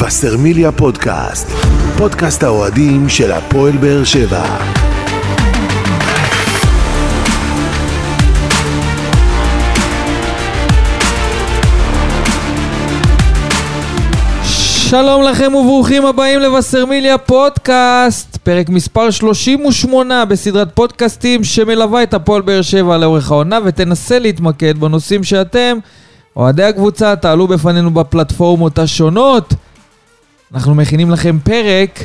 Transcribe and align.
וסרמיליה 0.00 0.72
פודקאסט, 0.72 1.48
פודקאסט 1.96 2.42
האוהדים 2.42 3.08
של 3.08 3.32
הפועל 3.32 3.76
באר 3.76 4.04
שבע. 4.04 4.58
שלום 14.88 15.22
לכם 15.22 15.54
וברוכים 15.54 16.06
הבאים 16.06 16.40
לבשרמיליה 16.40 17.18
פודקאסט, 17.18 18.36
פרק 18.36 18.68
מספר 18.68 19.10
38 19.10 20.24
בסדרת 20.24 20.68
פודקאסטים 20.74 21.44
שמלווה 21.44 22.02
את 22.02 22.14
הפועל 22.14 22.42
באר 22.42 22.62
שבע 22.62 22.98
לאורך 22.98 23.30
העונה 23.30 23.58
ותנסה 23.64 24.18
להתמקד 24.18 24.78
בנושאים 24.78 25.24
שאתם, 25.24 25.78
אוהדי 26.36 26.64
הקבוצה, 26.64 27.16
תעלו 27.16 27.46
בפנינו 27.46 27.90
בפלטפורמות 27.90 28.78
השונות. 28.78 29.54
אנחנו 30.54 30.74
מכינים 30.74 31.10
לכם 31.10 31.38
פרק 31.44 32.04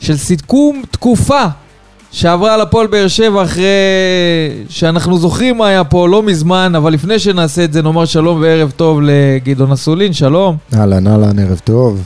של 0.00 0.16
סיכום 0.16 0.82
תקופה 0.90 1.44
שעברה 2.10 2.54
על 2.54 2.60
הפועל 2.60 2.86
באר 2.86 3.08
שבע 3.08 3.42
אחרי 3.42 3.64
שאנחנו 4.68 5.18
זוכרים 5.18 5.58
מה 5.58 5.66
היה 5.66 5.84
פה 5.84 6.08
לא 6.08 6.22
מזמן, 6.22 6.72
אבל 6.76 6.92
לפני 6.92 7.18
שנעשה 7.18 7.64
את 7.64 7.72
זה 7.72 7.82
נאמר 7.82 8.04
שלום 8.04 8.40
וערב 8.40 8.70
טוב 8.76 9.00
לגדעון 9.02 9.72
אסולין, 9.72 10.12
שלום. 10.12 10.56
אהלן, 10.74 11.06
אהלן, 11.06 11.38
ערב 11.38 11.60
טוב. 11.64 12.02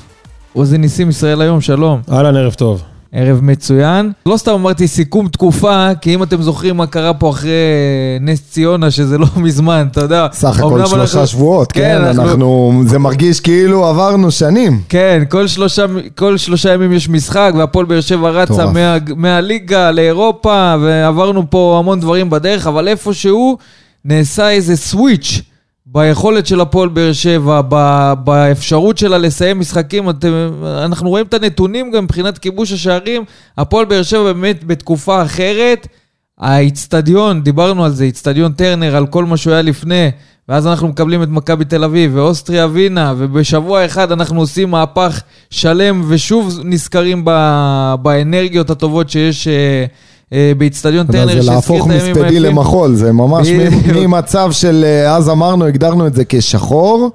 עוזי 0.52 0.79
ניסים 0.79 1.09
ישראל 1.11 1.41
היום, 1.41 1.61
שלום. 1.61 2.01
אהלן, 2.12 2.37
ערב 2.37 2.55
טוב. 2.55 2.83
ערב 3.19 3.41
מצוין. 3.43 4.12
לא 4.27 4.37
סתם 4.37 4.52
אמרתי 4.52 4.88
סיכום 4.88 5.29
תקופה, 5.29 5.88
כי 6.01 6.15
אם 6.15 6.23
אתם 6.23 6.43
זוכרים 6.43 6.77
מה 6.77 6.87
קרה 6.87 7.15
פה 7.15 7.30
אחרי 7.30 7.51
נס 8.20 8.42
ציונה, 8.51 8.91
שזה 8.91 9.19
לא 9.19 9.27
מזמן, 9.37 9.87
אתה 9.91 10.01
יודע. 10.01 10.27
סך 10.33 10.59
הכל 10.59 10.87
שלושה 10.87 10.97
אנחנו- 11.19 11.27
שבועות, 11.27 11.73
כן, 11.73 11.80
כן, 11.80 12.05
אנחנו- 12.05 12.23
אנחנו... 12.23 12.83
זה 12.87 12.98
מרגיש 12.98 13.41
כאילו 13.41 13.87
עברנו 13.87 14.31
שנים. 14.31 14.81
כן, 14.89 15.23
כל 15.28 15.47
שלושה, 15.47 15.84
כל 16.14 16.36
שלושה 16.36 16.73
ימים 16.73 16.92
יש 16.92 17.08
משחק, 17.08 17.53
והפועל 17.58 17.86
באר 17.86 18.00
שבע 18.00 18.31
רצה. 18.31 18.67
מה, 18.67 18.97
מהליגה 19.17 19.91
לאירופה, 19.91 20.75
ועברנו 20.83 21.51
פה 21.51 21.77
המון 21.78 22.01
דברים 22.01 22.30
בדרך, 22.30 22.67
אבל 22.67 22.89
איפשהו 22.89 23.58
נעשה 24.05 24.51
איזה 24.51 24.77
סוויץ' 24.77 25.41
ביכולת 25.87 26.47
של 26.47 26.61
הפועל 26.61 26.89
באר 26.89 27.12
שבע, 27.12 27.61
ב, 27.69 28.12
באפשרות 28.25 28.98
שלה 28.98 29.19
לסיים 29.19 29.61
משחקים. 29.61 30.11
אתם, 30.11 30.33
אנחנו 30.84 31.09
רואים 31.11 31.27
את 31.27 31.34
הנתונים 31.34 31.91
גם 31.91 32.05
מבחינת 32.05 32.39
כיבוש 32.39 32.73
השערים. 32.73 33.25
הפועל 33.59 33.84
באר 33.84 34.03
שבע 34.03 34.33
באמת 34.33 34.64
בתקופה 34.64 35.23
אחרת. 35.23 35.87
האיצטדיון, 36.39 37.42
דיברנו 37.42 37.84
על 37.84 37.91
זה, 37.92 38.05
איצטדיון 38.05 38.53
טרנר, 38.53 38.97
על 38.97 39.07
כל 39.07 39.25
מה 39.25 39.37
שהוא 39.37 39.53
היה 39.53 39.62
לפני, 39.62 40.11
ואז 40.48 40.67
אנחנו 40.67 40.89
מקבלים 40.89 41.23
את 41.23 41.29
מכבי 41.29 41.64
תל 41.64 41.84
אביב 41.84 42.11
ואוסטריה 42.14 42.67
ווינה, 42.67 43.14
ובשבוע 43.17 43.84
אחד 43.87 44.12
אנחנו 44.12 44.41
עושים 44.41 44.70
מהפך 44.70 45.23
שלם 45.51 46.03
ושוב 46.09 46.61
נזכרים 46.64 47.23
ב- 47.25 47.95
באנרגיות 48.03 48.70
הטובות 48.70 49.11
שיש 49.11 49.48
אה, 50.32 50.38
אה, 50.38 50.52
באיצטדיון 50.58 51.06
אתה 51.06 51.19
יודע, 51.19 51.27
טרנר, 51.32 51.42
זה 51.42 51.50
להפוך 51.50 51.86
מספדי 51.86 52.41
למחול, 52.41 52.94
זה 52.94 53.12
ממש 53.12 53.48
ממצב 53.94 54.52
של, 54.52 54.84
אה, 54.84 55.16
אז 55.16 55.28
אמרנו, 55.28 55.64
הגדרנו 55.64 56.06
את 56.06 56.14
זה 56.14 56.22
כשחור, 56.28 57.10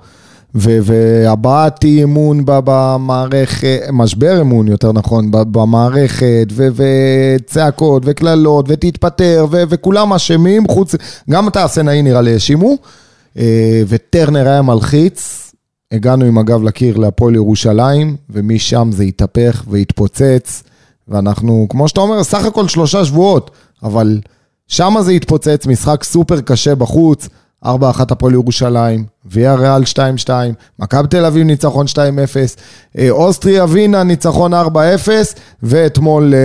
והבעת 0.55 1.83
אי 1.83 2.03
אמון 2.03 2.43
במערכת, 2.45 3.79
משבר 3.91 4.41
אמון 4.41 4.67
יותר 4.67 4.91
נכון, 4.91 5.27
במערכת, 5.31 6.47
וצעקות 6.55 8.03
וקללות, 8.05 8.65
ותתפטר, 8.67 9.47
וכולם 9.51 10.13
אשמים, 10.13 10.67
חוץ, 10.67 10.95
גם 11.29 11.47
את 11.47 11.55
האסנאי 11.55 12.01
נראה 12.01 12.21
לי 12.21 12.33
האשימו, 12.33 12.77
אה, 13.37 13.81
וטרנר 13.87 14.47
היה 14.47 14.61
מלחיץ, 14.61 15.51
הגענו 15.91 16.25
עם 16.25 16.37
הגב 16.37 16.63
לקיר 16.63 16.97
להפועל 16.97 17.35
ירושלים, 17.35 18.15
ומשם 18.29 18.89
זה 18.91 19.03
התהפך 19.03 19.63
והתפוצץ, 19.69 20.63
ואנחנו, 21.11 21.65
כמו 21.69 21.87
שאתה 21.87 22.01
אומר, 22.01 22.23
סך 22.23 22.45
הכל 22.45 22.67
שלושה 22.67 23.05
שבועות, 23.05 23.51
אבל 23.83 24.19
שם 24.67 24.95
זה 25.01 25.11
התפוצץ, 25.11 25.65
משחק 25.67 26.03
סופר 26.03 26.41
קשה 26.41 26.75
בחוץ, 26.75 27.27
4-1 27.65 27.69
הפועל 28.09 28.33
ירושלים, 28.33 29.05
ויה 29.25 29.55
ריאל 29.55 29.83
2-2, 30.25 30.29
מכבי 30.79 31.07
תל 31.07 31.25
אביב 31.25 31.43
ניצחון 31.43 31.85
2-0, 31.85 31.97
אה, 32.97 33.09
אוסטריה 33.09 33.65
ווינה 33.65 34.03
ניצחון 34.03 34.53
4-0, 34.53 34.57
ואתמול 35.63 36.33
אה, 36.33 36.39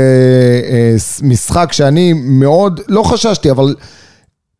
אה, 0.72 0.94
משחק 1.22 1.72
שאני 1.72 2.12
מאוד, 2.12 2.81
לא 2.88 3.03
חששתי, 3.03 3.50
אבל 3.50 3.75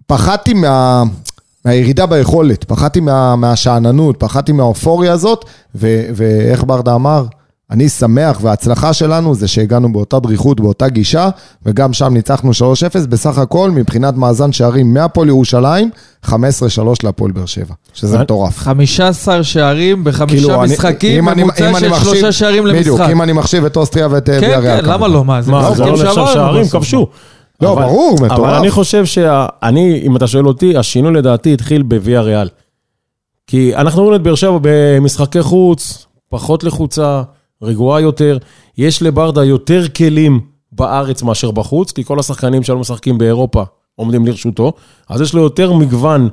פחדתי 0.07 0.55
מה, 0.55 1.03
מהירידה 1.65 2.07
ביכולת, 2.07 2.65
פחדתי 2.65 3.01
מה, 3.01 3.37
מהשאננות, 3.37 4.17
פחדתי 4.19 4.53
מהאופוריה 4.53 5.13
הזאת, 5.13 5.45
ו, 5.75 6.03
ואיך 6.15 6.65
ברדה 6.65 6.95
אמר? 6.95 7.25
אני 7.71 7.89
שמח, 7.89 8.39
וההצלחה 8.43 8.93
שלנו 8.93 9.35
זה 9.35 9.49
שהגענו 9.49 9.93
באותה 9.93 10.19
דריכות, 10.21 10.61
באותה 10.61 10.89
גישה, 10.89 11.29
וגם 11.67 11.93
שם 11.93 12.15
ניצחנו 12.15 12.51
3-0, 12.51 12.55
בסך 13.09 13.39
הכל, 13.39 13.71
מבחינת 13.71 14.15
מאזן 14.17 14.53
שערים 14.53 14.95
מהפועל 14.95 15.29
ירושלים, 15.29 15.91
15-3 16.27 16.31
להפועל 17.05 17.31
באר 17.33 17.47
שבע, 17.47 17.75
שזה 17.95 18.19
מטורף. 18.19 18.59
15 18.59 19.45
שערים 19.45 20.05
בחמישה 20.05 20.47
כאילו, 20.47 20.61
משחקים, 20.63 21.19
אם 21.25 21.29
אני- 21.29 21.43
ממוצע 21.43 21.71
אם 21.71 21.77
אני 21.77 21.81
של 21.81 21.89
מחשיב- 21.91 22.05
שלושה 22.13 22.33
שערים 22.33 22.65
בדיוק, 22.65 22.99
למשחק. 22.99 23.13
אם 23.13 23.23
אני 23.23 23.33
מחשיב 23.33 23.65
את 23.65 23.77
אוסטריה 23.77 24.09
ואת 24.11 24.29
אה, 24.29 24.41
כן, 24.41 24.47
ויה 24.47 24.59
ריאל. 24.59 24.81
כן, 24.83 24.91
למה. 24.93 25.09
לא? 25.09 25.25
מה, 25.25 25.43
זה 25.43 25.51
מה, 25.53 25.63
זה 25.63 25.71
משחקים 25.71 25.87
לא 25.87 25.93
נחשב 25.93 26.15
שעברנו 26.15 26.33
שערים? 26.33 26.69
כבשו. 26.69 27.07
לא, 27.61 27.73
אבל- 27.73 27.83
ברור, 27.83 28.17
אבל 28.19 28.27
מטורף. 28.33 28.61
אני 28.61 28.71
חושב 28.71 29.05
שאני, 29.07 30.03
אם 30.07 30.17
אתה 30.17 30.27
שואל 30.27 30.47
אותי, 30.47 30.77
השינוי 30.77 31.13
לדעתי 31.15 31.53
התחיל 31.53 31.83
בוויה 31.83 32.21
ריאל. 32.21 32.49
כי 33.47 33.77
אנחנו 33.77 34.03
רואים 34.03 34.17
את 34.17 34.23
באר 34.23 34.35
שבע 34.35 34.59
במשחקי 34.63 35.43
חוץ, 35.43 36.07
פחות 36.31 36.65
לחוצה, 36.65 37.23
רגועה 37.63 38.01
יותר. 38.01 38.39
יש 38.79 39.03
לברדה 39.03 39.45
יותר 39.45 39.89
כלים 39.89 40.41
בארץ 40.73 41.23
מאשר 41.23 41.51
בחוץ, 41.51 41.93
כי 41.93 42.05
כל 42.05 42.19
השחקנים 42.19 42.63
שלנו 42.63 42.81
משחקים 42.81 43.19
באירופה 43.19 43.63
עומדים 43.95 44.27
לרשותו, 44.27 44.73
אז 45.09 45.21
יש 45.21 45.35
לו 45.35 45.43
יותר 45.43 45.73
מגוון 45.73 46.29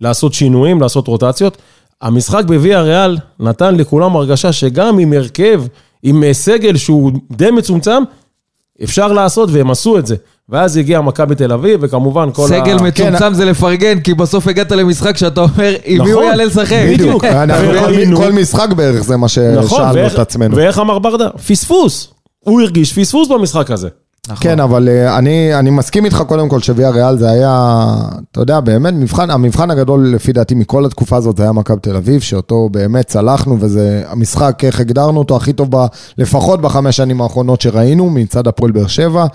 לעשות 0.00 0.34
שינויים, 0.34 0.80
לעשות 0.80 1.08
רוטציות. 1.08 1.56
המשחק 2.02 2.44
בוויה 2.46 2.82
ריאל 2.82 3.18
נתן 3.40 3.74
לכולם 3.74 4.16
הרגשה 4.16 4.52
שגם 4.52 4.98
עם 4.98 5.12
הרכב, 5.12 5.62
עם 6.02 6.24
אה, 6.24 6.34
סגל 6.34 6.76
שהוא 6.76 7.12
די 7.30 7.50
מצומצם, 7.50 8.02
אפשר 8.84 9.12
לעשות, 9.12 9.48
והם 9.52 9.70
עשו 9.70 9.98
את 9.98 10.06
זה. 10.06 10.16
ואז 10.50 10.76
הגיע 10.76 11.00
מכבי 11.00 11.34
תל 11.34 11.52
אביב, 11.52 11.80
וכמובן 11.82 12.28
כל 12.32 12.48
סגל 12.48 12.78
ה... 12.78 12.82
מצומצם 12.82 13.34
זה 13.34 13.44
לפרגן, 13.44 14.00
כי 14.00 14.14
בסוף 14.14 14.48
הגעת 14.48 14.72
למשחק 14.72 15.16
שאתה 15.16 15.40
אומר, 15.40 15.74
עם 15.84 16.02
מי 16.02 16.10
הוא 16.10 16.20
נכון, 16.20 16.24
יעלה 16.30 16.44
לשחק? 16.44 16.86
בדיוק. 16.92 17.24
כל- 17.24 18.16
כל 18.16 18.32
משחק 18.32 18.72
בערך 18.72 19.02
זה 19.04 19.16
מה 19.16 19.26
נכון, 19.56 19.68
ששאלנו 19.68 19.94
ואיך- 19.94 20.14
את 20.14 20.18
עצמנו. 20.18 20.56
ואיך 20.56 20.78
אמר 20.78 20.98
ברדה? 20.98 21.28
פספוס. 21.48 22.08
הוא 22.40 22.60
הרגיש 22.60 22.98
פספוס 22.98 23.28
במשחק 23.28 23.70
הזה. 23.70 23.88
נכון. 24.28 24.36
כן, 24.42 24.60
אבל 24.60 24.88
אה, 24.88 25.18
אני, 25.18 25.54
אני 25.54 25.70
מסכים 25.70 26.04
איתך 26.04 26.22
קודם 26.28 26.48
כל 26.48 26.60
שוויה 26.60 26.90
ריאל 26.90 27.18
זה 27.18 27.30
היה, 27.30 27.84
אתה 28.32 28.40
יודע, 28.40 28.60
באמת, 28.60 28.94
מבחן, 28.94 29.30
המבחן 29.30 29.70
הגדול 29.70 30.08
לפי 30.14 30.32
דעתי 30.32 30.54
מכל 30.54 30.84
התקופה 30.84 31.16
הזאת 31.16 31.36
זה 31.36 31.42
היה 31.42 31.52
מכבי 31.52 31.80
תל 31.82 31.96
אביב, 31.96 32.20
שאותו 32.20 32.68
באמת 32.72 33.06
צלחנו, 33.06 33.56
וזה 33.60 34.02
המשחק, 34.08 34.64
איך 34.64 34.80
הגדרנו 34.80 35.18
אותו, 35.18 35.36
הכי 35.36 35.52
טוב, 35.52 35.76
ב, 35.76 35.86
לפחות 36.18 36.60
בחמש 36.60 36.96
שנים 36.96 37.20
האחרונות 37.20 37.60
שראינו, 37.60 38.10
מצד 38.10 38.46
הפועל 38.46 38.70
באר 38.70 38.86
שבע. 38.86 39.26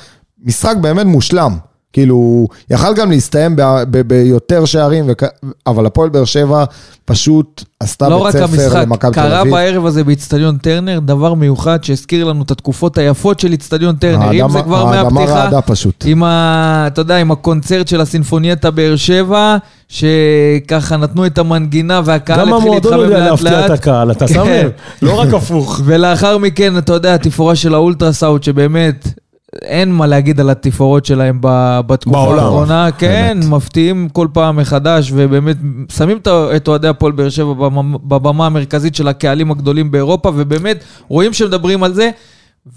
משחק 0.43 0.75
באמת 0.81 1.05
מושלם. 1.05 1.57
כאילו, 1.93 2.47
יכל 2.69 2.93
גם 2.95 3.11
להסתיים 3.11 3.55
ב- 3.55 3.61
ב- 3.91 4.01
ביותר 4.07 4.65
שערים, 4.65 5.05
וכ... 5.07 5.23
אבל 5.67 5.85
הפועל 5.85 6.09
באר 6.09 6.25
שבע 6.25 6.63
פשוט 7.05 7.63
עשתה 7.79 8.09
לא 8.09 8.17
בית 8.17 8.35
רק 8.35 8.41
ספר 8.41 8.43
המשחק, 8.63 8.81
למכבי 8.81 9.11
תל 9.11 9.21
קרה 9.21 9.41
אביב. 9.41 9.53
בערב 9.53 9.85
הזה 9.85 10.03
באיצטדיון 10.03 10.57
טרנר 10.57 10.99
דבר 10.99 11.33
מיוחד 11.33 11.83
שהזכיר 11.83 12.25
לנו 12.25 12.43
את 12.43 12.51
התקופות 12.51 12.97
היפות 12.97 13.39
של 13.39 13.51
איצטדיון 13.51 13.95
טרנר. 13.95 14.31
אם 14.31 14.37
זה 14.37 14.43
האדמה- 14.43 14.63
כבר 14.63 14.87
האדמה 14.87 15.09
מהפתיחה, 15.09 15.43
רעדה 15.43 15.61
פשוט. 15.61 16.03
עם 16.07 16.23
ה... 16.23 16.83
אתה 16.87 17.01
יודע, 17.01 17.17
עם 17.17 17.31
הקונצרט 17.31 17.87
של 17.87 18.01
הסימפונייטה 18.01 18.71
באר 18.71 18.95
שבע, 18.95 19.57
שככה 19.87 20.97
נתנו 20.97 21.25
את 21.25 21.37
המנגינה 21.37 22.01
והקהל 22.05 22.39
גם 22.39 22.53
התחיל 22.53 22.67
המועדון 22.67 22.91
להתחמם 22.93 23.11
יודע 23.11 23.19
לאט 23.19 23.29
להפתיע 23.31 23.65
את 23.65 23.69
לאט. 23.69 23.79
הקהל, 23.79 24.11
אתה 24.11 24.27
שם 24.27 24.43
כן. 24.45 24.61
לב? 24.65 24.71
לא 25.01 25.19
רק 25.19 25.33
הפוך. 25.33 25.81
ולאחר 25.85 26.37
מכן, 26.37 26.77
אתה 26.77 26.93
יודע, 26.93 27.13
התפאורה 27.15 27.55
של 27.55 27.73
האולטרסאוט, 27.73 28.43
שבאמת... 28.43 29.07
אין 29.61 29.91
מה 29.91 30.07
להגיד 30.07 30.39
על 30.39 30.49
התפאורות 30.49 31.05
שלהם 31.05 31.37
בתקופה. 31.87 32.17
האחרונה, 32.41 32.89
כן, 32.97 33.37
באמת. 33.39 33.51
מפתיעים 33.51 34.09
כל 34.09 34.27
פעם 34.33 34.55
מחדש, 34.57 35.11
ובאמת 35.15 35.57
שמים 35.97 36.17
את- 36.55 36.67
אוהדי 36.67 36.87
הפועל 36.87 37.11
באר 37.11 37.29
שבע 37.29 37.53
במ- 37.53 37.97
בבמה 38.07 38.45
המרכזית 38.45 38.95
של 38.95 39.07
הקהלים 39.07 39.51
הגדולים 39.51 39.91
באירופה, 39.91 40.31
ובאמת 40.35 40.83
רואים 41.07 41.33
שמדברים 41.33 41.83
על 41.83 41.93
זה, 41.93 42.09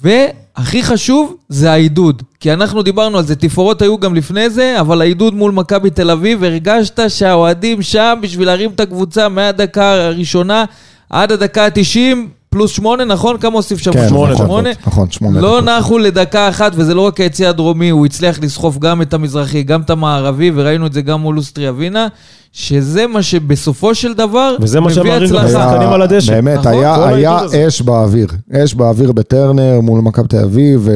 והכי 0.03 0.83
חשוב 0.83 1.37
זה 1.49 1.73
העידוד, 1.73 2.23
כי 2.41 2.53
אנחנו 2.53 2.83
דיברנו 2.83 3.19
על 3.19 3.25
זה, 3.25 3.37
תפאורות 3.37 3.83
היו 3.83 3.99
גם 3.99 4.15
לפני 4.15 4.51
זה, 4.51 4.77
אבל 4.81 5.01
העידוד 5.01 5.35
מול 5.35 5.53
מכבי 5.53 5.91
תל 5.91 6.11
אביב, 6.11 6.45
הרגשת 6.45 7.01
שהאוהדים 7.09 7.83
שם 7.83 8.19
בשביל 8.23 8.47
להרים 8.47 8.71
את 8.71 8.81
הקבוצה 8.81 9.29
מהדקה 9.29 9.93
הראשונה 9.93 10.65
עד 11.11 11.33
הדקה 11.33 11.65
ה-90, 11.65 12.17
פלוס 12.57 12.71
שמונה, 12.71 13.05
נכון? 13.05 13.39
כמה 13.39 13.55
הוסיף 13.55 13.79
שם? 13.79 13.93
כן, 13.93 14.09
שמונה 14.09 14.33
נכון, 14.33 14.47
שמונה? 14.47 14.71
נכון, 14.87 15.11
שמונה 15.11 15.41
לא 15.41 15.61
דקות. 15.61 15.69
נחו 15.79 15.99
לדקה 15.99 16.49
אחת, 16.49 16.73
וזה 16.75 16.95
לא 16.95 17.01
רק 17.01 17.21
היציא 17.21 17.49
הדרומי, 17.49 17.89
הוא 17.91 18.07
הצליח 18.07 18.39
לסחוף 18.43 18.79
גם 18.79 19.03
את 19.03 19.15
המזרחי, 19.15 19.63
גם 19.63 19.81
את 19.81 19.91
המערבי, 19.91 20.51
וראינו 20.55 20.87
את 20.87 20.93
זה 20.93 21.03
גם 21.03 21.21
מול 21.21 21.39
אוסטריה 21.39 21.73
ווינה, 21.73 22.07
שזה 22.53 23.07
מה 23.07 23.23
שבסופו 23.23 23.95
של 23.95 24.15
דבר 24.15 24.57
וזה 24.61 24.81
מה 24.81 24.87
מביא 24.87 24.95
שמראים. 24.95 25.37
השחקנים 25.37 25.89
על 25.89 26.03
הדשא. 26.03 26.33
באמת, 26.33 26.59
נכון? 26.59 26.73
היה, 26.73 27.09
היה. 27.09 27.39
אש 27.69 27.83
באוויר. 27.83 28.27
אש 28.53 28.75
באוויר 28.75 29.13
בטרנר 29.13 29.81
מול 29.83 30.01
מכבי 30.01 30.29
תל 30.29 30.39
אביב, 30.45 30.89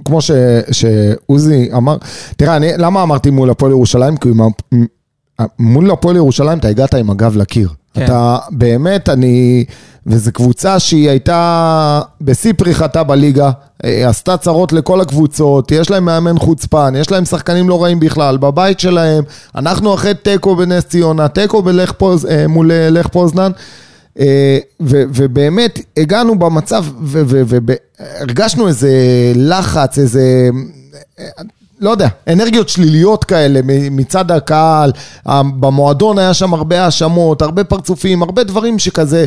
וכמו 0.00 0.20
ש- 0.20 0.30
שעוזי 0.72 1.68
אמר, 1.76 1.96
תראה, 2.36 2.56
אני, 2.56 2.68
למה 2.78 3.02
אמרתי 3.02 3.30
מול 3.30 3.50
הפועל 3.50 3.72
ירושלים? 3.72 4.16
כי 4.16 4.28
מול 5.58 5.90
הפועל 5.90 6.16
ירושלים 6.16 6.58
אתה 6.58 6.68
הגעת 6.68 6.94
עם 6.94 7.10
הגב 7.10 7.36
לקיר. 7.36 7.68
כן. 7.94 8.04
אתה 8.04 8.38
באמת, 8.50 9.08
אני... 9.08 9.64
וזו 10.06 10.32
קבוצה 10.32 10.78
שהיא 10.78 11.10
הייתה 11.10 12.00
בשיא 12.20 12.52
פריחתה 12.56 13.02
בליגה, 13.02 13.50
אה, 13.84 14.08
עשתה 14.08 14.36
צרות 14.36 14.72
לכל 14.72 15.00
הקבוצות, 15.00 15.72
יש 15.72 15.90
להם 15.90 16.04
מאמן 16.04 16.38
חוצפן, 16.38 16.94
יש 16.96 17.10
להם 17.10 17.24
שחקנים 17.24 17.68
לא 17.68 17.82
רעים 17.82 18.00
בכלל, 18.00 18.36
בבית 18.36 18.80
שלהם, 18.80 19.24
אנחנו 19.54 19.94
אחרי 19.94 20.14
תיקו 20.14 20.56
בנס 20.56 20.84
ציונה, 20.84 21.28
תיקו 21.28 21.62
פוז, 21.98 22.26
אה, 22.26 22.46
מול 22.46 22.72
אה, 22.72 22.90
לך 22.90 23.06
פוזנן, 23.06 23.52
ו- 24.80 25.04
ובאמת 25.14 25.78
הגענו 25.96 26.38
במצב, 26.38 26.84
והרגשנו 27.02 28.68
איזה 28.68 28.90
לחץ, 29.34 29.98
איזה... 29.98 30.48
לא 31.80 31.90
יודע, 31.90 32.08
אנרגיות 32.28 32.68
שליליות 32.68 33.24
כאלה 33.24 33.60
מצד 33.90 34.30
הקהל, 34.30 34.92
במועדון 35.60 36.18
היה 36.18 36.34
שם 36.34 36.54
הרבה 36.54 36.84
האשמות, 36.84 37.42
הרבה 37.42 37.64
פרצופים, 37.64 38.22
הרבה 38.22 38.44
דברים 38.44 38.78
שכזה, 38.78 39.24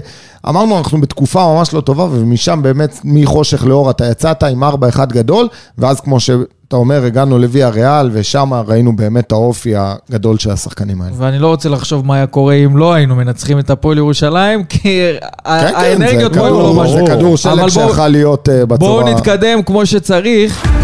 אמרנו 0.50 0.78
אנחנו 0.78 1.02
בתקופה 1.02 1.54
ממש 1.56 1.74
לא 1.74 1.82
טובה, 1.82 2.04
ומשם 2.04 2.60
באמת 2.62 3.00
מחושך 3.04 3.66
לאור 3.66 3.90
אתה 3.90 4.06
יצאת 4.06 4.44
עם 4.44 4.64
4-1 4.64 5.06
גדול, 5.06 5.48
ואז 5.78 6.00
כמו 6.00 6.20
שאתה 6.20 6.76
אומר, 6.76 7.06
הגענו 7.06 7.40
לוויה 7.40 7.70
ריאל, 7.70 8.10
ושם 8.14 8.54
ראינו 8.68 8.96
באמת 8.96 9.28
את 9.28 9.32
האופי 9.32 9.74
הגדול 9.76 10.38
של 10.38 10.52
השחקנים 10.52 11.02
האלה. 11.02 11.14
ואני 11.18 11.40
לא 11.40 11.48
רוצה 11.48 11.70
לחשוב 11.70 12.06
מה 12.06 12.16
היה 12.16 12.28
קורה 12.28 12.54
אם 12.54 12.78
לא 12.78 12.94
היינו 12.94 13.16
מנצחים 13.16 13.60
את 13.60 13.70
הפועל 13.70 13.98
ירושלים, 13.98 14.64
כי 14.64 14.80
כן, 14.80 15.20
כן, 15.46 15.76
האנרגיות 15.76 16.38
פה 16.38 16.46
היו 16.46 16.60
לא 16.60 16.88
זה. 16.88 17.02
כדור 17.08 17.38
שלג 17.38 17.68
שיכול 17.68 18.08
להיות 18.08 18.50
אה, 18.50 18.66
בצורה... 18.66 19.04
בואו 19.04 19.16
נתקדם 19.16 19.64
כמו 19.64 19.86
שצריך. 19.86 20.79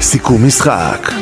סיכום 0.00 0.46
משחק. 0.46 1.12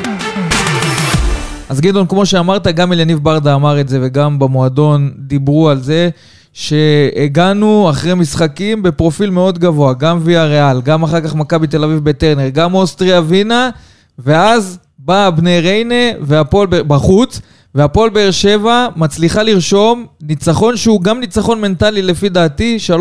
אז 1.69 1.81
גדעון, 1.81 2.07
כמו 2.07 2.27
שאמרת, 2.27 2.67
גם 2.67 2.93
אליניב 2.93 3.19
ברדה 3.19 3.55
אמר 3.55 3.81
את 3.81 3.89
זה 3.89 3.99
וגם 4.03 4.39
במועדון 4.39 5.13
דיברו 5.19 5.69
על 5.69 5.83
זה 5.83 6.09
שהגענו 6.53 7.91
אחרי 7.91 8.15
משחקים 8.15 8.83
בפרופיל 8.83 9.31
מאוד 9.31 9.59
גבוה, 9.59 9.95
גם 9.95 10.19
ויה 10.23 10.45
ריאל, 10.45 10.81
גם 10.81 11.03
אחר 11.03 11.21
כך 11.21 11.35
מכבי 11.35 11.67
תל 11.67 11.85
אביב 11.85 11.99
בטרנר, 12.05 12.49
גם 12.49 12.75
אוסטריה 12.75 13.21
ווינה, 13.21 13.71
ואז 14.19 14.79
באה 14.99 15.31
בני 15.31 15.61
ריינה 15.61 16.19
והפועל 16.21 16.67
בחוץ, 16.71 17.41
והפועל 17.75 18.11
באר 18.11 18.31
שבע 18.31 18.87
מצליחה 18.97 19.43
לרשום 19.43 20.07
ניצחון 20.23 20.77
שהוא 20.77 21.03
גם 21.03 21.21
ניצחון 21.21 21.61
מנטלי 21.61 22.03
לפי 22.03 22.29
דעתי, 22.29 22.79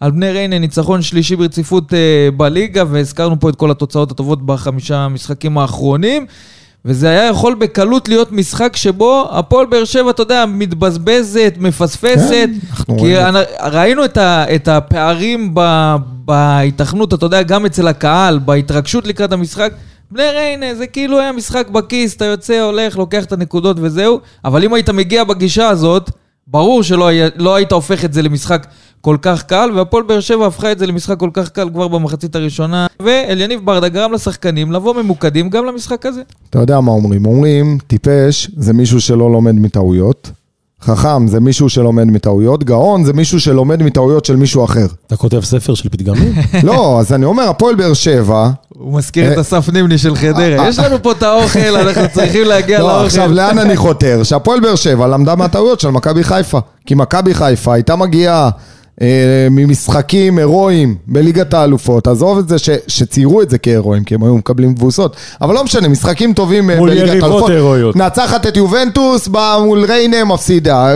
על 0.00 0.10
בני 0.10 0.30
ריינה, 0.30 0.58
ניצחון 0.58 1.02
שלישי 1.02 1.36
ברציפות 1.36 1.94
אה, 1.94 1.98
בליגה, 2.36 2.84
והזכרנו 2.90 3.40
פה 3.40 3.48
את 3.48 3.56
כל 3.56 3.70
התוצאות 3.70 4.10
הטובות 4.10 4.46
בחמישה 4.46 4.96
המשחקים 4.96 5.58
האחרונים. 5.58 6.26
וזה 6.84 7.08
היה 7.08 7.26
יכול 7.26 7.54
בקלות 7.54 8.08
להיות 8.08 8.32
משחק 8.32 8.76
שבו 8.76 9.28
הפועל 9.32 9.66
באר 9.66 9.84
שבע, 9.84 10.10
אתה 10.10 10.22
יודע, 10.22 10.44
מתבזבזת, 10.48 11.54
מפספסת. 11.58 12.30
כן, 12.30 12.50
אנחנו 12.70 12.94
כי 12.98 13.00
רואים. 13.00 13.16
אנ- 13.36 13.44
ראינו 13.72 14.04
את, 14.04 14.16
ה, 14.16 14.44
את 14.54 14.68
הפערים 14.68 15.50
ב, 15.54 15.94
בהיתכנות, 16.24 17.14
אתה 17.14 17.26
יודע, 17.26 17.42
גם 17.42 17.66
אצל 17.66 17.88
הקהל, 17.88 18.38
בהתרגשות 18.38 19.06
לקראת 19.06 19.32
המשחק. 19.32 19.72
בני 20.12 20.30
ריינה, 20.30 20.74
זה 20.74 20.86
כאילו 20.86 21.20
היה 21.20 21.32
משחק 21.32 21.68
בכיס, 21.68 22.16
אתה 22.16 22.24
יוצא, 22.24 22.60
הולך, 22.60 22.98
לוקח 22.98 23.24
את 23.24 23.32
הנקודות 23.32 23.76
וזהו. 23.80 24.20
אבל 24.44 24.64
אם 24.64 24.74
היית 24.74 24.90
מגיע 24.90 25.24
בגישה 25.24 25.68
הזאת, 25.68 26.10
ברור 26.46 26.82
שלא 26.82 27.06
היה, 27.06 27.28
לא 27.36 27.54
היית 27.54 27.72
הופך 27.72 28.04
את 28.04 28.12
זה 28.12 28.22
למשחק 28.22 28.66
כל 29.00 29.16
כך 29.22 29.42
קל, 29.42 29.70
והפועל 29.74 30.02
באר 30.02 30.20
שבע 30.20 30.46
הפכה 30.46 30.72
את 30.72 30.78
זה 30.78 30.86
למשחק 30.86 31.18
כל 31.18 31.30
כך 31.32 31.48
קל 31.48 31.68
כבר 31.70 31.88
במחצית 31.88 32.36
הראשונה. 32.36 32.86
ואליניב 33.02 33.60
ברדה 33.64 33.88
גרם 33.88 34.12
לשחקנים 34.12 34.72
לבוא 34.72 34.94
ממוקדים 35.02 35.50
גם 35.50 35.64
למשחק 35.64 36.06
הזה. 36.06 36.22
אתה 36.50 36.58
יודע 36.58 36.80
מה 36.80 36.92
אומרים? 36.92 37.26
אומרים, 37.26 37.78
טיפש 37.86 38.50
זה 38.56 38.72
מישהו 38.72 39.00
שלא 39.00 39.32
לומד 39.32 39.54
מטעויות, 39.54 40.30
חכם 40.82 41.26
זה 41.26 41.40
מישהו 41.40 41.68
שלומד 41.68 42.04
מטעויות, 42.04 42.64
גאון 42.64 43.04
זה 43.04 43.12
מישהו 43.12 43.40
שלומד 43.40 43.82
מטעויות 43.82 44.24
של 44.24 44.36
מישהו 44.36 44.64
אחר. 44.64 44.86
אתה 45.06 45.16
כותב 45.16 45.40
ספר 45.40 45.74
של 45.74 45.88
פתגמים? 45.88 46.32
לא, 46.68 47.00
אז 47.00 47.12
אני 47.12 47.24
אומר, 47.24 47.42
הפועל 47.42 47.74
באר 47.74 47.94
שבע, 47.94 48.50
הוא 48.82 48.94
מזכיר 48.98 49.32
את 49.32 49.36
אה, 49.36 49.40
אסף 49.40 49.68
נימני 49.68 49.98
של 49.98 50.16
חדרה. 50.16 50.68
יש 50.68 50.78
לנו 50.78 51.02
פה 51.02 51.12
את 51.12 51.22
האוכל, 51.22 51.76
אנחנו 51.86 52.02
צריכים 52.12 52.44
להגיע 52.44 52.78
לא, 52.78 52.88
לאוכל. 52.88 53.06
עכשיו 53.06 53.32
לאן 53.32 53.58
אני 53.58 53.76
חותר? 53.76 54.22
שהפועל 54.28 54.60
באר 54.60 54.74
שבע 54.74 55.06
למדה 55.06 55.34
מהטעויות 55.34 55.80
של 55.80 55.88
מכבי 55.88 56.24
חיפה. 56.24 56.60
כי 56.86 56.94
מכבי 56.94 57.34
חיפה 57.34 57.74
הייתה 57.74 57.96
מגיעה 57.96 58.44
אה, 58.44 58.50
ממשחקים 59.50 60.38
הירואיים 60.38 60.94
בליגת 61.06 61.54
האלופות, 61.54 62.06
עזוב 62.06 62.38
את 62.38 62.48
זה 62.48 62.58
ש, 62.58 62.70
שציירו 62.88 63.42
את 63.42 63.50
זה 63.50 63.58
כהירואיים, 63.58 64.04
כי 64.04 64.14
הם 64.14 64.24
היו 64.24 64.36
מקבלים 64.36 64.74
תבוסות, 64.74 65.16
אבל 65.40 65.54
לא 65.54 65.64
משנה, 65.64 65.88
משחקים 65.88 66.32
טובים 66.34 66.70
אה, 66.70 66.80
בליגת 66.80 67.22
האלופות. 67.22 67.50
נצחת 67.96 68.46
את 68.46 68.56
יובנטוס, 68.56 69.28
באה 69.28 69.64
מול 69.64 69.84
ריינה, 69.84 70.24
מפסידה. 70.24 70.94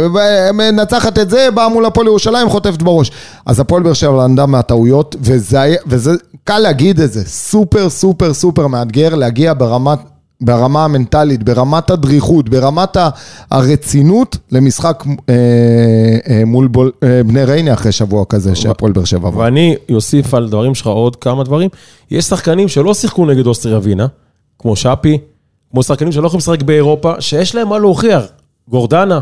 מנצחת 0.55 1.19
את 1.19 1.31
זה, 1.31 1.49
באה 1.55 1.69
מול 1.69 1.85
הפועל 1.85 2.07
ירושלים, 2.07 2.49
חוטפת 2.49 2.83
בראש. 2.83 3.11
אז 3.47 3.61
הפועל 3.61 3.83
באר 3.83 3.93
שבע 3.93 4.25
למדה 4.25 4.47
מהטעויות, 4.47 5.17
וזה, 5.21 5.75
וזה 5.87 6.11
קל 6.45 6.59
להגיד 6.59 7.01
את 7.01 7.13
זה, 7.13 7.25
סופר 7.27 7.91
סופר 7.91 8.35
סופר 8.35 8.67
מאתגר 8.67 9.15
להגיע 9.15 9.53
ברמת... 9.59 9.99
ברמה 10.41 10.85
המנטלית, 10.85 11.43
ברמת 11.43 11.91
הדריכות, 11.91 12.49
ברמת 12.49 12.97
הרצינות 13.51 14.37
למשחק 14.53 15.05
אה, 15.29 15.35
אה, 16.31 16.43
מול 16.45 16.69
בול, 16.69 16.93
אה, 17.03 17.23
בני 17.27 17.45
ריינה 17.45 17.73
אחרי 17.73 17.93
שבוע 17.93 18.25
כזה 18.29 18.55
שהפועל 18.55 18.93
באר 18.93 19.05
שבע 19.05 19.29
עבר. 19.29 19.39
ואני 19.39 19.77
אוסיף 19.91 20.35
על 20.35 20.49
דברים 20.49 20.75
שלך 20.75 20.87
עוד 20.87 21.17
כמה 21.17 21.45
דברים. 21.45 21.71
יש 22.11 22.25
שחקנים 22.25 22.69
שלא 22.69 22.95
שיחקו 22.95 23.27
נגד 23.27 23.47
אוסטריה 23.47 23.79
ווינה, 23.79 24.07
כמו 24.59 24.77
שפי, 24.77 25.19
כמו 25.71 25.83
שחקנים 25.83 26.13
שלא 26.13 26.27
יכולים 26.27 26.39
לשחק 26.39 26.63
באירופה, 26.63 27.21
שיש 27.21 27.55
להם 27.55 27.69
מה 27.69 27.79
להוכיח. 27.79 28.23
גורדנה, 28.69 29.21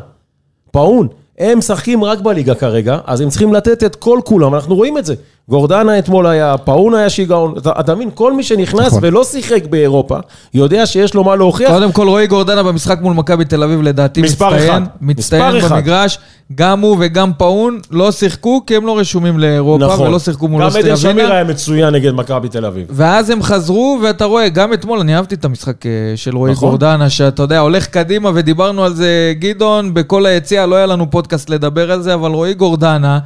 פאון, 0.71 1.09
הם 1.39 1.59
משחקים 1.59 2.05
רק 2.05 2.21
בליגה 2.21 2.55
כרגע, 2.55 2.99
אז 3.05 3.21
הם 3.21 3.29
צריכים 3.29 3.55
לתת 3.55 3.85
את 3.85 3.97
כל 3.97 4.21
כולם, 4.25 4.55
אנחנו 4.55 4.75
רואים 4.75 4.99
את 4.99 5.05
זה. 5.05 5.15
גורדנה 5.49 5.99
אתמול 5.99 6.27
היה, 6.27 6.59
פאון 6.59 6.95
היה 6.95 7.11
שיגעון, 7.11 7.55
אתה 7.59 7.73
אתה 7.81 7.95
מבין, 7.95 8.11
כל 8.15 8.33
מי 8.33 8.43
שנכנס 8.43 8.87
נכון. 8.87 8.99
ולא 9.03 9.25
שיחק 9.25 9.67
באירופה, 9.67 10.19
יודע 10.55 10.87
שיש 10.87 11.15
לו 11.15 11.25
מה 11.25 11.37
להוכיח. 11.37 11.71
קודם 11.71 11.93
כל, 11.93 12.09
רועי 12.09 12.27
גורדנה 12.27 12.63
במשחק 12.63 12.99
מול 13.01 13.15
מכבי 13.15 13.45
תל 13.45 13.63
אביב, 13.63 13.83
לדעתי 13.83 14.23
מספר 14.23 14.51
מצטיין. 14.51 14.71
אחד. 14.71 14.83
מצטיין 15.01 15.57
מספר 15.57 15.67
אחד. 15.67 15.75
במגרש. 15.75 16.19
גם 16.55 16.81
הוא 16.81 16.97
וגם 17.01 17.33
פאון 17.33 17.81
לא 17.91 18.13
שיחקו, 18.13 18.63
כי 18.67 18.77
הם 18.77 18.87
לא 18.87 18.99
רשומים 18.99 19.39
לאירופה, 19.39 19.85
נכון. 19.85 20.09
ולא 20.09 20.19
שיחקו 20.19 20.49
מול 20.49 20.61
גם 20.61 20.67
אוסטריה 20.67 20.87
עדן 20.87 20.97
שמיר 20.97 21.15
ווינה. 21.15 21.35
היה 21.35 21.45
מצוין 21.45 21.95
נגד 21.95 22.13
מכבי 22.13 22.49
תל 22.49 22.65
אביב. 22.67 22.87
ואז 22.91 23.31
הם 23.31 23.43
חזרו, 23.43 23.99
ואתה 24.03 24.25
רואה, 24.25 24.49
גם 24.49 24.73
אתמול, 24.73 24.99
אני 24.99 25.17
אהבתי 25.17 25.35
את 25.35 25.45
המשחק 25.45 25.87
אה, 25.87 25.91
של 26.17 26.37
רועי 26.37 26.53
נכון. 26.53 26.69
גורדנה, 26.69 27.11
שאתה 27.11 27.43
יודע, 27.43 27.59
הולך 27.59 27.87
קדימה, 27.87 28.31
ודיברנו 28.35 28.85
על 28.85 28.95
זה, 28.95 29.33
גדעון, 29.39 29.95
בכל 29.95 30.27
היציאה, 30.27 30.67
לא 30.67 30.77
היה 30.77 30.87
לנו 30.87 31.11
פודקאסט 31.11 31.51
לדבר 31.51 31.93
על 31.93 32.03
זה, 32.03 32.15
אבל 32.15 32.31
רועי 32.31 32.55
גורדנה, 32.55 33.19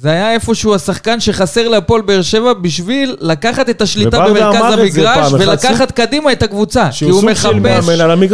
זה 0.00 0.10
היה 0.10 0.32
איפשהו 0.32 0.74
השחקן 0.74 1.20
שחסר 1.20 1.68
להפועל 1.68 2.02
באר 2.02 2.22
שבע 2.22 2.52
בשביל 2.52 3.16
לקחת 3.20 3.70
את 3.70 3.82
השליטה 3.82 4.18
במרכז 4.28 4.58
זה 4.92 5.10
המגרש 5.10 5.32
ולקחת 5.32 5.90
קדימה 5.90 6.32
את 6.32 6.42
הקבוצה. 6.42 6.88
כי 6.92 7.04
הוא 7.04 7.22
מחפש. 7.24 7.88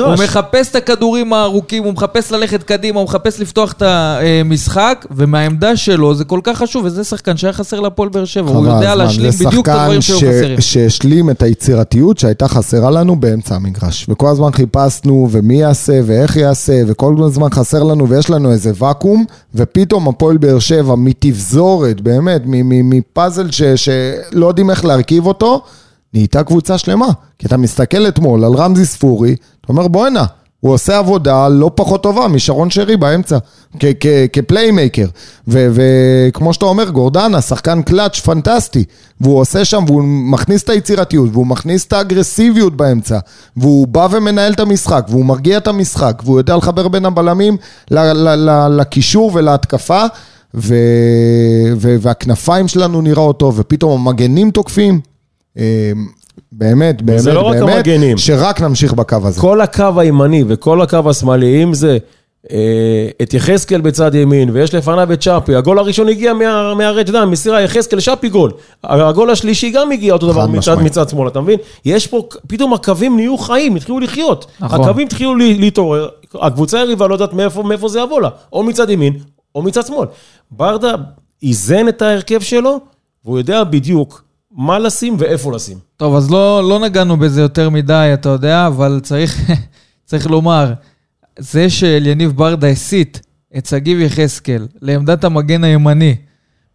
הוא 0.07 0.25
מחפש 0.25 0.71
את 0.71 0.77
הכדורים 0.77 1.33
הארוכים, 1.33 1.85
הוא 1.85 1.93
מחפש 1.93 2.33
ללכת 2.33 2.63
קדימה, 2.63 2.99
הוא 3.01 3.05
מחפש 3.05 3.41
לפתוח 3.41 3.73
את 3.73 3.83
המשחק, 3.83 5.07
ומהעמדה 5.11 5.77
שלו 5.77 6.15
זה 6.15 6.25
כל 6.25 6.41
כך 6.45 6.59
חשוב, 6.59 6.85
וזה 6.85 7.05
שחקן 7.05 7.37
שהיה 7.37 7.53
חסר 7.53 7.81
להפועל 7.81 8.09
באר 8.09 8.25
שבע, 8.25 8.51
הוא 8.51 8.67
יודע 8.67 8.93
הזמן. 8.93 9.05
להשלים 9.05 9.31
זה 9.31 9.45
בדיוק 9.47 9.69
את 9.69 9.75
הדברים 9.75 10.01
שהיו 10.03 10.19
שחקן 10.19 10.33
חסרים. 10.39 10.61
ש- 10.61 10.73
שהשלים 10.73 11.31
את 11.31 11.43
היצירתיות 11.43 12.19
שהייתה 12.19 12.49
חסרה 12.49 12.91
לנו 12.91 13.17
באמצע 13.17 13.55
המגרש. 13.55 14.07
וכל 14.09 14.29
הזמן 14.29 14.53
חיפשנו, 14.53 15.29
ומי 15.31 15.55
יעשה, 15.61 16.01
ואיך 16.07 16.37
יעשה, 16.37 16.83
וכל 16.87 17.15
הזמן 17.27 17.51
חסר 17.51 17.83
לנו, 17.83 18.09
ויש 18.09 18.31
לנו 18.31 18.53
איזה 18.53 18.73
ואקום, 18.79 19.25
ופתאום 19.55 20.09
הפועל 20.09 20.37
באר 20.37 20.59
שבע 20.59 20.95
מתפזורת, 21.53 22.01
באמת, 22.01 22.43
מפאזל 22.47 23.51
ש- 23.51 23.63
שלא 23.63 24.47
יודעים 24.47 24.71
איך 24.71 24.85
להרכיב 24.85 25.27
אותו, 25.27 25.63
נהייתה 26.15 26.45
קבוצה 26.45 26.79
שלמה. 26.79 27.09
כי 27.39 27.47
אתה 27.47 27.57
מסתכל 27.57 28.09
אתמול 28.09 28.45
על 28.45 28.53
רמזי 28.53 28.87
ספורי, 28.87 29.37
אתה 29.61 29.73
אומר 29.73 29.89
בואנה, 29.89 30.25
הוא 30.61 30.73
עושה 30.73 30.99
עבודה 30.99 31.49
לא 31.49 31.71
פחות 31.75 32.03
טובה 32.03 32.29
משרון 32.29 32.71
שרי 32.71 32.97
באמצע, 32.97 33.39
כפליימייקר. 34.33 35.07
וכמו 35.49 36.53
שאתה 36.55 36.65
אומר, 36.65 36.91
גורדנה, 36.91 37.41
שחקן 37.41 37.83
קלאץ' 37.83 38.21
פנטסטי, 38.21 38.85
והוא 39.21 39.41
עושה 39.41 39.65
שם, 39.65 39.85
והוא 39.87 40.03
מכניס 40.05 40.63
את 40.63 40.69
היצירתיות, 40.69 41.29
והוא 41.33 41.47
מכניס 41.47 41.87
את 41.87 41.93
האגרסיביות 41.93 42.77
באמצע, 42.77 43.19
והוא 43.57 43.87
בא 43.87 44.09
ומנהל 44.11 44.53
את 44.53 44.61
המשחק, 44.61 45.07
והוא 45.09 45.25
מרגיע 45.25 45.57
את 45.59 45.69
המשחק, 45.69 46.23
והוא 46.25 46.39
יודע 46.39 46.57
לחבר 46.57 46.89
בין 46.89 47.07
הבלמים 47.07 47.57
לקישור 48.71 49.31
ולהתקפה. 49.35 50.05
ו... 50.55 50.75
ו... 51.77 51.97
והכנפיים 52.01 52.69
שלנו 52.69 53.03
נראות 53.03 53.39
טוב, 53.39 53.55
ופתאום 53.59 54.09
המגנים 54.09 54.51
תוקפים. 54.51 55.01
אה, 55.59 55.93
באמת, 56.53 57.03
באמת, 57.03 57.25
לא 57.25 57.51
באמת, 57.51 57.63
המגנים. 57.77 58.19
שרק 58.19 58.61
נמשיך 58.61 58.93
בקו 58.93 59.17
הזה. 59.25 59.41
כל 59.41 59.61
הקו 59.61 60.01
הימני 60.01 60.45
וכל 60.49 60.83
הקו 60.83 61.11
השמאלי, 61.11 61.63
אם 61.63 61.75
זה 61.75 61.99
אה, 62.53 62.59
את 63.23 63.35
יחזקאל 63.35 63.81
בצד 63.81 64.15
ימין, 64.15 64.51
ויש 64.53 64.75
לפניו 64.75 65.13
את 65.13 65.21
צ'אפי, 65.21 65.55
הגול 65.55 65.79
הראשון 65.79 66.09
הגיע 66.09 66.33
מה- 66.35 66.75
מהרץ' 66.75 67.07
דם, 67.11 67.31
מסירה 67.31 67.61
יחזקאל, 67.63 68.01
צ'אפי 68.01 68.29
גול. 68.29 68.51
הגול 68.85 69.31
השלישי 69.31 69.71
גם 69.71 69.93
הגיע 69.93 70.13
אותו 70.13 70.33
דבר 70.33 70.47
מצד. 70.47 70.75
מצד 70.83 71.09
שמאל, 71.09 71.29
אתה 71.29 71.41
מבין? 71.41 71.59
יש 71.85 72.07
פה, 72.07 72.23
פתאום 72.47 72.75
הקווים 72.75 73.17
נהיו 73.17 73.39
חיים, 73.39 73.77
התחילו 73.77 74.01
לחיות. 74.01 74.47
נכון. 74.61 74.81
הקווים 74.81 75.07
התחילו 75.07 75.35
לה- 75.37 75.45
להתעורר, 75.59 76.09
הקבוצה 76.35 76.79
היריבה 76.79 77.07
לא 77.09 77.15
יודעת 77.15 77.33
מאיפה, 77.33 77.63
מאיפה 77.63 77.89
זה 77.89 78.01
יבוא 78.01 78.21
לה, 78.21 78.29
או 78.53 78.63
מצד 78.63 78.91
ימין, 78.91 79.13
או 79.55 79.63
מצד 79.63 79.87
שמאל. 79.87 80.09
ברדה 80.51 80.95
איזן 81.43 81.89
את 81.89 82.03
ההרכב 82.03 82.41
שלו, 82.41 82.81
והוא 83.25 83.39
יודע 83.39 83.65
בדיוק 83.65 84.25
מה 84.51 84.79
לשים 84.79 85.17
ואיפה 85.19 85.53
לשים. 85.53 85.79
טוב, 85.97 86.17
אז 86.17 86.31
לא, 86.31 86.69
לא 86.69 86.79
נגענו 86.79 87.17
בזה 87.17 87.41
יותר 87.41 87.71
מדי, 87.71 88.11
אתה 88.15 88.29
יודע, 88.29 88.67
אבל 88.67 89.01
צריך, 89.03 89.41
צריך 90.09 90.27
לומר, 90.27 90.73
זה 91.39 91.71
שאליניב 91.71 92.31
ברדה 92.31 92.69
הסיט 92.69 93.19
את 93.57 93.67
שגיב 93.67 94.01
יחזקאל 94.01 94.67
לעמדת 94.83 95.25
המגן 95.25 95.65
הימני, 95.65 96.15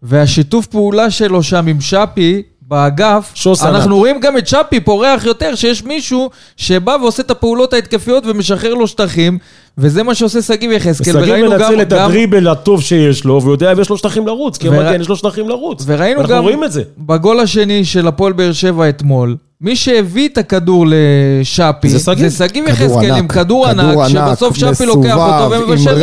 והשיתוף 0.01 0.65
פעולה 0.65 1.11
שלו 1.11 1.43
שם 1.43 1.67
עם 1.67 1.81
שפי 1.81 2.43
באגף, 2.61 3.31
שוס 3.35 3.63
אנחנו. 3.63 3.97
רואים 3.97 4.19
גם 4.19 4.37
את 4.37 4.47
שפי 4.47 4.79
פורח 4.79 5.25
יותר, 5.25 5.55
שיש 5.55 5.83
מישהו 5.83 6.29
שבא 6.57 6.97
ועושה 7.01 7.23
את 7.23 7.31
הפעולות 7.31 7.73
ההתקפיות 7.73 8.25
ומשחרר 8.25 8.73
לו 8.73 8.87
שטחים, 8.87 9.37
וזה 9.77 10.03
מה 10.03 10.15
שעושה 10.15 10.41
שגיב 10.41 10.71
יחזקאל, 10.71 11.13
שגיב 11.13 11.27
וראינו 11.27 11.51
גם... 11.51 11.57
מנצל 11.59 11.81
את 11.81 11.93
הדריבל 11.93 12.47
הטוב 12.47 12.81
שיש 12.81 13.25
לו, 13.25 13.41
והוא 13.41 13.53
יודע 13.53 13.71
אם 13.71 13.79
יש 13.79 13.89
לו 13.89 13.97
שטחים 13.97 14.27
לרוץ, 14.27 14.57
כי 14.57 14.67
המגן 14.67 15.01
יש 15.01 15.09
לו 15.09 15.15
שטחים 15.15 15.49
לרוץ. 15.49 15.83
וראינו 15.87 16.21
אנחנו 16.21 16.35
גם 16.35 16.43
רואים 16.43 16.63
את 16.63 16.71
זה. 16.71 16.83
בגול 16.97 17.39
השני 17.39 17.85
של 17.85 18.07
הפועל 18.07 18.33
באר 18.33 18.51
שבע 18.51 18.89
אתמול, 18.89 19.35
מי 19.61 19.75
שהביא 19.75 20.29
את 20.29 20.37
הכדור 20.37 20.85
לשאפי, 20.87 21.89
זה 21.89 21.99
שגיב. 21.99 22.27
זה 22.27 22.45
שגיב 22.45 22.67
יחזקאל 22.67 23.11
עם 23.11 23.27
כדור 23.27 23.67
ענק, 23.67 23.85
כדור 23.85 24.03
ענק, 24.03 24.11
שבסוף 24.11 24.57
שפי 24.57 24.85
לוקח 24.85 25.15
אותו 25.15 25.51
ומבשל 25.51 25.95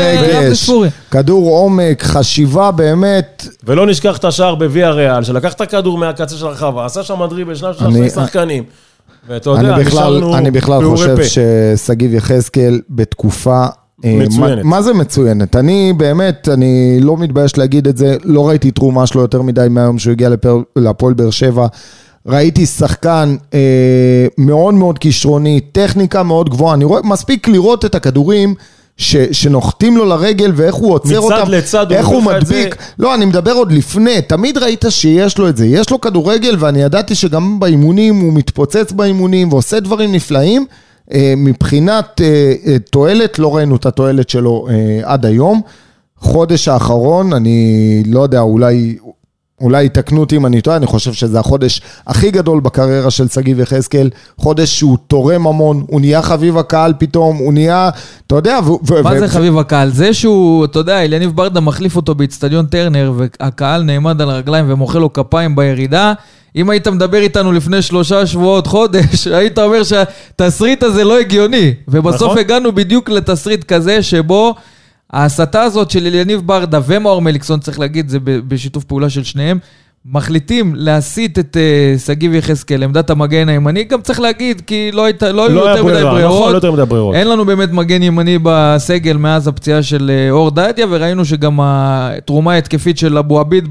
לספורי. 0.50 0.88
כדור 1.11 1.50
עומק, 1.50 2.02
חשיבה 2.02 2.71
באמת, 2.71 3.47
ולא 3.64 3.87
נשכח 3.87 4.16
את 4.16 4.25
השער 4.25 4.54
בוויה 4.54 4.90
ריאל, 4.90 5.25
שלקח 5.25 5.52
את 5.52 5.61
הכדור 5.61 5.99
מהקצה 5.99 6.37
של 6.37 6.47
הרחבה, 6.47 6.85
עשה 6.85 7.02
שם 7.02 7.26
דריבל, 7.31 7.54
שניים 7.54 7.75
שלושה 7.75 7.97
שני 7.97 8.11
שחקנים. 8.11 8.64
ואתה 9.28 9.50
יודע, 9.50 9.75
אני 9.75 9.85
בכלל, 9.85 10.16
נשארנו 10.16 10.37
אני 10.37 10.50
בכלל 10.50 10.85
חושב. 10.85 11.16
ששגיב 11.23 12.14
יחזקאל 12.14 12.81
בתקופה... 12.90 13.66
אה, 14.04 14.16
מצוינת. 14.19 14.64
מה, 14.64 14.71
מה 14.71 14.83
זה 14.83 14.95
מצוינת? 14.95 15.57
אני 15.57 15.93
באמת, 15.97 16.49
אני 16.52 16.99
לא 17.00 17.16
מתבייש 17.16 17.59
להגיד 17.59 17.88
את 17.88 17.97
זה, 17.97 18.16
לא 18.25 18.49
ראיתי 18.49 18.71
תרומה 18.71 19.07
שלו 19.07 19.21
יותר 19.21 19.43
מדי 19.43 19.66
מהיום 19.71 19.99
שהוא 19.99 20.12
הגיע 20.12 20.31
להפועל 20.76 21.14
באר 21.14 21.31
שבע. 21.31 21.66
ראיתי 22.26 22.66
שחקן 22.66 23.37
אה, 23.54 24.26
מאוד 24.38 24.75
מאוד 24.75 24.99
כישרוני, 24.99 25.61
טכניקה 25.73 26.23
מאוד 26.23 26.50
גבוהה. 26.50 26.75
אני 26.75 26.85
רואה, 26.85 27.02
מספיק 27.04 27.49
לראות 27.49 27.85
את 27.85 27.95
הכדורים 27.95 28.54
ש, 28.96 29.16
שנוחתים 29.16 29.96
לו 29.96 30.04
לרגל 30.04 30.52
ואיך 30.54 30.74
הוא 30.74 30.92
עוצר 30.92 31.08
מצד 31.08 31.38
אותם. 31.38 31.50
לצד 31.50 31.90
הוא 31.90 31.98
איך 31.98 32.06
הוא 32.06 32.22
לך 32.22 32.28
את 32.42 32.46
זה. 32.46 32.54
מדביק. 32.54 32.76
לא, 32.98 33.14
אני 33.14 33.24
מדבר 33.24 33.52
עוד 33.52 33.72
לפני, 33.72 34.22
תמיד 34.22 34.58
ראית 34.58 34.84
שיש 34.88 35.38
לו 35.38 35.48
את 35.48 35.56
זה. 35.56 35.66
יש 35.66 35.90
לו 35.90 36.00
כדורגל, 36.00 36.56
ואני 36.58 36.82
ידעתי 36.82 37.14
שגם 37.14 37.60
באימונים, 37.60 38.16
הוא 38.16 38.32
מתפוצץ 38.32 38.92
באימונים 38.92 39.52
ועושה 39.52 39.80
דברים 39.80 40.12
נפלאים. 40.12 40.66
אה, 41.12 41.34
מבחינת 41.36 42.20
אה, 42.20 42.54
אה, 42.66 42.78
תועלת, 42.90 43.38
לא 43.38 43.56
ראינו 43.56 43.76
את 43.76 43.86
התועלת 43.86 44.28
שלו 44.28 44.66
עד 45.02 45.26
היום. 45.26 45.60
חודש 46.18 46.68
האחרון, 46.68 47.32
אני 47.32 48.02
לא 48.06 48.20
יודע, 48.20 48.40
אולי... 48.40 48.96
אולי 49.61 49.84
יתקנו 49.84 50.20
אותי 50.20 50.37
אם 50.37 50.46
אני 50.46 50.61
טועה, 50.61 50.76
אני 50.76 50.87
חושב 50.87 51.12
שזה 51.12 51.40
החודש 51.40 51.80
הכי 52.06 52.30
גדול 52.30 52.61
בקריירה 52.61 53.11
של 53.11 53.28
שגיב 53.28 53.61
יחזקאל, 53.61 54.11
חודש 54.37 54.78
שהוא 54.78 54.99
תורם 55.06 55.46
המון, 55.46 55.84
הוא 55.88 56.00
נהיה 56.00 56.23
חביב 56.23 56.58
הקהל 56.58 56.92
פתאום, 56.99 57.37
הוא 57.37 57.52
נהיה, 57.52 57.90
אתה 58.26 58.34
יודע, 58.34 58.58
ו- 58.64 58.70
ו- 58.92 59.02
מה 59.02 59.11
ו- 59.14 59.18
זה 59.18 59.28
חביב 59.28 59.58
הקהל? 59.58 59.90
זה 59.90 60.14
שהוא, 60.14 60.64
אתה 60.64 60.78
יודע, 60.78 61.02
אליניב 61.04 61.30
ברדה 61.30 61.61
מחליף 61.61 61.96
אותו 61.96 62.14
באיצטדיון 62.14 62.66
טרנר, 62.66 63.12
והקהל 63.16 63.82
נעמד 63.82 64.20
על 64.20 64.30
הרגליים 64.30 64.64
ומוחא 64.68 64.99
לו 64.99 65.12
כפיים 65.12 65.56
בירידה. 65.56 66.12
אם 66.56 66.70
היית 66.70 66.88
מדבר 66.88 67.18
איתנו 67.18 67.52
לפני 67.52 67.82
שלושה 67.82 68.26
שבועות, 68.26 68.66
חודש, 68.66 69.26
היית 69.38 69.58
אומר 69.58 69.82
שהתסריט 69.82 70.82
הזה 70.82 71.04
לא 71.04 71.18
הגיוני. 71.18 71.75
ובסוף 71.88 72.23
נכון. 72.23 72.38
הגענו 72.38 72.73
בדיוק 72.73 73.11
לתסריט 73.11 73.64
כזה 73.64 74.02
שבו 74.02 74.54
ההסתה 75.12 75.62
הזאת 75.62 75.90
של 75.90 76.06
אליניב 76.06 76.40
ברדה 76.40 76.80
ומאור 76.87 77.23
מליקסון, 77.23 77.61
צריך 77.61 77.78
להגיד, 77.78 78.08
זה 78.08 78.18
בשיתוף 78.20 78.84
פעולה 78.84 79.11
של 79.11 79.25
שניהם, 79.25 79.58
מחליטים 80.06 80.73
להסיט 80.76 81.38
את 81.38 81.56
אה, 81.56 81.99
שגיב 81.99 82.34
יחזקאל 82.34 82.80
לעמדת 82.80 83.11
המגן 83.11 83.49
הימני. 83.49 83.84
גם 83.84 84.00
צריך 84.00 84.20
להגיד, 84.20 84.62
כי 84.66 84.90
לא, 84.92 85.04
היית, 85.04 85.23
לא 85.23 85.46
היו 85.46 85.54
לא 85.54 85.66
היה 85.66 85.70
יותר 85.70 85.84
מדי 85.84 85.94
ברירה, 85.94 86.12
ברירות. 86.12 86.38
נכון, 86.38 86.52
לא 86.52 86.56
יותר 86.56 86.73
מדי 86.73 86.84
ברירות. 86.84 87.14
אין 87.14 87.28
לנו 87.28 87.44
באמת 87.44 87.73
מגן 87.73 88.02
ימני 88.02 88.38
בסגל 88.42 89.16
מאז 89.16 89.49
הפציעה 89.49 89.82
של 89.82 90.11
אה, 90.14 90.30
אור 90.30 90.50
דדיה, 90.50 90.87
וראינו 90.90 91.25
שגם 91.25 91.58
התרומה 91.62 92.52
ההתקפית 92.52 92.99
של 92.99 93.18
אבו 93.18 93.40
עביד. 93.40 93.68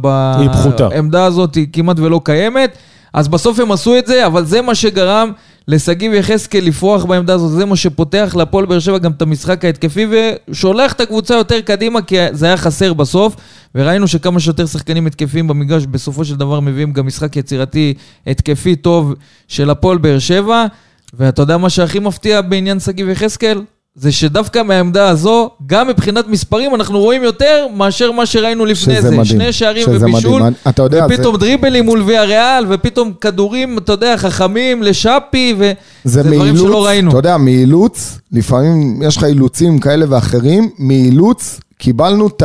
בעמדה 0.00 1.24
הזאת 1.24 1.54
היא 1.54 1.66
כמעט 1.72 1.98
ולא 1.98 2.20
קיימת. 2.24 2.78
אז 3.14 3.28
בסוף 3.28 3.60
הם 3.60 3.72
עשו 3.72 3.98
את 3.98 4.06
זה, 4.06 4.26
אבל 4.26 4.44
זה 4.44 4.62
מה 4.62 4.74
שגרם 4.74 5.32
לשגיב 5.68 6.12
יחזקאל 6.14 6.64
לפרוח 6.64 7.04
בעמדה 7.04 7.34
הזאת, 7.34 7.50
זה 7.50 7.64
מה 7.64 7.76
שפותח 7.76 8.34
להפועל 8.36 8.66
באר 8.66 8.78
שבע 8.78 8.98
גם 8.98 9.12
את 9.12 9.22
המשחק 9.22 9.64
ההתקפי, 9.64 10.06
ושולח 10.50 10.92
את 10.92 11.00
הקבוצה 11.00 11.34
יותר 11.34 11.60
קדימה, 11.60 12.02
כי 12.02 12.16
זה 12.32 12.46
היה 12.46 12.56
חסר 12.56 12.92
בסוף, 12.92 13.36
וראינו 13.74 14.08
שכמה 14.08 14.40
שיותר 14.40 14.66
שחקנים 14.66 15.06
התקפיים 15.06 15.48
במגרש, 15.48 15.86
בסופו 15.86 16.24
של 16.24 16.36
דבר 16.36 16.60
מביאים 16.60 16.92
גם 16.92 17.06
משחק 17.06 17.36
יצירתי 17.36 17.94
התקפי 18.26 18.76
טוב 18.76 19.14
של 19.48 19.70
הפועל 19.70 19.98
באר 19.98 20.18
שבע. 20.18 20.66
ואתה 21.14 21.42
יודע 21.42 21.56
מה 21.56 21.70
שהכי 21.70 21.98
מפתיע 21.98 22.40
בעניין 22.40 22.80
שגיב 22.80 23.08
יחזקאל? 23.08 23.60
זה 24.00 24.12
שדווקא 24.12 24.62
מהעמדה 24.62 25.08
הזו, 25.08 25.50
גם 25.66 25.88
מבחינת 25.88 26.28
מספרים, 26.28 26.74
אנחנו 26.74 26.98
רואים 26.98 27.22
יותר 27.22 27.66
מאשר 27.76 28.12
מה 28.12 28.26
שראינו 28.26 28.64
לפני 28.64 28.94
שזה 28.94 29.02
זה. 29.02 29.10
מדהים, 29.10 29.24
שני 29.24 29.52
שערים 29.52 29.86
ובישול, 29.90 30.42
יודע, 30.78 31.06
ופתאום 31.06 31.36
דריבלים 31.36 31.84
מול 31.84 32.02
ויה 32.02 32.24
ריאל, 32.24 32.64
ופתאום 32.68 33.12
כדורים, 33.20 33.78
אתה 33.78 33.92
יודע, 33.92 34.16
חכמים 34.16 34.82
לשאפי, 34.82 35.54
וזה 35.58 35.72
זה 36.04 36.22
דברים 36.22 36.38
מאילוץ, 36.40 36.60
שלא 36.60 36.86
ראינו. 36.86 37.10
אתה 37.10 37.18
יודע, 37.18 37.36
מאילוץ, 37.36 38.18
לפעמים 38.32 39.02
יש 39.02 39.16
לך 39.16 39.24
אילוצים 39.24 39.78
כאלה 39.78 40.06
ואחרים, 40.08 40.70
מאילוץ 40.78 41.60
קיבלנו 41.78 42.26
את, 42.26 42.42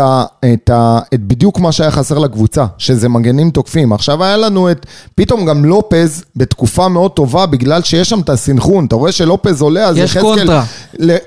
את, 0.54 0.70
את 1.14 1.20
בדיוק 1.20 1.60
מה 1.60 1.72
שהיה 1.72 1.92
חסר 1.92 2.18
לקבוצה, 2.18 2.66
שזה 2.78 3.10
מגנים 3.10 3.50
תוקפים. 3.50 3.94
עכשיו 3.94 4.24
היה 4.24 4.38
לנו 4.38 4.72
את, 4.72 4.86
פתאום 5.16 5.46
גם 5.46 5.66
לופז 5.66 6.24
בתקופה 6.36 6.88
מאוד 6.88 7.12
טובה, 7.12 7.46
בגלל 7.46 7.82
שיש 7.82 8.10
שם 8.10 8.20
את 8.20 8.30
הסנכרון, 8.30 8.86
אתה 8.86 8.96
רואה 8.96 9.12
שלופז 9.12 9.62
עולה, 9.62 9.86
אז 9.88 9.98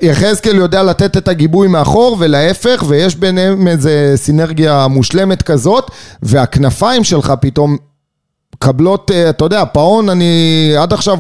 יחזקאל- 0.03 0.57
יודע 0.57 0.83
לתת 0.83 1.17
את 1.17 1.29
הגיבוי 1.29 1.69
מאחור, 1.69 2.17
ולהפך, 2.21 2.85
ויש 2.89 3.17
ביניהם 3.17 3.69
איזה 3.69 4.13
סינרגיה 4.17 4.87
מושלמת 4.89 5.43
כזאת, 5.43 5.91
והכנפיים 6.23 7.05
שלך 7.05 7.33
פתאום 7.41 7.77
מקבלות, 8.55 9.11
אה, 9.11 9.31
אתה 9.31 9.45
יודע, 9.45 9.65
פאון, 9.65 10.09
אני 10.09 10.73
עד 10.79 10.93
עכשיו 10.93 11.19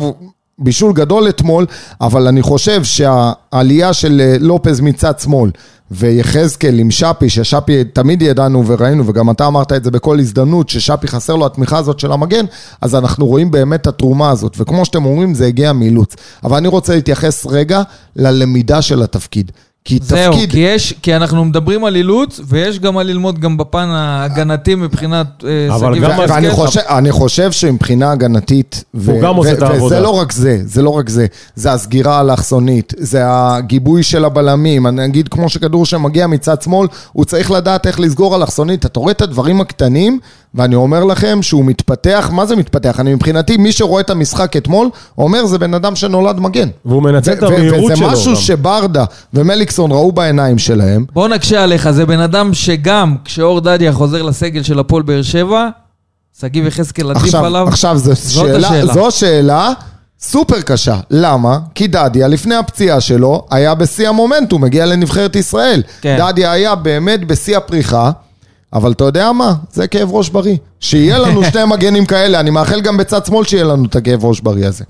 בישול 0.59 0.93
גדול 0.93 1.29
אתמול, 1.29 1.67
אבל 2.01 2.27
אני 2.27 2.43
חושב 2.43 2.85
שהעלייה 2.85 3.93
של 3.93 4.21
אה, 4.21 4.37
לופז 4.41 4.81
מצד 4.81 5.19
שמאל 5.21 5.51
ויחזקאל 5.91 6.79
עם 6.79 6.91
שפי, 6.91 7.29
ששפי 7.29 7.85
תמיד 7.85 8.23
ידענו 8.23 8.67
וראינו, 8.67 9.07
וגם 9.07 9.31
אתה 9.31 9.47
אמרת 9.47 9.73
את 9.73 9.85
זה 9.85 9.91
בכל 9.91 10.19
הזדמנות, 10.19 10.69
ששפי 10.69 11.09
חסר 11.09 11.37
לו 11.37 11.47
התמיכה 11.47 11.79
הזאת 11.79 12.01
של 12.01 12.13
המגן, 12.13 12.45
אז 12.81 12.95
אנחנו 12.95 13.27
רואים 13.27 13.51
באמת 13.51 13.81
את 13.81 13.87
התרומה 13.87 14.31
הזאת, 14.31 14.57
וכמו 14.59 14.85
שאתם 14.85 15.05
אומרים, 15.05 15.35
זה 15.35 15.47
הגיע 15.47 15.73
מאילוץ. 15.73 16.17
אבל 16.45 16.57
אני 16.57 16.69
רוצה 16.69 16.95
להתייחס 16.95 17.47
רגע 17.47 17.83
ללמידה 18.17 18.83
של 18.83 19.03
התפקיד. 19.03 19.53
כי 19.87 19.99
זהו, 20.03 20.33
תפקיד... 20.33 20.51
כי 20.51 20.59
יש, 20.59 20.95
כי 21.03 21.17
אנחנו 21.17 21.45
מדברים 21.45 21.85
על 21.85 21.97
אילוץ, 21.97 22.41
ויש 22.49 22.79
גם 22.79 22.95
מה 22.95 23.03
ללמוד 23.03 23.39
גם 23.39 23.57
בפן 23.57 23.89
ההגנתי 23.89 24.75
מבחינת 24.75 25.45
אה, 25.45 25.75
אבל 25.75 25.95
שגיב 25.95 26.05
גם 26.05 26.11
יחזקאל. 26.11 26.35
ואני 26.35 26.51
חושב, 26.51 26.81
אני 26.89 27.13
חושב 27.13 27.53
שמבחינה 27.53 28.13
הגנתית, 28.13 28.85
ו- 28.95 29.13
הוא 29.13 29.21
גם 29.21 29.37
עושה 29.37 29.53
את 29.53 29.63
העבודה. 29.63 29.85
וזה 29.85 30.01
לא 30.01 30.11
רק 30.11 30.33
זה, 30.33 30.61
זה 30.65 30.83
לא 30.83 30.91
רק 30.91 31.09
זה, 31.09 31.27
זה 31.55 31.73
הסגירה 31.73 32.17
האלכסונית, 32.17 32.93
זה 32.97 33.21
הגיבוי 33.25 34.03
של 34.03 34.25
הבלמים, 34.25 34.87
אני 34.87 35.05
אגיד 35.05 35.29
כמו 35.29 35.49
שכדור 35.49 35.87
שמגיע 35.87 36.27
מצד 36.27 36.63
שמאל, 36.63 36.89
הוא 37.13 37.25
צריך 37.25 37.51
לדעת 37.51 37.87
איך 37.87 38.01
לסגור 38.01 38.37
אלכסונית, 38.37 38.87
אתה 38.87 39.01
רואה 39.01 39.13
את 39.13 39.23
הדברים 39.23 39.61
הקטנים, 39.61 40.19
ואני 40.55 40.75
אומר 40.75 41.05
לכם 41.05 41.39
שהוא 41.43 41.65
מתפתח, 41.65 42.31
מה 42.33 42.47
זה 42.47 42.57
מתפתח? 42.57 43.01
אני 43.01 43.15
מבחינתי, 43.15 43.57
מי 43.57 43.73
שרואה 43.73 44.01
את 44.01 44.11
המשחק 44.11 44.57
אתמול, 44.57 44.89
אומר 45.19 45.47
זה 45.47 45.59
בן 45.59 45.75
אדם 45.75 45.97
שנולד 45.97 46.41
מגן. 46.41 46.69
והוא 46.85 47.03
מנצל 47.03 47.33
את 47.33 47.43
המהירות 47.43 47.85
וזה 47.85 47.97
שלו. 47.97 48.09
משהו 48.09 48.33
גם. 48.35 48.41
שברדה 48.41 49.05
ומליקסון 49.35 49.93
ראו 49.93 50.13
בעיניים 50.13 50.59
שלהם, 50.59 51.05
בוא 51.13 51.29
נקשה 51.29 51.63
עליך, 51.63 51.91
זה 51.91 52.07
בן 52.07 52.21
אדם 52.21 52.55
שגם 52.55 53.17
כשאור 53.25 53.61
דדיה 53.61 53.93
חוזר 53.93 54.23
לסגל 54.23 54.63
של 54.63 54.79
הפועל 54.79 55.03
באר 55.03 55.23
שבע, 55.23 55.69
שגיב 56.41 56.67
יחזקאל 56.67 57.11
עדיף 57.11 57.23
עכשיו, 57.23 57.45
עליו. 57.45 57.69
עכשיו 57.69 57.99
זו 57.99 58.17
שאלה, 58.17 58.69
השאלה. 58.69 58.95
זו 58.95 59.11
שאלה 59.11 59.73
סופר 60.21 60.61
קשה. 60.61 60.97
למה? 61.11 61.59
כי 61.75 61.87
דדיה, 61.87 62.29
לפני 62.29 62.55
הפציעה 62.55 63.01
שלו, 63.01 63.47
היה 63.51 63.75
בשיא 63.75 64.09
המומנטום, 64.09 64.65
הגיע 64.65 64.87
לנבחרת 64.87 65.37
ישראל. 65.37 65.83
כן. 66.01 66.17
דדיה 66.19 66.53
היה 66.53 66.75
באמת 66.75 67.25
בשיא 67.25 67.57
הפריחה, 67.57 68.11
אבל 68.73 68.93
אתה 68.93 69.05
יודע 69.05 69.33
מה? 69.33 69.55
זה 69.73 69.87
כאב 69.87 70.09
ראש 70.13 70.29
בריא. 70.29 70.57
שיהיה 70.81 71.19
לנו 71.19 71.45
שני 71.53 71.65
מגנים 71.65 72.07
כאלה, 72.07 72.41
אני 72.41 72.51
מאחל 72.51 72.81
גם 72.81 72.97
בצד 72.97 73.27
שמאל 73.27 73.45
שיהיה 73.45 73.65
לנו 73.65 73.85
את 73.85 73.97
הכאב 73.97 74.25
ראש 74.25 74.41
בריא 74.41 74.67
הזה. 74.67 74.85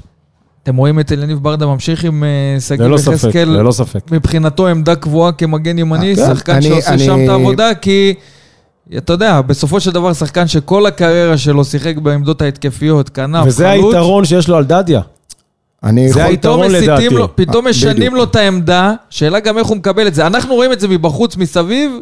אתם 0.62 0.76
רואים 0.76 1.00
את 1.00 1.12
אליניב 1.12 1.38
ברדה 1.38 1.66
ממשיך 1.66 2.04
עם 2.04 2.24
אה, 2.24 2.60
שגיב 2.60 2.82
ללא 2.82 2.98
ספק, 2.98 3.12
יחזקאל, 3.12 3.48
ללא 3.48 3.72
ספק. 3.72 4.00
מבחינתו 4.12 4.66
עמדה 4.66 4.94
קבועה 4.96 5.32
כמגן 5.32 5.78
ימני, 5.78 6.16
שחקן 6.16 6.52
אני- 6.52 6.62
שעושה 6.68 6.88
אני- 6.90 7.04
שם 7.04 7.24
את 7.24 7.28
העבודה, 7.28 7.74
כי 7.74 8.14
אתה 8.96 9.12
יודע, 9.12 9.40
בסופו 9.40 9.80
של 9.80 9.90
דבר 9.90 10.12
שחקן 10.12 10.46
שכל 10.46 10.86
הקריירה 10.86 11.38
שלו 11.38 11.64
שיחק 11.64 11.96
בעמדות 11.96 12.42
ההתקפיות, 12.42 13.08
כנף, 13.08 13.40
חלוץ, 13.40 13.46
וזה 13.54 13.70
היתרון 13.70 14.24
שיש 14.24 14.48
לו 14.48 14.56
על 14.56 14.64
דדיה. 14.64 15.00
אני 15.84 16.08
זה 16.08 16.20
יכול... 16.20 16.30
היתרון 16.30 16.70
לדעתי. 16.70 17.08
לו, 17.08 17.36
פתאום 17.36 17.64
אה, 17.66 17.70
משנים 17.70 17.96
בדיוק. 17.96 18.14
לו 18.14 18.24
את 18.24 18.36
העמדה, 18.36 18.92
שאלה 19.10 19.40
גם 19.40 19.58
איך 19.58 19.66
הוא 19.66 19.76
מקבל 19.76 20.06
את 20.06 20.14
זה. 20.14 20.26
אנחנו 20.26 20.54
רואים 20.54 20.72
את 20.72 20.80
זה 20.80 20.88
מבחוץ, 20.88 21.36
מסביב, 21.36 21.92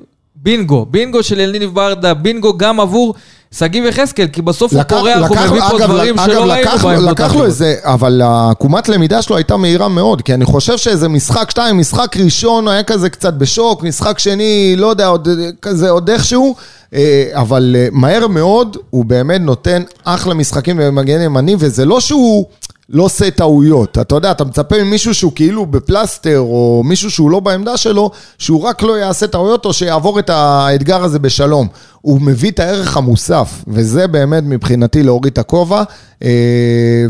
בינגו. 0.45 0.87
בינגו 0.91 1.23
של 1.23 1.41
אליניב 1.41 1.75
ברדה, 1.75 2.15
בינגו 2.15 2.57
גם 2.59 2.81
עבור 2.81 3.15
שגיב 3.59 3.85
יחזקאל, 3.85 4.27
כי 4.33 4.43
בסוף 4.43 4.73
הוא 4.73 4.81
לקח- 4.81 4.97
פורח, 4.97 5.17
הוא 5.17 5.37
לקח- 5.37 5.51
מביא 5.51 5.61
פה 5.61 5.77
אגב, 5.77 5.87
דברים 5.87 6.19
אגב, 6.19 6.27
שלא 6.31 6.41
ראינו 6.53 6.61
לקח- 6.63 6.85
בעמדות 6.85 7.11
לקח 7.11 7.35
לו. 7.35 7.45
איזה, 7.45 7.75
אבל 7.83 8.23
העקומת 8.25 8.89
למידה 8.89 9.23
שלו 9.23 9.37
הייתה 9.37 9.57
מהירה 9.57 9.89
מאוד, 9.89 10.23
כי 10.23 10.35
אני 10.35 10.45
חושב 10.45 10.77
שאיזה 10.79 11.09
משחק 11.09 11.51
שתיים, 11.51 11.79
משחק 11.79 12.17
ראשון 12.17 12.69
היה 12.69 12.83
כזה 12.83 13.11
קצת 13.11 13.35
בשוק, 13.35 13.83
משחק 13.83 14.19
שני, 14.19 14.75
לא 14.79 14.87
יודע, 14.87 15.07
עוד 15.07 15.29
כזה, 15.63 15.91
עוד 15.91 16.11
איכשהו, 16.11 16.55
אה, 16.95 17.25
אבל 17.35 17.77
אה, 17.79 17.89
מהר 17.93 18.27
מאוד 18.29 18.77
הוא 18.91 19.05
באמת 19.05 19.41
נותן 19.41 19.83
אחלה 20.05 20.35
משחקים 20.35 20.77
במגן 20.77 21.21
ימני, 21.21 21.57
וזה 21.59 21.85
לא 21.85 22.01
שהוא... 22.01 22.47
לא 22.89 23.03
עושה 23.03 23.31
טעויות. 23.31 23.99
אתה 23.99 24.15
יודע, 24.15 24.31
אתה 24.31 24.45
מצפה 24.45 24.85
ממישהו 24.85 25.15
שהוא 25.15 25.33
כאילו 25.35 25.67
בפלסטר, 25.67 26.39
או 26.41 26.83
מישהו 26.85 27.11
שהוא 27.11 27.31
לא 27.31 27.41
בעמדה 27.41 27.77
שלו, 27.77 28.11
שהוא 28.39 28.63
רק 28.63 28.83
לא 28.83 28.99
יעשה 28.99 29.27
טעויות, 29.27 29.65
או 29.65 29.73
שיעבור 29.73 30.19
את 30.19 30.31
האתגר 30.31 31.05
הזה 31.05 31.19
בשלום. 31.19 31.69
הוא 32.01 32.21
מביא 32.21 32.51
את 32.51 32.61
הערך 32.61 32.97
המוסף, 32.97 33.65
וזה 33.69 34.07
באמת 34.07 34.43
מבחינתי 34.47 35.03
להוריד 35.03 35.33
את 35.33 35.39
הכובע. 35.39 35.83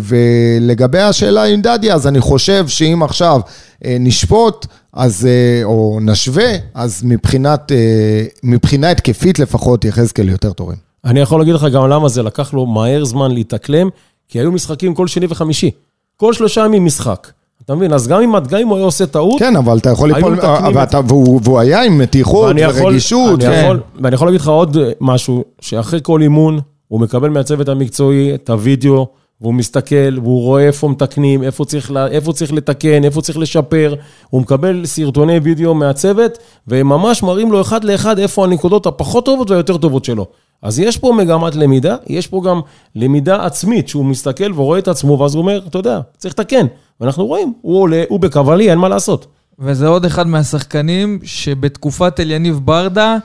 ולגבי 0.00 1.00
השאלה 1.00 1.45
עם 1.45 1.62
דדיה, 1.62 1.95
אז 1.95 2.07
אני 2.07 2.21
חושב 2.21 2.69
שאם 2.69 3.02
עכשיו 3.02 3.40
אה, 3.85 3.97
נשפוט, 4.00 4.66
אז, 4.93 5.26
אה, 5.26 5.64
או 5.64 5.99
נשווה, 6.02 6.52
אז 6.75 7.02
מבחינת, 7.04 7.73
אה, 7.73 8.25
מבחינה 8.43 8.90
התקפית 8.90 9.38
לפחות, 9.38 9.85
יחזקאל 9.85 10.28
יותר 10.28 10.52
תורם. 10.52 10.76
אני 11.04 11.21
יכול 11.21 11.40
להגיד 11.40 11.54
לך 11.54 11.66
גם 11.73 11.88
למה 11.88 12.09
זה 12.09 12.23
לקח 12.23 12.54
לו 12.54 12.66
מהר 12.66 13.04
זמן 13.04 13.31
להתאקלם, 13.31 13.88
כי 14.35 14.41
היו 14.41 14.53
משחקים 14.53 14.95
כל 14.95 15.07
שני 15.07 15.26
וחמישי. 15.29 15.71
כל 16.17 16.33
שלושה 16.33 16.64
ימים 16.64 16.85
משחק. 16.85 17.29
אתה 17.64 17.75
מבין? 17.75 17.93
אז 17.93 18.09
גם 18.09 18.21
אם, 18.23 18.38
גם 18.49 18.59
אם 18.59 18.69
הוא 18.69 18.76
היה 18.76 18.85
עושה 18.85 19.07
טעות, 19.07 19.38
כן, 19.38 19.57
אבל 19.57 19.79
אתה 19.79 19.91
יכול 19.91 20.12
ליפול, 20.14 20.35
את 20.35 20.45
ואתה, 20.75 21.00
והוא, 21.09 21.41
והוא 21.45 21.59
היה 21.59 21.83
עם 21.83 21.99
מתיחות 21.99 22.57
ורגישות. 22.69 23.41
אני 23.45 23.50
כן. 23.53 23.61
יכול- 23.64 23.81
ואני 24.00 24.14
יכול 24.14 24.29
להגיד 24.29 24.41
לך 24.41 24.49
עוד 24.49 24.76
משהו, 25.00 25.45
שאחרי 25.61 26.00
כל 26.03 26.23
אימון, 26.23 26.59
הוא 26.88 27.00
מקבל 27.00 27.29
מהצוות 27.29 27.69
המקצועי 27.69 28.35
את 28.35 28.50
הוידאו, 28.50 29.07
והוא 29.41 29.55
מסתכל, 29.55 29.95
והוא 30.23 30.43
רואה 30.43 30.67
איפה 30.67 30.88
מתקנים, 30.88 31.43
איפה 31.43 31.64
צריך, 31.64 31.91
לה- 31.91 32.07
איפה 32.07 32.33
צריך 32.33 32.53
לתקן, 32.53 33.05
איפה 33.05 33.21
צריך 33.23 33.38
לשפר. 33.38 33.95
הוא 34.31 34.41
מקבל 34.41 34.83
סרטוני 34.87 35.38
וידאו 35.43 35.75
מהצוות, 35.75 36.38
והם 36.69 36.88
ממש 36.88 37.23
מראים 37.23 37.53
לו 37.53 37.61
אחד 37.61 37.85
לאחד 37.85 38.19
איפה 38.19 38.45
הנקודות 38.45 38.87
הפחות 38.87 39.25
טובות 39.25 39.50
והיותר 39.50 39.76
טובות 39.76 40.05
שלו. 40.05 40.26
אז 40.64 40.78
יש 40.78 40.99
פה 40.99 41.12
מגמת 41.16 41.54
למידה, 41.54 41.97
יש 42.06 42.26
פה 42.26 42.42
גם 42.44 42.61
למידה 42.97 43.44
עצמית, 43.47 43.88
שהוא 43.88 44.04
מסתכל 44.04 44.52
ורואה 44.54 44.78
את 44.78 44.88
עצמו, 44.88 45.18
ואז 45.18 45.35
הוא 45.35 45.42
אומר, 45.42 45.61
אתה 45.66 45.78
יודע, 45.78 46.00
צריך 46.16 46.35
לתקן. 46.38 46.66
ואנחנו 47.00 47.26
רואים, 47.26 47.52
הוא 47.61 47.80
עולה, 47.80 48.04
הוא 48.09 48.21
בקבלי, 48.21 48.71
אין 48.71 48.78
מה 48.78 48.88
לעשות. 48.88 49.26
וזה 49.59 49.87
עוד 49.87 50.04
אחד 50.04 50.26
מהשחקנים 50.26 51.18
שבתקופת 51.23 52.21
אליניב 52.21 52.61
ברדה, 52.64 53.16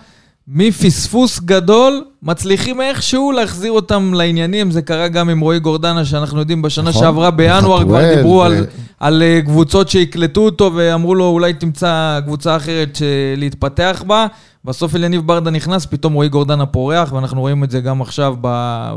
מפספוס 0.47 1.39
גדול, 1.39 2.03
מצליחים 2.23 2.81
איכשהו 2.81 3.31
להחזיר 3.31 3.71
אותם 3.71 4.13
לעניינים. 4.13 4.71
זה 4.71 4.81
קרה 4.81 5.07
גם 5.07 5.29
עם 5.29 5.39
רועי 5.39 5.59
גורדנה, 5.59 6.05
שאנחנו 6.05 6.39
יודעים 6.39 6.61
בשנה 6.61 6.89
נכון. 6.89 7.01
שעברה, 7.01 7.31
בינואר 7.31 7.83
כבר 7.83 8.15
דיברו 8.15 8.35
ו- 8.35 8.43
על, 8.43 8.65
על 8.99 9.23
אה, 9.23 9.39
קבוצות 9.45 9.89
שיקלטו 9.89 10.41
אותו, 10.41 10.71
ואמרו 10.75 11.15
לו, 11.15 11.27
אולי 11.27 11.53
תמצא 11.53 12.19
קבוצה 12.25 12.55
אחרת 12.55 12.97
להתפתח 13.37 14.03
בה. 14.07 14.27
בסוף 14.65 14.95
אליניב 14.95 15.27
ברדה 15.27 15.51
נכנס, 15.51 15.85
פתאום 15.85 16.13
רועי 16.13 16.29
גורדנה 16.29 16.65
פורח, 16.65 17.13
ואנחנו 17.13 17.41
רואים 17.41 17.63
את 17.63 17.71
זה 17.71 17.79
גם 17.79 18.01
עכשיו, 18.01 18.35
ב, 18.41 18.47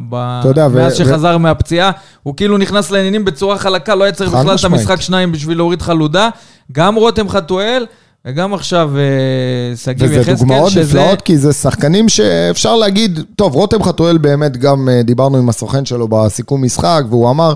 ב, 0.08 0.40
ו- 0.44 0.68
מאז 0.74 0.92
ו- 0.92 0.96
שחזר 0.96 1.38
מהפציעה. 1.38 1.90
הוא 2.22 2.36
כאילו 2.36 2.58
נכנס 2.58 2.90
לעניינים 2.90 3.24
בצורה 3.24 3.58
חלקה, 3.58 3.94
לא 3.94 4.04
היה 4.04 4.12
צריך 4.12 4.30
בכלל 4.30 4.48
את 4.48 4.54
משמעית. 4.54 4.80
המשחק 4.80 5.00
שניים 5.00 5.32
בשביל 5.32 5.56
להוריד 5.56 5.82
חלודה. 5.82 6.28
גם 6.72 6.94
רותם 6.94 7.28
חתואל, 7.28 7.86
וגם 8.26 8.54
עכשיו 8.54 8.90
אה, 8.96 9.76
שגיב 9.76 10.10
וזה 10.10 10.20
יחזקאל, 10.20 10.34
דוגמאות 10.34 10.70
שזה... 10.70 10.98
נפלאות, 11.00 11.22
כי 11.22 11.38
זה 11.38 11.52
שחקנים 11.52 12.08
שאפשר 12.08 12.76
להגיד, 12.76 13.20
טוב, 13.36 13.54
רותם 13.54 13.82
חתואל 13.82 14.18
באמת 14.18 14.56
גם 14.56 14.88
אה, 14.88 15.02
דיברנו 15.02 15.38
עם 15.38 15.48
הסוכן 15.48 15.84
שלו 15.84 16.08
בסיכום 16.08 16.64
משחק, 16.64 17.02
והוא 17.08 17.30
אמר, 17.30 17.54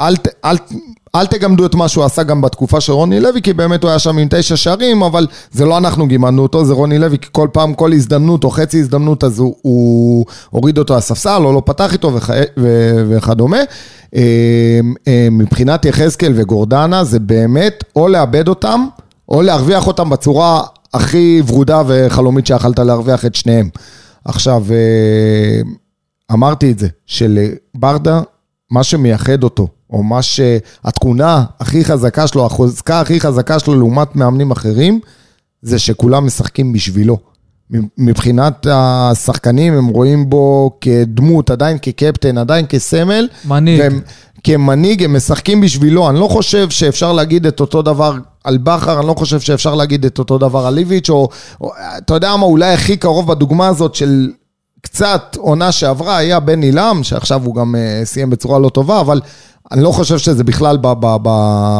אל, 0.00 0.14
אל, 0.44 0.56
אל 1.14 1.26
תגמדו 1.26 1.66
את 1.66 1.74
מה 1.74 1.88
שהוא 1.88 2.04
עשה 2.04 2.22
גם 2.22 2.40
בתקופה 2.40 2.80
של 2.80 2.92
רוני 2.92 3.20
לוי, 3.20 3.42
כי 3.42 3.52
באמת 3.52 3.82
הוא 3.82 3.88
היה 3.88 3.98
שם 3.98 4.18
עם 4.18 4.28
תשע 4.30 4.56
שערים, 4.56 5.02
אבל 5.02 5.26
זה 5.52 5.64
לא 5.64 5.78
אנחנו 5.78 6.06
גימדנו 6.06 6.42
אותו, 6.42 6.64
זה 6.64 6.72
רוני 6.72 6.98
לוי, 6.98 7.18
כי 7.18 7.28
כל 7.32 7.48
פעם, 7.52 7.74
כל 7.74 7.92
הזדמנות 7.92 8.44
או 8.44 8.50
חצי 8.50 8.78
הזדמנות, 8.80 9.24
אז 9.24 9.38
הוא, 9.38 9.54
הוא 9.62 10.26
הוריד 10.50 10.78
אותו 10.78 10.96
לספסל, 10.96 11.42
או 11.44 11.52
לא 11.52 11.62
פתח 11.64 11.92
איתו 11.92 12.14
וכ, 12.14 12.30
ו, 12.56 12.94
וכדומה. 13.08 13.58
אה, 14.14 14.80
אה, 15.08 15.28
מבחינת 15.30 15.84
יחזקאל 15.84 16.32
וגורדנה, 16.36 17.04
זה 17.04 17.20
באמת 17.20 17.84
או 17.96 18.08
לאבד 18.08 18.48
אותם, 18.48 18.86
או 19.28 19.42
להרוויח 19.42 19.86
אותם 19.86 20.10
בצורה 20.10 20.62
הכי 20.94 21.42
ורודה 21.46 21.82
וחלומית 21.86 22.46
שיכלת 22.46 22.78
להרוויח 22.78 23.24
את 23.24 23.34
שניהם. 23.34 23.68
עכשיו, 24.24 24.64
אה, 24.70 25.60
אמרתי 26.32 26.72
את 26.72 26.78
זה, 26.78 26.88
שלברדה, 27.06 28.20
מה 28.70 28.82
שמייחד 28.82 29.44
אותו, 29.44 29.68
או 29.90 30.02
מה 30.02 30.22
שהתכונה 30.22 31.44
הכי 31.60 31.84
חזקה 31.84 32.26
שלו, 32.26 32.46
החוזקה 32.46 33.00
הכי 33.00 33.20
חזקה 33.20 33.58
שלו 33.58 33.74
לעומת 33.74 34.16
מאמנים 34.16 34.50
אחרים, 34.50 35.00
זה 35.62 35.78
שכולם 35.78 36.26
משחקים 36.26 36.72
בשבילו. 36.72 37.18
מבחינת 37.98 38.66
השחקנים, 38.70 39.72
הם 39.72 39.86
רואים 39.86 40.30
בו 40.30 40.70
כדמות, 40.80 41.50
עדיין 41.50 41.78
כקפטן, 41.82 42.38
עדיין 42.38 42.66
כסמל. 42.68 43.28
מנהיג. 43.44 43.80
והם, 43.80 44.00
כמנהיג, 44.44 45.04
הם 45.04 45.16
משחקים 45.16 45.60
בשבילו. 45.60 46.10
אני 46.10 46.20
לא 46.20 46.28
חושב 46.28 46.70
שאפשר 46.70 47.12
להגיד 47.12 47.46
את 47.46 47.60
אותו 47.60 47.82
דבר 47.82 48.14
על 48.44 48.58
בכר, 48.58 48.98
אני 48.98 49.06
לא 49.06 49.14
חושב 49.14 49.40
שאפשר 49.40 49.74
להגיד 49.74 50.04
את 50.04 50.18
אותו 50.18 50.38
דבר 50.38 50.66
על 50.66 50.74
ליביץ', 50.74 51.10
או, 51.10 51.28
או 51.60 51.70
אתה 51.98 52.14
יודע 52.14 52.36
מה, 52.36 52.46
אולי 52.46 52.72
הכי 52.72 52.96
קרוב 52.96 53.28
בדוגמה 53.28 53.66
הזאת 53.66 53.94
של 53.94 54.30
קצת 54.82 55.36
עונה 55.38 55.72
שעברה, 55.72 56.16
היה 56.16 56.40
בן 56.40 56.62
עילם, 56.62 57.00
שעכשיו 57.02 57.44
הוא 57.44 57.54
גם 57.54 57.74
uh, 57.74 58.04
סיים 58.04 58.30
בצורה 58.30 58.58
לא 58.58 58.68
טובה, 58.68 59.00
אבל 59.00 59.20
אני 59.72 59.82
לא 59.82 59.90
חושב 59.90 60.18
שזה 60.18 60.44
בכלל 60.44 60.76
ב, 60.80 60.86
ב, 61.00 61.16
ב, 61.22 61.28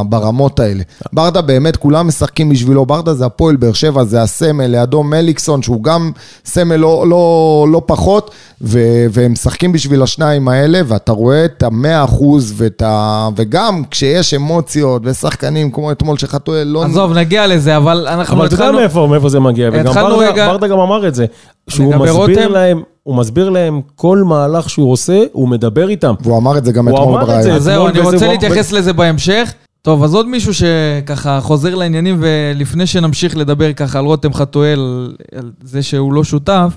ברמות 0.08 0.60
האלה. 0.60 0.82
ברדה 1.12 1.40
באמת, 1.40 1.76
כולם 1.76 2.08
משחקים 2.08 2.48
בשבילו, 2.48 2.86
ברדה 2.86 3.14
זה 3.14 3.26
הפועל 3.26 3.56
באר 3.56 3.72
שבע, 3.72 4.04
זה 4.04 4.22
הסמל, 4.22 4.66
לידו 4.66 5.02
מליקסון, 5.02 5.62
שהוא 5.62 5.82
גם 5.82 6.10
סמל 6.44 6.76
לא, 6.76 7.04
לא, 7.08 7.66
לא 7.72 7.82
פחות, 7.86 8.30
ו, 8.60 8.78
והם 9.10 9.32
משחקים 9.32 9.72
בשביל 9.72 10.02
השניים 10.02 10.48
האלה, 10.48 10.80
ואתה 10.86 11.12
רואה 11.12 11.44
את 11.44 11.62
המאה 11.62 12.04
אחוז, 12.04 12.54
ואת 12.56 12.82
ה... 12.82 13.28
וגם 13.36 13.82
כשיש 13.90 14.34
אמוציות 14.34 15.02
ושחקנים 15.04 15.70
כמו 15.70 15.92
אתמול 15.92 16.18
שחתואל 16.18 16.66
לא... 16.66 16.84
עזוב, 16.84 17.12
נגיע 17.18 17.46
לזה, 17.46 17.76
אבל 17.76 18.06
אנחנו 18.08 18.36
אבל 18.36 18.46
אתה 18.46 18.54
יודע. 18.54 18.72
מאיפה, 18.72 19.06
מאיפה 19.10 19.28
זה 19.28 19.40
מגיע, 19.40 19.68
וגם 19.72 19.94
ברדה, 19.94 20.16
רגע- 20.16 20.46
ברדה 20.48 20.68
גם 20.68 20.78
אמר 20.78 21.08
את 21.08 21.14
זה, 21.14 21.26
שהוא 21.68 21.94
מסביר 21.94 22.12
רותם? 22.12 22.52
להם, 22.52 22.82
הוא 23.08 23.16
מסביר 23.16 23.50
להם 23.50 23.80
כל 23.94 24.22
מהלך 24.26 24.70
שהוא 24.70 24.92
עושה, 24.92 25.24
הוא 25.32 25.48
מדבר 25.48 25.88
איתם. 25.88 26.14
והוא 26.20 26.38
אמר 26.38 26.58
את 26.58 26.64
זה 26.64 26.72
גם 26.72 26.88
הוא 26.88 26.98
אתמול 26.98 27.14
אמר 27.14 27.22
את 27.22 27.26
בריאיון. 27.26 27.42
זה. 27.42 27.54
אז 27.54 27.62
זהו, 27.62 27.88
אני 27.88 28.00
רוצה 28.00 28.28
להתייחס 28.28 28.72
לזה 28.72 28.92
בהמשך. 28.92 29.52
טוב, 29.82 30.04
אז 30.04 30.14
עוד 30.14 30.28
מישהו 30.28 30.52
שככה 30.54 31.40
חוזר 31.40 31.74
לעניינים, 31.74 32.16
ולפני 32.20 32.86
שנמשיך 32.86 33.36
לדבר 33.36 33.72
ככה 33.72 33.98
על 33.98 34.04
רותם 34.04 34.34
חתואל, 34.34 35.12
על 35.34 35.50
זה 35.62 35.82
שהוא 35.82 36.12
לא 36.12 36.24
שותף, 36.24 36.76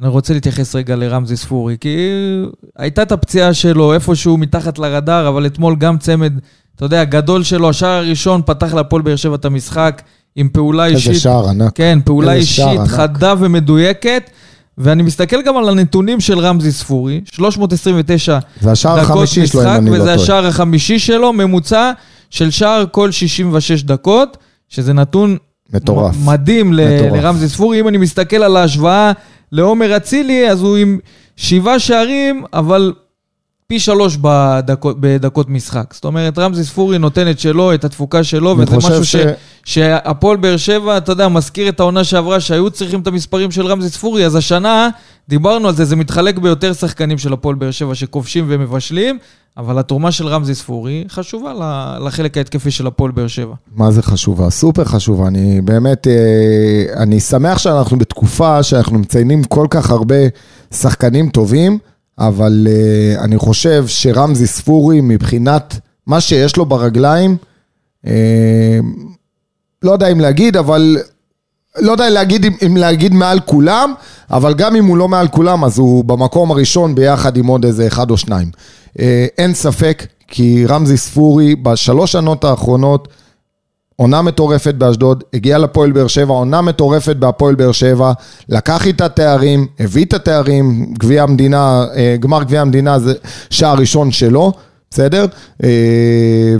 אני 0.00 0.08
רוצה 0.08 0.34
להתייחס 0.34 0.74
רגע 0.74 0.96
לרמזי 0.96 1.36
ספורי, 1.36 1.76
כי 1.80 1.96
הייתה 2.78 3.02
את 3.02 3.12
הפציעה 3.12 3.54
שלו 3.54 3.94
איפשהו 3.94 4.36
מתחת 4.36 4.78
לרדאר, 4.78 5.28
אבל 5.28 5.46
אתמול 5.46 5.76
גם 5.76 5.98
צמד, 5.98 6.32
אתה 6.76 6.84
יודע, 6.84 7.04
גדול 7.04 7.42
שלו, 7.42 7.68
השער 7.68 7.90
הראשון 7.90 8.42
פתח 8.46 8.74
להפועל 8.74 9.02
באר 9.02 9.16
שבע 9.16 9.34
את 9.34 9.44
המשחק 9.44 10.02
עם 10.36 10.48
פעולה 10.48 10.86
אישית. 10.86 11.10
איזה 11.10 11.20
שער 11.20 11.48
ענק. 11.48 11.72
כן, 11.74 11.98
פעולה 12.04 12.32
איזה 12.32 12.46
שער 12.46 12.66
אישית 12.66 12.80
ענק. 12.80 12.90
חדה 12.90 13.34
ומדויקת. 13.38 14.30
ואני 14.78 15.02
מסתכל 15.02 15.42
גם 15.42 15.56
על 15.56 15.68
הנתונים 15.68 16.20
של 16.20 16.38
רמזי 16.38 16.72
ספורי, 16.72 17.20
329 17.32 18.38
זה 18.60 18.70
השער 18.70 19.04
דקות 19.04 19.28
משחק, 19.42 19.80
לא 19.82 19.90
וזה. 19.92 20.14
השער 20.14 20.46
החמישי 20.46 20.98
שלו, 20.98 21.32
ממוצע 21.32 21.92
של 22.30 22.50
שער 22.50 22.84
כל 22.90 23.10
66 23.10 23.82
דקות, 23.82 24.36
שזה 24.68 24.92
נתון 24.92 25.36
מטורף. 25.72 26.16
מדהים 26.24 26.70
מטורף. 26.70 27.12
לרמזי 27.12 27.48
ספורי. 27.48 27.80
אם 27.80 27.88
אני 27.88 27.98
מסתכל 27.98 28.36
על 28.36 28.56
ההשוואה 28.56 29.12
לעומר 29.52 29.96
אצילי, 29.96 30.50
אז 30.50 30.62
הוא 30.62 30.76
עם 30.76 30.98
שבעה 31.36 31.78
שערים, 31.78 32.44
אבל 32.52 32.92
פי 33.72 33.78
שלוש 33.78 34.16
בדקות, 34.20 34.96
בדקות 35.00 35.48
משחק. 35.48 35.94
זאת 35.94 36.04
אומרת, 36.04 36.38
רמזי 36.38 36.64
ספורי 36.64 36.98
נותן 36.98 37.30
את 37.30 37.38
שלו, 37.38 37.74
את 37.74 37.84
התפוקה 37.84 38.24
שלו, 38.24 38.56
וזה 38.58 38.76
משהו 38.76 39.04
ש- 39.04 39.16
ש... 39.16 39.26
שהפועל 39.64 40.36
באר 40.36 40.56
שבע, 40.56 40.96
אתה 40.96 41.12
יודע, 41.12 41.28
מזכיר 41.28 41.68
את 41.68 41.80
העונה 41.80 42.04
שעברה, 42.04 42.40
שהיו 42.40 42.70
צריכים 42.70 43.00
את 43.00 43.06
המספרים 43.06 43.50
של 43.50 43.66
רמזי 43.66 43.88
ספורי, 43.88 44.26
אז 44.26 44.36
השנה, 44.36 44.88
דיברנו 45.28 45.68
על 45.68 45.74
זה, 45.74 45.84
זה 45.84 45.96
מתחלק 45.96 46.38
ביותר 46.38 46.72
שחקנים 46.72 47.18
של 47.18 47.32
הפועל 47.32 47.54
באר 47.54 47.70
שבע 47.70 47.94
שכובשים 47.94 48.44
ומבשלים, 48.48 49.18
אבל 49.56 49.78
התרומה 49.78 50.12
של 50.12 50.26
רמזי 50.26 50.54
ספורי 50.54 51.04
חשובה 51.08 51.52
לחלק 52.06 52.36
ההתקפי 52.36 52.70
של 52.70 52.86
הפועל 52.86 53.10
באר 53.10 53.26
שבע. 53.26 53.54
מה 53.76 53.90
זה 53.90 54.02
חשובה? 54.02 54.50
סופר 54.50 54.84
חשובה. 54.84 55.26
אני 55.26 55.60
באמת, 55.60 56.06
אה, 56.06 57.02
אני 57.02 57.20
שמח 57.20 57.58
שאנחנו 57.58 57.98
בתקופה 57.98 58.62
שאנחנו 58.62 58.98
מציינים 58.98 59.44
כל 59.44 59.66
כך 59.70 59.90
הרבה 59.90 60.16
שחקנים 60.70 61.28
טובים, 61.28 61.78
אבל 62.18 62.66
אה, 62.70 63.24
אני 63.24 63.38
חושב 63.38 63.84
שרמזי 63.86 64.46
ספורי, 64.46 65.00
מבחינת 65.00 65.80
מה 66.06 66.20
שיש 66.20 66.56
לו 66.56 66.66
ברגליים, 66.66 67.36
אה, 68.06 68.78
לא 69.82 69.92
יודע 69.92 70.08
אם 70.08 70.20
להגיד, 70.20 70.56
אבל... 70.56 70.98
לא 71.78 71.92
יודע 71.92 72.10
להגיד, 72.10 72.44
אם, 72.44 72.52
אם 72.66 72.76
להגיד 72.76 73.14
מעל 73.14 73.40
כולם, 73.40 73.94
אבל 74.30 74.54
גם 74.54 74.76
אם 74.76 74.84
הוא 74.84 74.96
לא 74.96 75.08
מעל 75.08 75.28
כולם, 75.28 75.64
אז 75.64 75.78
הוא 75.78 76.04
במקום 76.04 76.50
הראשון 76.50 76.94
ביחד 76.94 77.36
עם 77.36 77.46
עוד 77.46 77.64
איזה 77.64 77.86
אחד 77.86 78.10
או 78.10 78.16
שניים. 78.16 78.50
אה, 78.98 79.26
אין 79.38 79.54
ספק, 79.54 80.06
כי 80.28 80.66
רמזי 80.66 80.96
ספורי 80.96 81.56
בשלוש 81.56 82.12
שנות 82.12 82.44
האחרונות, 82.44 83.08
עונה 84.02 84.22
מטורפת 84.22 84.74
באשדוד, 84.74 85.24
הגיע 85.34 85.58
לפועל 85.58 85.92
באר 85.92 86.06
שבע, 86.06 86.34
עונה 86.34 86.60
מטורפת 86.62 87.16
בהפועל 87.16 87.54
באר 87.54 87.72
שבע, 87.72 88.12
לקח 88.48 88.86
איתה 88.86 89.08
תארים, 89.08 89.66
הביא 89.80 90.04
את 90.04 90.12
התארים, 90.12 90.94
גביע 90.98 91.22
המדינה, 91.22 91.86
אה, 91.96 92.16
גמר 92.20 92.42
גביע 92.42 92.60
המדינה 92.60 92.98
זה 92.98 93.12
שער 93.50 93.74
ראשון 93.78 94.10
שלו, 94.10 94.52
בסדר? 94.90 95.26
אה, 95.64 95.68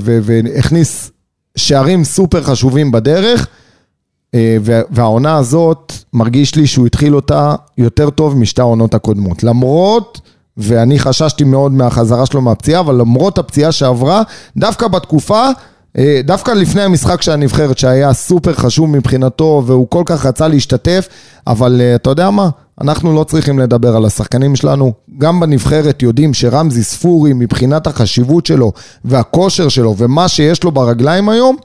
והכניס 0.01 1.11
שערים 1.57 2.05
סופר 2.05 2.43
חשובים 2.43 2.93
בדרך. 2.93 3.47
אה, 4.35 4.57
וה- 4.61 4.81
והעונה 4.91 5.37
הזאת, 5.37 5.93
מרגיש 6.13 6.55
לי 6.55 6.67
שהוא 6.67 6.87
התחיל 6.87 7.17
אותה 7.17 7.55
יותר 7.79 8.11
טוב 8.11 8.37
משתי 8.39 8.61
העונות 8.61 8.95
הקודמות. 8.95 9.45
למרות, 9.45 10.21
ואני 10.57 10.99
חששתי 10.99 11.45
מאוד 11.45 11.73
מהחזרה 11.73 12.27
שלו 12.27 12.41
מהפציעה, 12.41 12.81
אבל 12.81 12.95
למרות 12.95 13.39
הפציעה 13.39 13.73
שעברה, 13.73 14.23
דווקא 14.57 14.89
בתקופה, 14.89 15.47
דווקא 16.25 16.51
לפני 16.51 16.83
המשחק 16.83 17.23
של 17.23 17.33
הנבחרת, 17.33 17.79
שהיה 17.79 18.13
סופר 18.13 18.53
חשוב 18.53 18.91
מבחינתו, 18.91 19.63
והוא 19.67 19.87
כל 19.89 20.03
כך 20.07 20.27
רצה 20.27 20.49
להשתתף, 20.49 21.09
אבל 21.47 21.81
אה, 21.81 21.95
אתה 21.95 22.11
יודע 22.11 22.31
מה? 22.31 22.49
אנחנו 22.81 23.15
לא 23.15 23.25
צריכים 23.25 23.59
לדבר 23.59 23.97
על 23.97 24.05
השחקנים 24.05 24.57
שלנו. 24.57 24.93
גם 25.19 25.41
בנבחרת 25.41 26.03
יודעים 26.03 26.35
שרמזי 26.35 26.83
ספורי, 26.83 27.33
מבחינת 27.33 27.87
החשיבות 27.87 28.47
שלו, 28.47 28.73
והכושר 29.05 29.69
שלו, 29.69 29.95
ומה 29.99 30.29
שיש 30.29 30.65
לו 30.65 30.73
ברגליים 30.73 31.29
היום, 31.29 31.57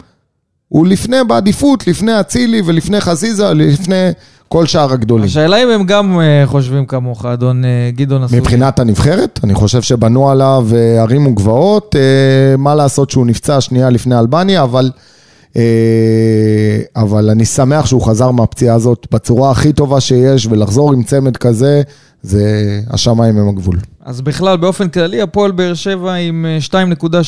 הוא 0.68 0.88
לפני, 0.88 1.18
בעדיפות, 1.28 1.88
לפני 1.88 2.20
אצילי 2.20 2.62
ולפני 2.66 3.02
חזיזה, 3.02 3.54
לפני 3.54 4.10
כל 4.48 4.66
שאר 4.66 4.94
הגדולים. 4.94 5.26
השאלה 5.26 5.64
אם 5.64 5.70
הם 5.70 5.84
גם 5.84 6.20
אה, 6.20 6.44
חושבים 6.46 6.86
כמוך, 6.86 7.26
אדון 7.26 7.66
אה, 7.66 7.90
גדעון 7.96 8.24
אסולין. 8.24 8.42
מבחינת 8.42 8.80
הנבחרת, 8.80 9.40
אני 9.44 9.56
חושב 9.56 9.82
שבנו 9.82 10.30
עליו 10.30 10.68
אה, 10.76 11.02
הרים 11.02 11.28
וגבעות, 11.28 11.96
מה 12.58 12.76
לעשות 12.76 13.10
שהוא 13.10 13.26
נפצע 13.26 13.62
שנייה 13.62 13.90
לפני 13.90 14.20
אלבניה, 14.20 14.64
אבל, 14.64 14.92
אבל 16.96 17.30
אני 17.30 17.46
שמח 17.46 17.86
שהוא 17.86 18.02
חזר 18.02 18.32
מהפציעה 18.32 18.76
הזאת 18.76 19.08
בצורה 19.12 19.52
הכי 19.52 19.74
טובה 19.74 20.00
שיש, 20.00 20.46
ולחזור 20.46 20.94
עם 20.94 21.04
צמד 21.04 21.38
כזה, 21.38 21.82
זה 22.22 22.82
השמיים 22.90 23.38
הם 23.38 23.50
הגבול. 23.50 23.78
אז 24.06 24.22
בכלל, 24.22 24.58
באופן 24.58 24.90
כללי, 24.90 25.22
הפועל 25.22 25.52
באר 25.52 25.74
שבע 25.74 26.14
עם 26.14 26.46
אה, 26.74 26.84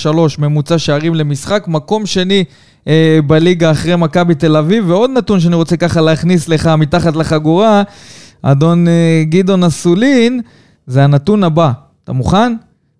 2.3 0.05 0.17
ממוצע 0.39 0.77
שערים 0.77 1.15
למשחק, 1.15 1.63
מקום 1.67 2.05
שני 2.05 2.43
אה, 2.89 3.19
בליגה 3.27 3.71
אחרי 3.71 3.95
מכבי 3.95 4.35
תל 4.35 4.55
אביב, 4.57 4.89
ועוד 4.89 5.09
נתון 5.09 5.39
שאני 5.39 5.55
רוצה 5.55 5.77
ככה 5.77 6.01
להכניס 6.01 6.47
לך 6.47 6.67
מתחת 6.67 7.15
לחגורה, 7.15 7.83
אדון 8.41 8.87
אה, 8.87 9.23
גדעון 9.29 9.63
אסולין, 9.63 10.41
זה 10.87 11.03
הנתון 11.03 11.43
הבא. 11.43 11.71
אתה 12.03 12.13
מוכן? 12.13 12.55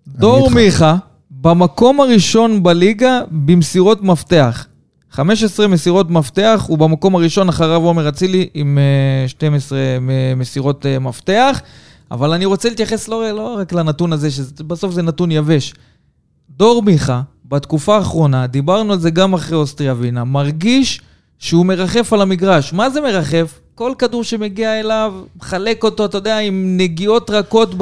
דור. 0.08 0.50
מיכה, 0.50 0.96
במקום 1.30 2.00
הראשון 2.00 2.62
בליגה 2.62 3.20
במסירות 3.30 4.02
מפתח. 4.02 4.66
15 5.10 5.68
מסירות 5.68 6.10
מפתח, 6.10 6.64
הוא 6.68 6.78
במקום 6.78 7.14
הראשון 7.16 7.48
אחריו 7.48 7.82
עומר 7.82 8.08
אצילי 8.08 8.48
עם 8.54 8.78
אה, 9.22 9.28
12 9.28 9.78
מ- 10.00 10.38
מסירות 10.38 10.86
אה, 10.86 10.98
מפתח. 10.98 11.60
אבל 12.10 12.32
אני 12.32 12.44
רוצה 12.44 12.68
להתייחס 12.68 13.08
לא, 13.08 13.30
לא 13.30 13.56
רק 13.58 13.72
לנתון 13.72 14.12
הזה, 14.12 14.30
שבסוף 14.30 14.92
זה 14.92 15.02
נתון 15.02 15.30
יבש. 15.30 15.74
דור 16.56 16.82
מיכה, 16.82 17.20
בתקופה 17.50 17.96
האחרונה, 17.96 18.46
דיברנו 18.46 18.92
על 18.92 18.98
זה 19.00 19.10
גם 19.10 19.34
אחרי 19.34 19.56
אוסטריה 19.58 19.92
ווינה, 19.92 20.24
מרגיש 20.24 21.00
שהוא 21.38 21.66
מרחף 21.66 22.12
על 22.12 22.20
המגרש. 22.22 22.72
מה 22.72 22.90
זה 22.90 23.00
מרחף? 23.00 23.58
כל 23.74 23.92
כדור 23.98 24.24
שמגיע 24.24 24.80
אליו, 24.80 25.12
מחלק 25.40 25.84
אותו, 25.84 26.04
אתה 26.04 26.18
יודע, 26.18 26.38
עם 26.38 26.74
נגיעות 26.76 27.30
רכות 27.30 27.74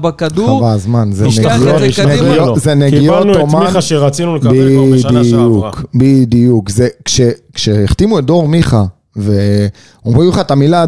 בכדור. 0.00 0.60
חבל 0.60 0.68
הזמן, 0.70 1.12
זה 1.12 1.26
נגיעות, 1.26 1.80
זה. 1.96 2.06
נגיעות- 2.06 2.58
זה 2.60 2.74
נגיעות 2.74 3.18
קיבלנו 3.22 3.32
את 3.32 3.40
אומן. 3.52 3.64
מיכה 3.64 3.80
שרצינו 3.80 4.36
לקבל 4.36 4.70
כבר 4.74 4.96
בשנה 4.96 5.24
שעברה. 5.24 5.70
בדיוק, 5.70 5.86
בדיוק. 5.94 6.68
זה, 6.70 6.88
כש, 7.04 7.20
כשהחתימו 7.54 8.18
את 8.18 8.24
דור 8.24 8.48
מיכה, 8.48 8.84
ואומרים 9.16 10.28
לך 10.28 10.38
את 10.38 10.50
המילה, 10.50 10.84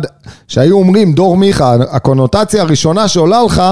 שהיו 0.49 0.77
אומרים 0.77 1.13
דור 1.13 1.37
מיכה, 1.37 1.75
הקונוטציה 1.91 2.63
הראשונה 2.63 3.09
שעולה 3.09 3.43
לך, 3.47 3.63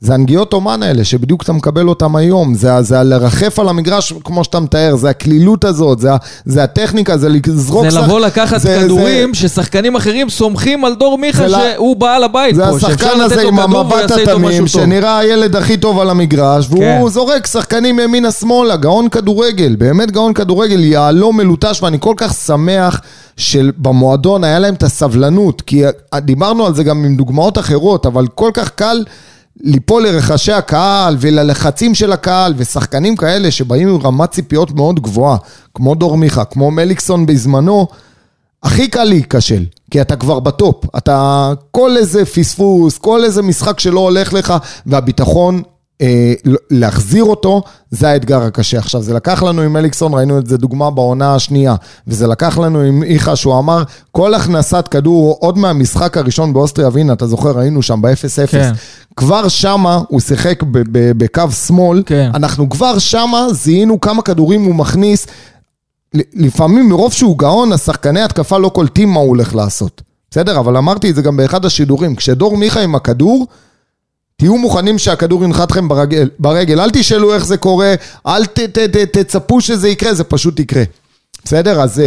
זה 0.00 0.14
הנגיעות 0.14 0.52
אומן 0.52 0.82
האלה, 0.82 1.04
שבדיוק 1.04 1.42
אתה 1.42 1.52
מקבל 1.52 1.88
אותם 1.88 2.16
היום. 2.16 2.54
זה, 2.54 2.82
זה 2.82 3.02
לרחף 3.02 3.58
על 3.58 3.68
המגרש, 3.68 4.12
כמו 4.24 4.44
שאתה 4.44 4.60
מתאר, 4.60 4.96
זה 4.96 5.10
הקלילות 5.10 5.64
הזאת, 5.64 5.98
זה, 5.98 6.10
זה 6.44 6.62
הטכניקה, 6.64 7.16
זה 7.16 7.28
לזרוק... 7.28 7.84
זה 7.84 7.90
שח- 7.90 8.02
לבוא 8.02 8.20
לקחת 8.20 8.60
זה- 8.60 8.80
כדורים 8.84 9.34
ששחקנים 9.34 9.96
אחרים 9.96 10.30
סומכים 10.30 10.84
על 10.84 10.94
דור 10.94 11.18
מיכה 11.18 11.38
זה 11.38 11.46
לה- 11.46 11.72
שהוא 11.74 11.96
בעל 11.96 12.24
הבית 12.24 12.54
זה 12.54 12.62
פה, 12.70 12.80
שאפשר 12.80 12.86
השחקן 13.06 13.20
הזה 13.20 13.42
עם 13.42 13.58
המבט 13.58 14.10
התמים. 14.10 14.66
שנראה 14.66 15.18
הילד 15.18 15.56
הכי 15.56 15.76
טוב 15.76 15.98
על 16.00 16.10
המגרש, 16.10 16.66
והוא 16.70 16.80
כן. 16.80 17.02
זורק 17.08 17.46
שחקנים 17.46 17.98
ימינה-שמאלה, 17.98 18.76
גאון 18.76 19.08
כדורגל, 19.08 19.76
באמת 19.78 20.10
גאון 20.10 20.32
כדורגל, 20.32 20.84
יהלום 20.84 21.36
מלוטש, 21.36 21.82
ואני 21.82 21.96
כל 22.00 22.14
כך 22.16 22.34
שמח 22.34 23.00
שבמועדון 23.36 24.44
היה 24.44 24.58
להם 24.58 24.74
את 24.74 24.82
הסבלנות, 24.82 25.60
כי 25.62 25.82
דיברנו 26.16 26.66
על 26.66 26.74
זה 26.74 26.84
גם 26.84 27.04
עם 27.04 27.16
דוגמאות 27.16 27.58
אחרות, 27.58 28.06
אבל 28.06 28.26
כל 28.34 28.50
כך 28.54 28.70
קל 28.70 29.04
ליפול 29.60 30.02
לרחשי 30.02 30.52
הקהל 30.52 31.16
וללחצים 31.20 31.94
של 31.94 32.12
הקהל, 32.12 32.54
ושחקנים 32.56 33.16
כאלה 33.16 33.50
שבאים 33.50 33.88
עם 33.88 34.00
רמת 34.02 34.30
ציפיות 34.30 34.70
מאוד 34.70 35.00
גבוהה, 35.00 35.36
כמו 35.74 35.94
דור 35.94 36.16
מיכה, 36.16 36.44
כמו 36.44 36.70
מליקסון 36.70 37.26
בזמנו, 37.26 37.86
הכי 38.62 38.88
קל 38.88 39.04
להיכשל, 39.04 39.64
כי 39.90 40.00
אתה 40.00 40.16
כבר 40.16 40.40
בטופ. 40.40 40.96
אתה, 40.96 41.52
כל 41.70 41.96
איזה 41.96 42.24
פספוס, 42.24 42.98
כל 42.98 43.24
איזה 43.24 43.42
משחק 43.42 43.80
שלא 43.80 44.00
הולך 44.00 44.32
לך, 44.32 44.54
והביטחון, 44.86 45.62
להחזיר 46.70 47.24
אותו, 47.24 47.62
זה 47.90 48.08
האתגר 48.08 48.42
הקשה. 48.42 48.78
עכשיו, 48.78 49.02
זה 49.02 49.14
לקח 49.14 49.42
לנו 49.42 49.62
עם 49.62 49.76
אליקסון, 49.76 50.14
ראינו 50.14 50.38
את 50.38 50.46
זה 50.46 50.56
דוגמה 50.56 50.90
בעונה 50.90 51.34
השנייה, 51.34 51.74
וזה 52.06 52.26
לקח 52.26 52.58
לנו 52.58 52.80
עם 52.80 53.02
איכה, 53.02 53.36
שהוא 53.36 53.58
אמר, 53.58 53.82
כל 54.12 54.34
הכנסת 54.34 54.88
כדור, 54.90 55.36
עוד 55.40 55.58
מהמשחק 55.58 56.16
הראשון 56.16 56.52
באוסטריה 56.52 56.88
ווינה, 56.88 57.12
אתה 57.12 57.26
זוכר, 57.26 57.58
היינו 57.58 57.82
שם 57.82 58.02
ב-0-0, 58.02 58.50
כן. 58.50 58.72
כבר 59.16 59.48
שמה 59.48 60.00
הוא 60.08 60.20
שיחק 60.20 60.62
בקו 60.92 61.50
שמאל, 61.66 62.02
כן. 62.06 62.30
אנחנו 62.34 62.68
כבר 62.68 62.98
שמה 62.98 63.46
זיהינו 63.52 64.00
כמה 64.00 64.22
כדורים 64.22 64.64
הוא 64.64 64.74
מכניס, 64.74 65.26
לפעמים 66.34 66.88
מרוב 66.88 67.12
שהוא 67.12 67.38
גאון, 67.38 67.72
השחקני 67.72 68.20
התקפה 68.20 68.58
לא 68.58 68.68
קולטים 68.68 69.08
מה 69.08 69.20
הוא 69.20 69.28
הולך 69.28 69.54
לעשות. 69.54 70.02
בסדר? 70.30 70.58
אבל 70.58 70.76
אמרתי 70.76 71.10
את 71.10 71.14
זה 71.14 71.22
גם 71.22 71.36
באחד 71.36 71.64
השידורים. 71.64 72.16
כשדור 72.16 72.56
מיכה 72.56 72.80
עם 72.80 72.94
הכדור, 72.94 73.46
תהיו 74.38 74.58
מוכנים 74.58 74.98
שהכדור 74.98 75.44
ינחת 75.44 75.70
לכם 75.70 75.88
ברגל, 75.88 76.30
ברגל. 76.38 76.80
אל 76.80 76.90
תשאלו 76.90 77.34
איך 77.34 77.46
זה 77.46 77.56
קורה, 77.56 77.94
אל 78.26 78.46
ת, 78.46 78.60
ת, 78.60 78.78
ת, 78.78 78.96
תצפו 78.96 79.60
שזה 79.60 79.88
יקרה, 79.88 80.14
זה 80.14 80.24
פשוט 80.24 80.60
יקרה. 80.60 80.82
בסדר? 81.46 81.80
אז... 81.80 82.00
אה, 82.00 82.04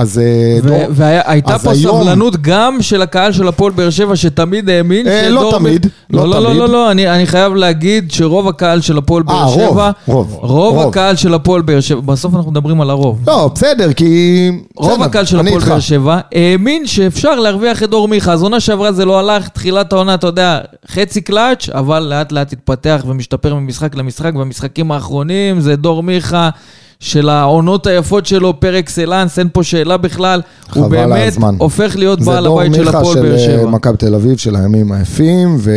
אז 0.00 0.18
אה, 0.18 0.60
דור- 0.68 0.78
והייתה 0.90 1.54
אז 1.54 1.64
פה 1.64 1.70
היום- 1.72 2.02
סבלנות 2.02 2.36
גם 2.42 2.78
של 2.80 3.02
הקהל 3.02 3.32
של 3.32 3.48
הפועל 3.48 3.72
באר 3.72 3.90
שבע, 3.90 4.16
שתמיד 4.16 4.68
האמין 4.70 5.06
אה, 5.08 5.28
לא 5.28 5.40
שדור- 5.40 5.58
תמיד, 5.58 5.86
לא 6.10 6.28
לא, 6.28 6.30
לא, 6.30 6.40
לא, 6.42 6.46
תמיד. 6.48 6.58
לא, 6.60 6.68
לא, 6.68 6.90
אני 6.90 7.10
אני 7.10 7.26
חייב 7.26 7.54
להגיד 7.54 8.10
שרוב 8.12 8.48
הקהל 8.48 8.80
של 8.80 8.98
הפועל 8.98 9.22
באר 9.22 9.36
אה, 9.36 9.44
רוב, 9.44 9.54
שבע, 9.70 9.90
רוב, 10.06 10.36
רוב 10.40 10.76
רוב. 10.76 10.88
הקהל 10.88 11.16
של 11.16 11.34
הפועל 11.34 11.62
באר 11.62 11.80
שבע, 11.80 12.00
בסוף 12.00 12.34
אנחנו 12.34 12.50
מדברים 12.50 12.80
על 12.80 12.90
הרוב. 12.90 13.18
לא, 13.26 13.50
בסדר, 13.54 13.92
כי... 13.92 14.50
רוב 14.76 14.90
בסדר, 14.92 15.04
הקהל 15.04 15.24
של 15.24 15.40
הפועל. 15.40 15.58
באר 15.64 15.80
שבע 15.80 16.18
האמין 16.34 16.86
שאפשר 16.86 17.34
להרוויח 17.34 17.82
את 17.82 17.90
דור 17.90 18.08
מיכה. 18.08 18.32
אז 18.32 18.42
עונה 18.42 18.60
שעברה 18.60 18.92
זה 18.92 19.04
לא 19.04 19.18
הלך, 19.18 19.48
תחילת 19.48 19.92
העונה, 19.92 20.14
אתה 20.14 20.26
יודע, 20.26 20.58
חצי 20.90 21.20
קלאץ', 21.20 21.68
אבל 21.68 22.00
לאט 22.02 22.32
לאט 22.32 22.52
התפתח 22.52 23.04
ומשתפר 23.08 23.54
ממשחק 23.54 23.94
למשחק, 23.94 24.32
והמשחקים 24.34 24.92
האחרונים 24.92 25.60
זה 25.60 25.76
דור 25.76 26.02
מיכה 26.02 26.50
של 27.02 27.28
העונות 27.28 27.86
היפות 27.86 28.26
שלו 28.26 28.60
פר 28.60 28.78
אקסלנס, 28.78 29.38
אין 29.38 29.48
פה 29.52 29.62
שאלה 29.62 29.96
בכלל. 29.96 30.40
הוא 30.74 30.88
באמת 30.88 31.28
הזמן. 31.28 31.54
הופך 31.58 31.96
להיות 31.96 32.20
זה 32.20 32.26
בעל 32.30 32.44
דור 32.44 32.60
הבית 32.60 32.74
של 32.74 32.84
מיכה 32.84 32.98
הפועל 32.98 33.14
של 33.14 33.22
באר 33.22 33.32
אה, 33.32 33.38
שבע. 33.38 33.70
מכבי 33.70 33.96
תל 33.96 34.14
אביב 34.14 34.36
של 34.36 34.56
הימים 34.56 34.92
היפים, 34.92 35.56
ו... 35.58 35.70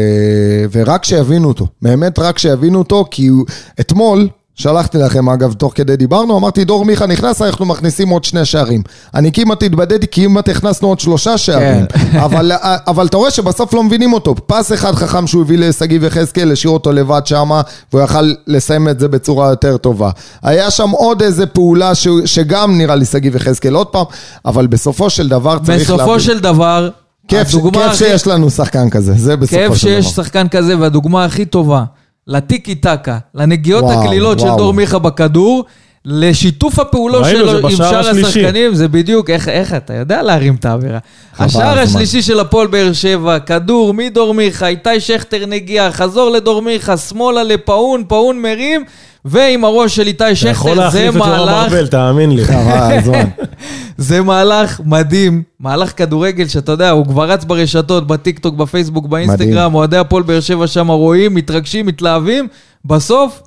ורק 0.71 1.05
שיבינו 1.05 1.47
אותו, 1.47 1.67
באמת 1.81 2.19
רק 2.19 2.37
שיבינו 2.39 2.79
אותו, 2.79 3.05
כי 3.11 3.27
הוא... 3.27 3.45
אתמול, 3.79 4.27
שלחתי 4.55 4.97
לכם 4.97 5.29
אגב, 5.29 5.53
תוך 5.53 5.71
כדי 5.75 5.95
דיברנו, 5.95 6.37
אמרתי 6.37 6.63
דור 6.63 6.85
מיכה 6.85 7.05
נכנס, 7.05 7.41
אנחנו 7.41 7.65
מכניסים 7.65 8.09
עוד 8.09 8.23
שני 8.23 8.45
שערים. 8.45 8.81
אני 9.13 9.31
כמעט 9.31 9.63
התבדיתי, 9.63 10.07
כמעט 10.11 10.49
הכנסנו 10.49 10.87
עוד 10.87 10.99
שלושה 10.99 11.37
שערים. 11.37 11.85
אבל, 12.25 12.51
אבל 12.87 13.05
אתה 13.05 13.17
רואה 13.17 13.31
שבסוף 13.31 13.73
לא 13.73 13.83
מבינים 13.83 14.13
אותו. 14.13 14.35
פס 14.47 14.73
אחד 14.73 14.95
חכם 14.95 15.27
שהוא 15.27 15.41
הביא 15.41 15.57
לשגיב 15.57 16.03
יחזקאל, 16.03 16.51
השאיר 16.51 16.73
אותו 16.73 16.91
לבד 16.91 17.21
שמה, 17.25 17.61
והוא 17.93 18.03
יכל 18.03 18.33
לסיים 18.47 18.89
את 18.89 18.99
זה 18.99 19.07
בצורה 19.07 19.49
יותר 19.49 19.77
טובה. 19.77 20.09
היה 20.43 20.71
שם 20.71 20.89
עוד 20.89 21.21
איזה 21.21 21.45
פעולה 21.45 21.95
ש... 21.95 22.07
שגם 22.25 22.77
נראה 22.77 22.95
לי 22.95 23.05
שגיב 23.05 23.35
יחזקאל 23.35 23.73
עוד 23.75 23.87
פעם, 23.87 24.05
אבל 24.45 24.67
בסופו 24.67 25.09
של 25.09 25.29
דבר 25.29 25.57
צריך 25.59 25.89
להבין. 25.89 26.05
בסופו 26.05 26.19
של 26.19 26.39
דבר, 26.39 26.89
כיף, 27.27 27.47
כיף 27.47 27.75
הכי- 27.75 27.95
שיש 27.95 28.27
לנו 28.27 28.49
שחקן 28.49 28.89
כזה, 28.89 29.13
זה 29.17 29.35
בסופו 29.35 29.55
כיף 29.57 29.73
של 29.75 29.87
דבר. 29.89 30.01
שיש 30.01 30.11
שחקן 30.11 30.47
כזה, 30.47 30.79
והדוגמה 30.79 31.25
הכי 31.25 31.45
טובה, 31.45 31.83
לטיקי 32.27 32.75
טקה, 32.75 33.17
לנגיעות 33.35 33.83
וואו, 33.83 34.03
הקלילות 34.03 34.39
של 34.39 34.45
וואו. 34.45 34.57
דור 34.57 34.73
מיכה 34.73 34.99
בכדור, 34.99 35.65
לשיתוף 36.05 36.79
הפעולות 36.79 37.23
ראינו, 37.23 37.47
שלו 37.47 37.69
עם 37.69 37.75
שאר. 37.75 38.09
השחקנים, 38.09 38.75
זה 38.75 38.87
בדיוק, 38.87 39.29
איך, 39.29 39.49
איך 39.49 39.73
אתה 39.73 39.93
יודע 39.93 40.21
להרים 40.21 40.55
את 40.55 40.65
האווירה. 40.65 40.99
השער. 41.39 41.79
השלישי 41.79 42.21
של 42.21 42.39
הפועל 42.39 42.67
באר 42.67 42.93
שבע, 42.93 43.39
כדור 43.39 43.93
מדור 43.93 44.33
מיכה, 44.33 44.67
איתי 44.67 44.99
שכטר 44.99 45.45
נגיע, 45.45 45.91
חזור 45.91 46.29
לדור 46.29 46.61
מיכה, 46.61 46.97
שמאלה 46.97 47.43
לפאון, 47.43 48.03
פאון 48.07 48.41
מרים, 48.41 48.83
ועם 49.25 49.65
הראש 49.65 49.95
של 49.95 50.07
איתי 50.07 50.23
אתה 50.23 50.49
יכול 50.49 50.71
שכטר, 50.71 50.89
זה 50.89 51.03
להחליף 51.05 51.09
את 51.09 51.15
יורם 51.15 51.29
מהלך, 51.29 51.73
ארבל, 51.73 51.87
תאמין 51.87 52.31
לי. 52.31 52.43
זה 53.97 54.21
מהלך 54.21 54.81
מדהים, 54.85 55.43
מהלך 55.59 55.97
כדורגל 55.97 56.47
שאתה 56.47 56.71
יודע, 56.71 56.89
הוא 56.89 57.05
כבר 57.05 57.31
רץ 57.31 57.43
ברשתות, 57.43 58.07
בטיקטוק, 58.07 58.55
בפייסבוק, 58.55 59.07
באינסטגרם, 59.07 59.75
אוהדי 59.75 59.97
הפועל 59.97 60.23
באר 60.23 60.39
שבע 60.39 60.67
שם 60.67 60.87
רואים, 60.87 61.35
מתרגשים, 61.35 61.85
מתלהבים, 61.85 62.47
בסוף... 62.85 63.41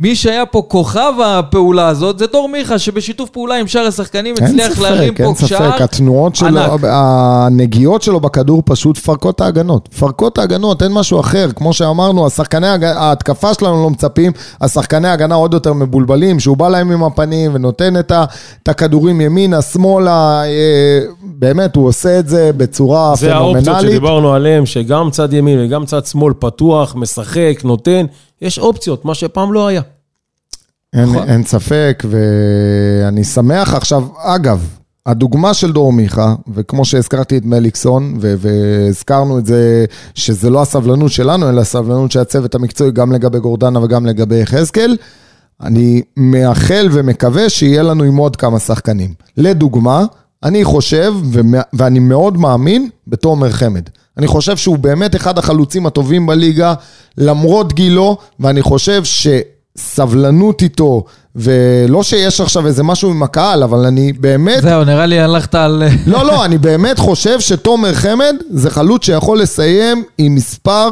מי 0.00 0.16
שהיה 0.16 0.46
פה 0.46 0.62
כוכב 0.68 1.12
הפעולה 1.24 1.88
הזאת 1.88 2.18
זה 2.18 2.26
דור 2.26 2.48
מיכה, 2.48 2.78
שבשיתוף 2.78 3.30
פעולה 3.30 3.54
עם 3.56 3.66
שאר 3.66 3.86
השחקנים 3.86 4.34
אין 4.36 4.44
הצליח 4.44 4.80
להרים 4.80 5.08
ספק, 5.08 5.18
פה 5.18 5.24
אין 5.24 5.34
ספק, 5.34 5.46
שער. 5.46 5.82
התנועות 5.82 6.36
שלו, 6.36 6.60
ענק. 6.60 6.80
הנגיעות 6.84 8.02
שלו 8.02 8.20
בכדור 8.20 8.62
פשוט 8.66 8.98
מפרקות 8.98 9.34
את 9.34 9.40
ההגנות. 9.40 9.88
מפרקות 9.92 10.32
את 10.32 10.38
ההגנות, 10.38 10.82
אין 10.82 10.92
משהו 10.92 11.20
אחר. 11.20 11.48
כמו 11.56 11.72
שאמרנו, 11.72 12.26
השחקני 12.26 12.66
ההתקפה 12.82 13.54
שלנו 13.54 13.82
לא 13.82 13.90
מצפים, 13.90 14.32
השחקני 14.60 15.08
ההגנה 15.08 15.34
עוד 15.34 15.54
יותר 15.54 15.72
מבולבלים, 15.72 16.40
שהוא 16.40 16.56
בא 16.56 16.68
להם 16.68 16.90
עם 16.90 17.04
הפנים 17.04 17.50
ונותן 17.54 17.94
את 17.98 18.68
הכדורים 18.68 19.20
ימינה, 19.20 19.62
שמאלה, 19.62 20.42
אה, 20.44 21.00
באמת, 21.22 21.76
הוא 21.76 21.88
עושה 21.88 22.18
את 22.18 22.28
זה 22.28 22.50
בצורה 22.56 23.14
זה 23.16 23.34
האופציות 23.34 23.64
פנומנלית. 23.64 23.90
שדיברנו 23.90 24.32
עליהן, 24.32 24.66
שגם 24.66 25.10
צד 25.10 25.32
ימין 25.32 25.58
וגם 25.64 25.86
צד 25.86 26.06
שמאל 26.06 26.32
פתוח, 26.38 26.94
משחק, 26.96 27.60
נותן. 27.64 28.06
יש 28.42 28.58
אופציות, 28.58 29.04
מה 29.04 29.14
שפעם 29.14 29.52
לא 29.52 29.66
היה. 29.66 29.82
אין, 30.92 31.04
נכון. 31.04 31.28
אין 31.28 31.44
ספק, 31.44 32.02
ואני 32.10 33.24
שמח 33.24 33.74
עכשיו, 33.74 34.04
אגב, 34.18 34.68
הדוגמה 35.06 35.54
של 35.54 35.72
דור 35.72 35.92
מיכה, 35.92 36.34
וכמו 36.54 36.84
שהזכרתי 36.84 37.36
את 37.36 37.44
מליקסון, 37.44 38.16
ו- 38.20 38.34
והזכרנו 38.38 39.38
את 39.38 39.46
זה, 39.46 39.84
שזה 40.14 40.50
לא 40.50 40.62
הסבלנות 40.62 41.10
שלנו, 41.12 41.48
אלא 41.48 41.60
הסבלנות 41.60 42.12
של 42.12 42.20
הצוות 42.20 42.54
המקצועי, 42.54 42.90
גם 42.92 43.12
לגבי 43.12 43.38
גורדנה 43.40 43.80
וגם 43.84 44.06
לגבי 44.06 44.36
יחזקאל, 44.36 44.96
אני 45.62 46.02
מאחל 46.16 46.88
ומקווה 46.92 47.48
שיהיה 47.50 47.82
לנו 47.82 48.04
עם 48.04 48.16
עוד 48.16 48.36
כמה 48.36 48.58
שחקנים. 48.58 49.14
לדוגמה, 49.36 50.04
אני 50.42 50.64
חושב, 50.64 51.14
ומ- 51.32 51.62
ואני 51.72 51.98
מאוד 51.98 52.38
מאמין, 52.38 52.88
בתומר 53.06 53.50
חמד. 53.50 53.82
אני 54.18 54.26
חושב 54.26 54.56
שהוא 54.56 54.78
באמת 54.78 55.16
אחד 55.16 55.38
החלוצים 55.38 55.86
הטובים 55.86 56.26
בליגה, 56.26 56.74
למרות 57.18 57.72
גילו, 57.72 58.16
ואני 58.40 58.62
חושב 58.62 59.02
שסבלנות 59.04 60.62
איתו, 60.62 61.04
ולא 61.36 62.02
שיש 62.02 62.40
עכשיו 62.40 62.66
איזה 62.66 62.82
משהו 62.82 63.10
עם 63.10 63.22
הקהל, 63.22 63.62
אבל 63.62 63.86
אני 63.86 64.12
באמת... 64.12 64.62
זהו, 64.62 64.84
נראה 64.84 65.06
לי 65.06 65.20
הלכת 65.20 65.54
על... 65.54 65.82
לא, 66.06 66.26
לא, 66.26 66.44
אני 66.44 66.58
באמת 66.58 66.98
חושב 66.98 67.40
שתומר 67.40 67.94
חמד 67.94 68.36
זה 68.50 68.70
חלוץ 68.70 69.04
שיכול 69.04 69.40
לסיים 69.40 70.04
עם 70.18 70.34
מספר 70.34 70.88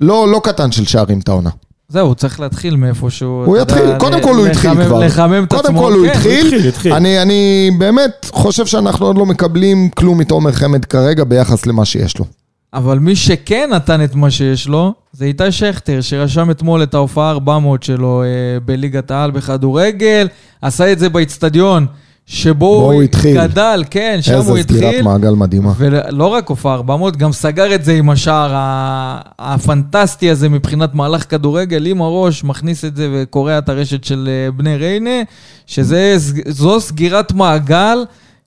לא, 0.00 0.28
לא 0.28 0.40
קטן 0.44 0.72
של 0.72 0.84
שערים 0.84 1.18
את 1.18 1.28
העונה. 1.28 1.50
זהו, 1.88 2.06
הוא 2.06 2.14
צריך 2.14 2.40
להתחיל 2.40 2.76
מאיפשהו. 2.76 3.44
הוא 3.46 3.58
יתחיל, 3.58 3.98
קודם 3.98 4.22
כל 4.22 4.34
הוא 4.34 4.46
התחיל 4.46 4.84
כבר. 4.84 4.98
לחמם 5.06 5.44
את 5.44 5.52
עצמו. 5.52 5.62
קודם 5.62 5.74
כל 5.78 5.92
הוא 5.92 6.06
כן, 6.06 6.68
התחיל. 6.68 6.92
אני 6.92 7.70
באמת 7.78 8.30
חושב 8.32 8.66
שאנחנו 8.66 9.06
עוד 9.06 9.18
לא 9.18 9.26
מקבלים 9.26 9.88
כלום 9.90 10.18
מתומר 10.18 10.52
חמד 10.52 10.84
כרגע 10.84 11.24
ביחס 11.24 11.66
למה 11.66 11.84
שיש 11.84 12.18
לו. 12.18 12.24
אבל 12.74 12.98
מי 12.98 13.16
שכן 13.16 13.70
נתן 13.72 14.04
את 14.04 14.14
מה 14.14 14.30
שיש 14.30 14.68
לו, 14.68 14.94
זה 15.12 15.24
איתי 15.24 15.52
שכטר, 15.52 16.00
שרשם 16.00 16.50
אתמול 16.50 16.82
את 16.82 16.94
ההופעה 16.94 17.30
400 17.30 17.82
שלו 17.82 18.22
אה, 18.22 18.28
בליגת 18.64 19.10
העל 19.10 19.30
בכדורגל, 19.30 20.28
עשה 20.62 20.92
את 20.92 20.98
זה 20.98 21.08
באיצטדיון, 21.08 21.86
שבו 22.26 22.80
בו 22.80 22.92
הוא 22.92 23.02
התחיל. 23.02 23.42
גדל, 23.42 23.84
כן, 23.90 24.18
שם 24.20 24.32
הוא 24.32 24.38
איזה 24.40 24.62
סגירת 24.62 24.84
התחיל. 24.84 25.02
מעגל 25.02 25.30
מדהימה. 25.30 25.72
ולא 25.76 26.26
רק 26.26 26.48
הופעה 26.48 26.74
400, 26.74 27.16
גם 27.16 27.32
סגר 27.32 27.74
את 27.74 27.84
זה 27.84 27.92
עם 27.92 28.10
השער 28.10 28.50
הפנטסטי 29.38 30.30
הזה 30.30 30.48
מבחינת 30.48 30.94
מהלך 30.94 31.30
כדורגל, 31.30 31.86
עם 31.86 32.02
הראש, 32.02 32.44
מכניס 32.44 32.84
את 32.84 32.96
זה 32.96 33.08
וקורע 33.12 33.58
את 33.58 33.68
הרשת 33.68 34.04
של 34.04 34.28
אה, 34.28 34.50
בני 34.50 34.76
ריינה, 34.76 35.22
שזו 35.66 36.80
סגירת 36.80 37.32
מעגל. 37.32 37.98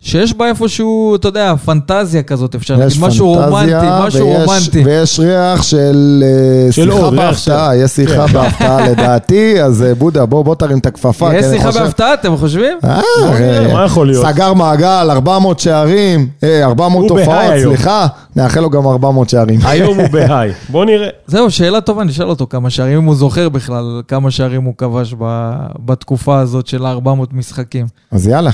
שיש 0.01 0.33
בה 0.33 0.47
איפשהו, 0.47 1.15
אתה 1.15 1.27
יודע, 1.27 1.55
פנטזיה 1.65 2.23
כזאת, 2.23 2.55
אפשר 2.55 2.73
יש 2.73 2.79
להגיד, 2.79 3.01
משהו 3.01 3.33
רומנטי, 3.33 3.71
משהו 4.07 4.27
ויש- 4.27 4.47
רומנטי. 4.47 4.83
ויש 4.85 5.19
ריח 5.19 5.63
של 5.63 6.23
אה, 6.67 6.71
של 6.71 6.91
שיחה 6.91 7.09
בהפתעה, 7.11 7.71
של- 7.73 7.83
יש 7.83 7.91
שיחה 7.91 8.27
בהפתעה 8.27 8.85
לדעתי, 8.89 9.63
אז 9.63 9.83
אה, 9.83 9.95
בודה, 9.95 10.25
בוא 10.25 10.43
בוא 10.45 10.55
תרים 10.55 10.77
את 10.77 10.85
הכפפה. 10.85 11.35
יש 11.35 11.45
אני 11.45 11.57
שיחה 11.57 11.67
חושב- 11.71 11.83
בהפתעה, 11.83 12.13
אתם 12.13 12.37
חושבים? 12.37 12.77
אה, 12.83 13.01
נראה, 13.23 13.65
אה, 13.67 13.73
מה 13.73 13.85
יכול 13.85 14.07
להיות? 14.07 14.25
סגר 14.25 14.53
מעגל, 14.53 15.07
400 15.11 15.59
שערים, 15.59 16.27
אה, 16.43 16.65
400 16.65 17.09
הוא 17.09 17.15
בהיי 17.17 17.27
הופעות, 17.27 17.51
היום. 17.51 17.75
סליחה, 17.75 18.07
נאחל 18.35 18.59
לו 18.59 18.69
גם 18.69 18.87
400 18.87 19.29
שערים. 19.29 19.59
היום 19.63 19.99
הוא 19.99 20.07
בהיי. 20.07 20.51
בוא 20.69 20.85
נראה. 20.85 21.07
זהו, 21.27 21.51
שאלה 21.51 21.81
טובה, 21.81 22.03
נשאל 22.03 22.29
אותו 22.29 22.47
כמה 22.49 22.69
שערים, 22.69 22.97
אם 22.97 23.03
הוא 23.05 23.15
זוכר 23.15 23.49
בכלל 23.49 24.01
כמה 24.07 24.31
שערים 24.31 24.63
הוא 24.63 24.73
כבש 24.77 25.13
ב- 25.19 25.53
בתקופה 25.85 26.39
הזאת 26.39 26.67
של 26.67 26.85
ה-400 26.85 27.09
משחקים. 27.33 27.85
אז 28.11 28.27
יאללה, 28.27 28.51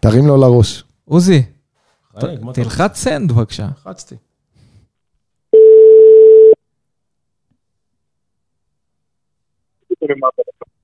תרים 0.00 0.26
לו 0.26 0.36
לראש. 0.36 0.84
עוזי, 1.04 1.42
תלחץ 2.54 2.96
סנד 2.96 3.32
בבקשה. 3.32 3.66
לחצתי. 3.76 4.14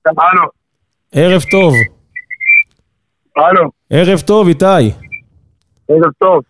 הלו, 0.06 0.48
ערב 1.12 1.42
טוב. 1.50 1.74
הלו, 3.36 3.70
ערב 3.90 4.20
טוב, 4.20 4.48
איתי. 4.48 4.90
ערב 5.88 6.12
טוב. 6.18 6.42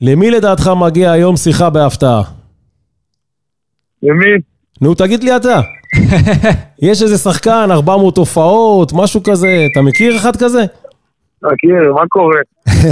למי 0.00 0.30
לדעתך 0.30 0.70
מגיע 0.86 1.10
היום 1.12 1.36
שיחה 1.36 1.70
בהפתעה? 1.70 2.22
למי? 4.02 4.40
נו, 4.80 4.94
תגיד 4.94 5.24
לי 5.24 5.36
אתה. 5.36 5.60
יש 6.88 7.02
איזה 7.02 7.18
שחקן, 7.18 7.68
400 7.70 8.16
הופעות, 8.16 8.92
משהו 8.94 9.22
כזה, 9.22 9.66
אתה 9.72 9.82
מכיר 9.82 10.16
אחד 10.16 10.36
כזה? 10.36 10.64
מכיר, 11.42 11.94
מה 11.94 12.02
קורה? 12.08 12.40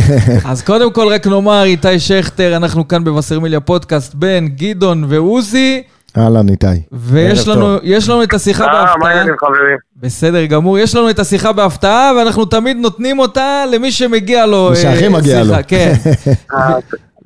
אז 0.50 0.62
קודם 0.62 0.92
כל 0.92 1.08
רק 1.08 1.26
נאמר, 1.26 1.62
איתי 1.64 1.98
שכטר, 1.98 2.56
אנחנו 2.56 2.88
כאן 2.88 3.04
בווסרמיליה 3.04 3.60
פודקאסט 3.60 4.14
בין 4.14 4.48
גדעון 4.48 5.04
ועוזי, 5.08 5.82
אהלן 6.18 6.48
איתי. 6.48 6.66
ויש 6.92 7.48
לנו, 7.48 7.76
יש 7.82 8.08
לנו 8.08 8.22
את 8.22 8.34
השיחה 8.34 8.64
אה, 8.64 8.72
מה 8.72 8.84
בהפתעה. 8.84 9.10
העניינים 9.10 9.34
חברים? 9.38 9.76
בסדר 9.96 10.44
גמור, 10.44 10.78
יש 10.78 10.94
לנו 10.94 11.10
את 11.10 11.18
השיחה 11.18 11.52
בהפתעה, 11.52 12.12
ואנחנו 12.18 12.44
תמיד 12.44 12.76
נותנים 12.76 13.18
אותה 13.18 13.64
למי 13.72 13.92
שמגיע 13.92 14.46
לו. 14.46 14.68
מי 14.70 14.76
שהכי 14.76 15.04
אה, 15.04 15.08
מגיע 15.08 15.44
שיחה, 15.44 15.56
לו. 15.56 15.62
כן, 15.68 15.92
אה, 16.54 16.76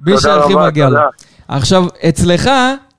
מי 0.06 0.18
שהכי 0.18 0.54
מגיע 0.54 0.88
לו. 0.88 0.98
עכשיו, 1.48 1.84
אצלך, 2.08 2.50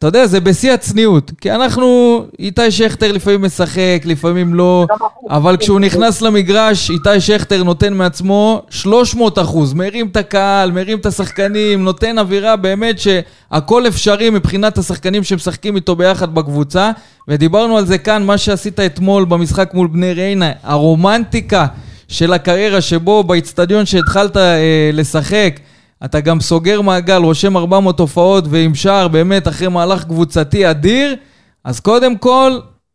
אתה 0.02 0.08
יודע, 0.08 0.28
זה 0.28 0.40
בשיא 0.40 0.74
הצניעות. 0.74 1.32
כי 1.42 1.52
אנחנו, 1.52 2.20
איתי 2.40 2.72
שכטר 2.72 3.12
לפעמים 3.12 3.42
משחק, 3.42 4.02
לפעמים 4.06 4.54
לא, 4.54 4.88
אבל 5.30 5.58
כשהוא 5.58 5.80
נכנס 5.80 6.22
למגרש, 6.22 6.90
איתי 6.90 7.20
שכטר 7.20 7.64
נותן 7.64 7.94
מעצמו 7.94 8.62
300 8.70 9.40
אחוז. 9.40 9.74
מרים 9.74 10.08
את 10.08 10.18
הקהל, 10.18 10.72
מרים 10.72 10.98
את 10.98 11.06
השחקנים, 11.06 11.84
נותן 11.84 12.20
אווירה 12.20 12.56
באמת 12.56 12.96
שהכל 13.00 13.88
אפשרי 13.88 14.30
מבחינת 14.30 14.78
השחקנים 14.78 15.24
שמשחקים 15.24 15.76
איתו 15.76 15.96
ביחד 15.96 16.36
בקבוצה. 16.36 16.92
ודיברנו 17.28 17.78
על 17.78 17.86
זה 17.86 17.98
כאן, 17.98 18.24
מה 18.24 18.38
שעשית 18.38 18.80
אתמול 18.80 19.26
במשחק 19.26 19.72
מול 19.74 19.88
בני 19.88 20.14
ריינה, 20.14 20.52
הרומנטיקה 20.64 21.66
של 22.08 22.34
הקריירה 22.34 22.82
שבו 22.82 23.24
באיצטדיון 23.24 23.86
שהתחלת 23.86 24.38
אה, 24.38 24.90
לשחק, 24.94 25.60
אתה 26.06 26.20
גם 26.20 26.40
סוגר 26.40 26.82
מעגל, 26.82 27.22
רושם 27.24 27.58
400 27.58 28.00
הופעות 28.00 28.44
ועם 28.50 28.74
שער 28.74 29.08
באמת 29.08 29.48
אחרי 29.48 29.68
מהלך 29.68 30.04
קבוצתי 30.04 30.72
אדיר, 30.72 31.16
אז 31.64 31.80
קודם 31.80 32.18
כל, 32.18 32.52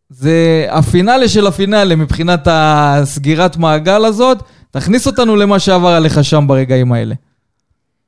זה 0.09 0.67
הפינאלה 0.71 1.29
של 1.29 1.47
הפינאלה 1.47 1.97
מבחינת 1.97 2.41
הסגירת 2.47 3.57
מעגל 3.57 4.05
הזאת. 4.05 4.39
תכניס 4.71 5.07
אותנו 5.07 5.37
למה 5.37 5.59
שעבר 5.59 5.89
עליך 5.89 6.25
שם 6.25 6.45
ברגעים 6.47 6.93
האלה. 6.93 7.15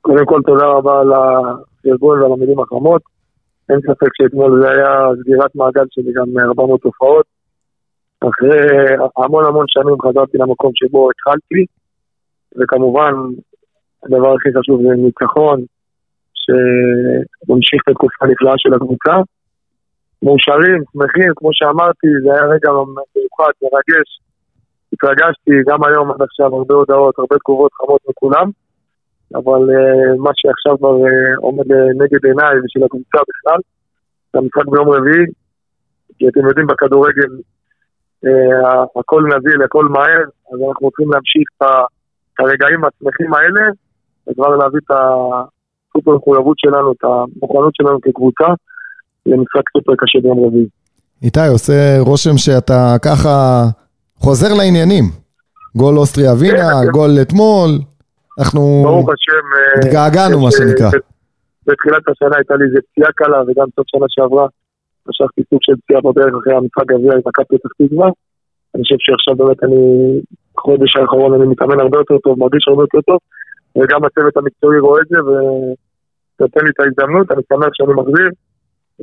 קודם 0.01 0.25
כל, 0.25 0.41
תודה 0.45 0.65
רבה 0.65 1.01
על 1.01 1.11
הארגון 1.13 2.21
ועל 2.21 2.31
המילים 2.31 2.59
החמות. 2.59 3.01
אין 3.69 3.79
ספק 3.81 4.09
שאתמול 4.13 4.61
זה 4.61 4.69
היה 4.71 4.89
סגירת 5.21 5.55
מעגל 5.55 5.85
שלי 5.89 6.13
גם 6.15 6.47
400 6.47 6.81
תופעות. 6.81 7.25
אחרי 8.29 8.59
המון 9.17 9.45
המון 9.45 9.65
שנים 9.67 9.95
חזרתי 10.01 10.37
למקום 10.37 10.71
שבו 10.75 11.09
התחלתי, 11.11 11.65
וכמובן, 12.59 13.13
הדבר 14.03 14.33
הכי 14.35 14.49
חשוב 14.59 14.81
זה 14.81 14.93
ניצחון, 15.05 15.59
שממשיך 16.41 17.81
את 17.83 17.89
התקופה 17.91 18.25
הנפלאה 18.25 18.53
של 18.57 18.73
הקבוצה. 18.73 19.15
מאושרים, 20.23 20.83
שמחים, 20.91 21.31
כמו 21.35 21.49
שאמרתי, 21.53 22.07
זה 22.23 22.29
היה 22.33 22.45
רגע 22.53 22.69
מיוחד, 23.15 23.53
מרגש. 23.63 24.09
התרגשתי 24.93 25.51
גם 25.67 25.79
היום 25.83 26.11
עד 26.11 26.21
עכשיו, 26.21 26.55
הרבה 26.55 26.73
הודעות, 26.75 27.19
הרבה 27.19 27.35
תגובות 27.37 27.71
חמות 27.73 28.01
מכולם, 28.09 28.47
אבל 29.35 29.61
uh, 29.75 30.17
מה 30.25 30.31
שעכשיו 30.35 30.77
כבר 30.77 30.95
uh, 30.95 31.37
עומד 31.37 31.67
נגד 32.01 32.25
עיניי 32.25 32.55
ושל 32.59 32.83
הקבוצה 32.85 33.19
בכלל, 33.29 33.59
זה 34.33 34.39
המשחק 34.39 34.65
ביום 34.71 34.89
רביעי, 34.89 35.25
כי 36.17 36.27
אתם 36.27 36.47
יודעים 36.47 36.67
בכדורגל 36.67 37.31
uh, 38.25 38.99
הכל 38.99 39.23
נזיל, 39.23 39.63
הכל 39.63 39.85
מהר, 39.85 40.23
אז 40.51 40.57
אנחנו 40.67 40.87
רוצים 40.87 41.11
להמשיך 41.11 41.47
את 41.57 41.61
הרגעים 42.39 42.81
השמחים 42.85 43.33
האלה, 43.33 43.63
וכבר 44.27 44.55
להביא 44.55 44.79
את 44.85 44.91
הסופר 44.91 46.11
מחויבות 46.15 46.59
שלנו, 46.59 46.91
את 46.91 47.03
המוכנות 47.03 47.75
שלנו 47.75 48.01
כקבוצה, 48.01 48.47
למשחק 49.25 49.63
סופר 49.77 49.93
קשה 49.97 50.19
ביום 50.23 50.45
רביעי. 50.45 50.67
איתי, 51.23 51.47
עושה 51.51 51.99
רושם 51.99 52.37
שאתה 52.37 52.95
ככה 53.05 53.63
חוזר 54.15 54.53
לעניינים. 54.57 55.03
גול 55.75 55.97
אוסטריה 55.97 56.33
ווינה, 56.33 56.69
כן, 56.85 56.91
גול 56.91 57.09
אתמול, 57.21 57.69
אנחנו 58.39 58.61
ברוך 58.83 59.09
השם... 59.13 59.45
אה, 59.55 59.79
התגעגענו, 59.79 60.39
מה 60.39 60.45
אה, 60.45 60.51
שנקרא. 60.51 60.89
בתחילת 61.67 62.03
השנה 62.09 62.35
הייתה 62.37 62.55
לי 62.55 62.65
איזה 62.65 62.79
פציעה 62.87 63.11
קלה, 63.11 63.39
וגם 63.47 63.67
סוף 63.75 63.85
שנה 63.87 64.05
שעברה 64.09 64.45
משכתי 65.07 65.41
סוג 65.49 65.59
של 65.61 65.73
פציעה 65.81 66.01
בדרך 66.01 66.33
אחרי 66.39 66.55
המשחק 66.55 66.85
גביע 66.85 67.13
עם 67.13 67.21
מכבי 67.25 67.57
פתח 67.57 67.69
תקווה. 67.79 68.09
אני 68.75 68.83
חושב 68.83 68.99
שעכשיו 68.99 69.35
באמת 69.39 69.63
אני, 69.63 69.81
חודש 70.57 70.91
האחרון 70.95 71.33
אני 71.33 71.45
מתאמן 71.51 71.79
הרבה 71.79 71.97
יותר 71.97 72.17
טוב, 72.23 72.39
מרגיש 72.39 72.63
הרבה 72.67 72.83
יותר 72.83 73.01
טוב, 73.09 73.19
וגם 73.79 74.05
הצוות 74.05 74.37
המקצועי 74.37 74.79
רואה 74.79 75.01
את 75.01 75.07
זה 75.09 75.19
ונותן 75.23 76.63
לי 76.65 76.71
את 76.71 76.79
ההזדמנות, 76.79 77.31
אני 77.31 77.41
שמח 77.49 77.69
שאני 77.73 77.93
מחזיר. 77.93 78.29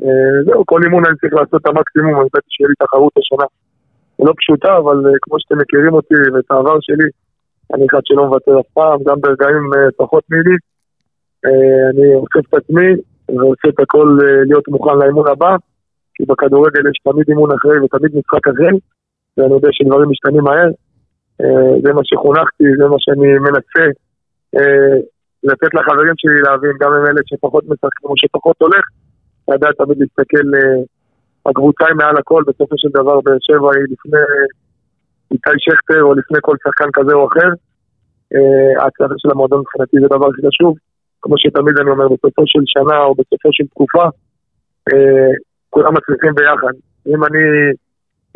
אה, 0.02 0.44
זהו, 0.44 0.66
כל 0.66 0.80
אימון 0.84 1.02
אני 1.06 1.16
צריך 1.16 1.34
לעשות 1.34 1.60
את 1.62 1.66
המקסימום, 1.66 2.14
אני 2.20 2.28
חושב 2.30 2.42
שיהיה 2.48 2.68
לי 2.68 2.74
תחרות 2.82 3.12
השנה. 3.18 3.46
לא 4.26 4.32
פשוטה, 4.40 4.76
אבל 4.76 4.96
אה, 5.06 5.12
כמו 5.22 5.36
שאתם 5.40 5.58
מכירים 5.58 5.94
אותי 5.94 6.14
ואת 6.32 6.50
העבר 6.50 6.78
שלי, 6.80 7.08
אני 7.74 7.86
אחד 7.90 8.00
שלא 8.04 8.26
מוותר 8.26 8.60
אף 8.60 8.68
פעם, 8.74 8.98
גם 9.06 9.16
ברגעים 9.20 9.64
אה, 9.76 9.88
פחות 9.96 10.24
מילי. 10.30 10.56
אני 11.90 12.14
אוסף 12.14 12.48
את 12.48 12.54
עצמי 12.54 12.88
ועושה 13.28 13.68
את 13.68 13.80
הכל 13.80 14.18
להיות 14.46 14.68
מוכן 14.68 14.98
לאימון 14.98 15.28
הבא, 15.28 15.56
כי 16.14 16.24
בכדורגל 16.28 16.80
יש 16.90 16.98
תמיד 17.04 17.24
אימון 17.28 17.50
אחרי 17.52 17.78
ותמיד 17.80 18.12
משחק 18.18 18.48
אחרי, 18.48 18.72
ואני 19.36 19.54
יודע 19.54 19.68
שדברים 19.72 20.10
משתנים 20.10 20.44
מהר. 20.44 20.70
זה 21.82 21.92
מה 21.92 22.00
שחונכתי, 22.04 22.64
זה 22.78 22.86
מה 22.86 22.96
שאני 22.98 23.38
מנסה 23.38 23.84
לתת 25.44 25.74
לחברים 25.74 26.14
שלי 26.16 26.40
להבין, 26.40 26.74
גם 26.80 26.92
עם 26.92 27.06
אלה 27.06 27.20
שפחות 27.26 27.64
משחקים 27.64 28.10
או 28.10 28.14
שפחות 28.16 28.56
הולך, 28.60 28.84
לדעת 29.48 29.76
תמיד 29.78 29.98
להסתכל, 29.98 30.46
אה, 30.56 30.82
הקבוצה 31.46 31.84
היא 31.88 31.96
מעל 31.96 32.16
הכל, 32.16 32.42
בסופו 32.46 32.74
של 32.78 32.88
דבר 32.88 33.20
באר 33.20 33.36
שבע 33.40 33.70
היא 33.74 33.84
לפני 33.92 34.18
איתי 35.32 35.56
שכטר 35.58 36.02
או 36.02 36.14
לפני 36.14 36.38
כל 36.42 36.56
שחקן 36.64 36.90
כזה 36.92 37.12
או 37.12 37.28
אחר. 37.28 37.50
אה, 38.34 38.82
ההצלחה 38.82 39.14
של 39.18 39.30
המועדון 39.30 39.60
מבחינתי 39.60 39.96
זה 40.00 40.06
דבר 40.06 40.28
הכי 40.28 40.42
חשוב. 40.48 40.74
כמו 41.22 41.34
שתמיד 41.38 41.78
אני 41.78 41.90
אומר, 41.90 42.08
בסופו 42.08 42.42
של 42.46 42.62
שנה 42.66 42.98
או 43.04 43.14
בסופו 43.14 43.48
של 43.52 43.66
תקופה, 43.66 44.04
אה, 44.92 45.32
כולם 45.70 45.94
מצליחים 45.94 46.34
ביחד. 46.34 46.74
אם 47.06 47.24
אני 47.24 47.42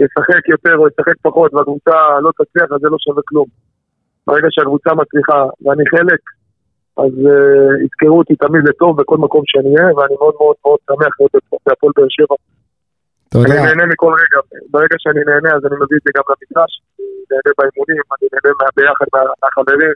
אשחק 0.05 0.49
יותר 0.49 0.77
או 0.77 0.87
אשחק 0.89 1.17
פחות 1.23 1.55
והקבוצה 1.55 2.21
לא 2.23 2.31
תצליח, 2.39 2.73
אז 2.73 2.81
זה 2.81 2.89
לא 2.89 2.97
שווה 2.99 3.23
כלום. 3.29 3.47
ברגע 4.27 4.49
שהקבוצה 4.51 4.91
מצליחה 4.95 5.39
ואני 5.63 5.85
חלק, 5.93 6.21
אז 7.03 7.13
uh, 7.33 7.85
יזכרו 7.85 8.19
אותי 8.19 8.35
תמיד 8.37 8.63
לטוב 8.69 9.01
בכל 9.01 9.19
מקום 9.19 9.43
שאני 9.51 9.71
אהיה, 9.77 9.97
ואני 9.97 10.15
מאוד 10.21 10.35
מאוד 10.41 10.57
מאוד 10.65 10.79
שמח 10.87 11.13
להיות 11.21 11.33
בהפועל 11.67 11.93
באר 11.97 12.11
שבע. 12.17 12.37
אני 13.35 13.55
נהנה 13.67 13.87
מכל 13.93 14.13
רגע, 14.23 14.39
ברגע 14.71 14.97
שאני 14.99 15.21
נהנה 15.29 15.51
אז 15.57 15.63
אני 15.67 15.77
מביא 15.83 15.97
את 15.99 16.05
זה 16.07 16.11
גם 16.17 16.25
למגרש, 16.31 16.73
אני 16.99 17.07
נהנה 17.31 17.51
באימונים, 17.59 18.03
אני 18.15 18.27
נהנה 18.33 18.69
ביחד 18.77 19.09
מה- 19.15 19.35
מהחברים, 19.43 19.95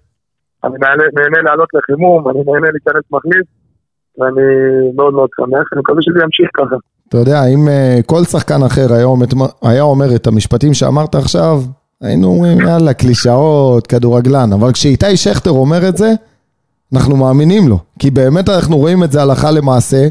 אני 0.65 0.77
נהנה, 0.85 1.05
נהנה 1.19 1.39
לעלות 1.47 1.71
לחימום, 1.77 2.21
אני 2.31 2.41
נהנה 2.49 2.69
להיכנס 2.75 3.05
מחליף, 3.11 3.47
ואני 4.19 4.47
מאוד 4.97 5.13
מאוד 5.15 5.31
שמח, 5.37 5.67
אני 5.73 5.81
מקווה 5.81 6.03
שזה 6.03 6.19
ימשיך 6.25 6.49
ככה. 6.59 6.77
אתה 7.09 7.17
יודע, 7.17 7.39
אם 7.55 7.63
אה, 7.69 7.99
כל 8.07 8.23
שחקן 8.33 8.61
אחר 8.67 8.87
היה 8.97 9.05
אומר, 9.05 9.27
היה 9.63 9.83
אומר 9.83 10.09
את 10.17 10.27
המשפטים 10.27 10.75
שאמרת 10.75 11.15
עכשיו, 11.15 11.55
היינו 12.03 12.29
אומרים, 12.29 12.61
יאללה, 12.61 12.93
קלישאות, 12.93 13.87
כדורגלן. 13.87 14.53
אבל 14.53 14.73
כשאיתי 14.73 15.17
שכטר 15.17 15.51
אומר 15.51 15.89
את 15.89 15.97
זה, 15.97 16.13
אנחנו 16.93 17.17
מאמינים 17.17 17.69
לו. 17.69 17.79
כי 17.99 18.11
באמת 18.11 18.49
אנחנו 18.49 18.77
רואים 18.77 19.05
את 19.05 19.13
זה 19.13 19.23
הלכה 19.23 19.51
למעשה. 19.51 20.09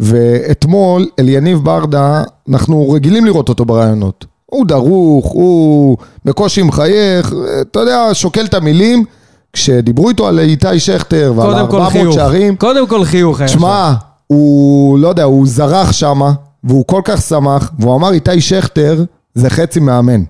ואתמול, 0.00 1.06
אליניב 1.18 1.58
ברדה, 1.58 2.22
אנחנו 2.48 2.90
רגילים 2.90 3.24
לראות 3.24 3.48
אותו 3.48 3.64
ברעיונות. 3.64 4.24
הוא 4.46 4.66
דרוך, 4.66 5.26
הוא 5.26 5.96
בקושי 6.24 6.62
מחייך, 6.62 7.34
אתה 7.60 7.80
יודע, 7.80 8.08
שוקל 8.12 8.44
את 8.44 8.54
המילים. 8.54 9.04
כשדיברו 9.52 10.08
איתו 10.08 10.28
על 10.28 10.38
איתי 10.38 10.80
שכטר 10.80 11.32
ועל 11.36 11.52
קודם 11.52 11.68
כל 11.68 11.76
400 11.76 11.92
חיוך. 11.92 12.14
שערים, 12.14 12.56
קודם 12.56 12.86
כל 12.86 13.04
חיוך. 13.04 13.40
שמע, 13.46 13.92
הוא, 14.26 14.98
לא 14.98 15.08
יודע, 15.08 15.22
הוא 15.24 15.46
זרח 15.46 15.92
שמה, 15.92 16.32
והוא 16.64 16.84
כל 16.86 17.00
כך 17.04 17.22
שמח, 17.22 17.72
והוא 17.78 17.94
אמר 17.94 18.12
איתי 18.12 18.40
שכטר 18.40 19.04
זה 19.34 19.50
חצי 19.50 19.80
מאמן. 19.80 20.22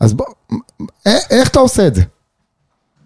אז 0.00 0.14
בוא, 0.14 0.26
א- 1.06 1.26
איך 1.40 1.50
אתה 1.50 1.58
עושה 1.58 1.82
את 1.88 1.94
זה? 1.94 2.02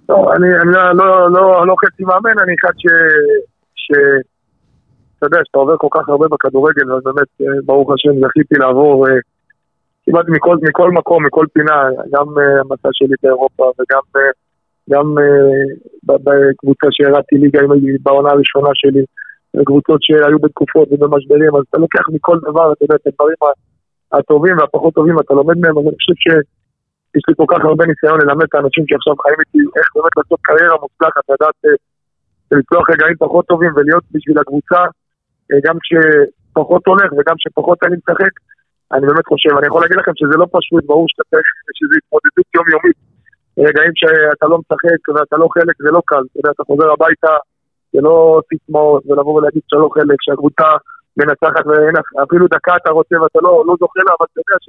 לא, 0.09 0.33
אני, 0.35 0.49
לא, 0.65 0.93
לא, 0.95 1.31
לא, 1.31 1.67
לא 1.67 1.75
חצי 1.85 2.03
מאמן, 2.05 2.39
אני 2.43 2.55
אחד 2.61 2.75
ש... 2.79 2.87
ש... 3.75 3.89
אתה 5.19 5.27
יודע, 5.27 5.39
שאתה 5.45 5.59
עובר 5.59 5.77
כל 5.77 5.89
כך 5.91 6.09
הרבה 6.09 6.27
בכדורגל, 6.29 6.93
אז 6.93 7.03
באמת, 7.05 7.31
אה, 7.41 7.47
ברוך 7.65 7.93
השם, 7.93 8.11
זכיתי 8.27 8.55
לעבור 8.55 9.09
אה, 9.09 9.15
כמעט 10.07 10.25
מכל, 10.29 10.57
מכל 10.63 10.91
מקום, 10.91 11.27
מכל 11.27 11.47
פינה, 11.53 11.89
גם 12.13 12.27
אה, 12.39 12.61
המסע 12.61 12.89
שלי 12.93 13.15
באירופה 13.23 13.65
וגם 13.65 14.01
אה, 14.17 14.31
גם 14.91 15.07
אה, 15.19 16.17
בקבוצה 16.25 16.87
שהרדתי 16.91 17.37
ליגה 17.37 17.61
בעונה 18.03 18.31
הראשונה 18.31 18.71
שלי, 18.75 19.05
קבוצות 19.65 20.03
שהיו 20.03 20.39
בתקופות 20.39 20.89
ובמשברים, 20.91 21.57
אז 21.57 21.63
אתה 21.71 21.79
לוקח 21.79 22.05
מכל 22.15 22.39
דבר, 22.43 22.73
אתה 22.73 22.85
יודע, 22.85 22.95
את 22.95 23.07
הדברים 23.07 23.37
הטובים 24.13 24.59
והפחות 24.59 24.95
טובים, 24.95 25.21
אתה 25.21 25.35
לומד 25.35 25.59
מהם, 25.59 25.79
אז 25.79 25.85
אני 25.85 25.97
חושב 25.97 26.15
ש... 26.17 26.27
יש 27.17 27.23
לי 27.29 27.35
כל 27.41 27.49
כך 27.53 27.61
הרבה 27.65 27.85
ניסיון 27.91 28.21
ללמד 28.21 28.47
את 28.49 28.55
האנשים 28.55 28.85
שעכשיו 28.89 29.15
חיים 29.23 29.39
איתי 29.43 29.59
איך 29.79 29.87
באמת 29.95 30.15
לעשות 30.17 30.41
קריירה 30.47 30.77
מוצלחת, 30.83 31.25
לדעת 31.33 31.59
אה, 31.67 31.77
לצלוח 32.53 32.91
רגעים 32.91 33.17
פחות 33.25 33.45
טובים 33.47 33.73
ולהיות 33.77 34.05
בשביל 34.15 34.39
הקבוצה, 34.39 34.81
אה, 35.51 35.59
גם 35.67 35.77
כשפחות 35.85 36.83
הולך 36.87 37.09
וגם 37.13 37.37
כשפחות 37.41 37.79
אני 37.85 37.97
משחק. 38.01 38.35
אני 38.93 39.07
באמת 39.07 39.27
חושב, 39.33 39.53
אני 39.59 39.67
יכול 39.67 39.81
להגיד 39.83 39.99
לכם 40.01 40.15
שזה 40.21 40.37
לא 40.43 40.47
פשוט, 40.57 40.83
ברור 40.91 41.07
שאתה 41.09 41.25
צריך, 41.31 41.49
שזו 41.79 41.95
התמודדות 42.01 42.49
יומיומית. 42.57 42.99
רגעים 43.67 43.93
שאתה 44.01 44.47
לא 44.51 44.57
משחק 44.63 45.01
ואתה 45.09 45.37
לא 45.43 45.49
חלק, 45.55 45.75
זה 45.85 45.91
לא 45.97 46.03
קל. 46.07 46.23
אתה 46.31 46.39
יודע, 46.39 46.51
אתה 46.51 46.65
חוזר 46.69 46.89
הביתה, 46.93 47.35
זה 47.93 48.01
לא 48.09 48.41
סיסמאות, 48.49 49.03
ולבוא 49.07 49.35
ולהגיד 49.37 49.63
שאתה 49.67 49.81
לא 49.83 49.89
חלק, 49.95 50.19
שהקבוצה 50.25 50.69
מנצחת 51.17 51.67
ואין 51.67 51.97
אפילו 52.25 52.47
דקה 52.47 52.77
אתה 52.77 52.91
רוצה 52.91 53.15
ואתה 53.23 53.39
לא, 53.43 53.53
לא 53.67 53.75
זוכה 53.81 54.01
לה, 54.07 54.13
אבל 54.17 54.27
אתה 54.33 54.41
יודע 54.41 54.57
ש... 54.65 54.69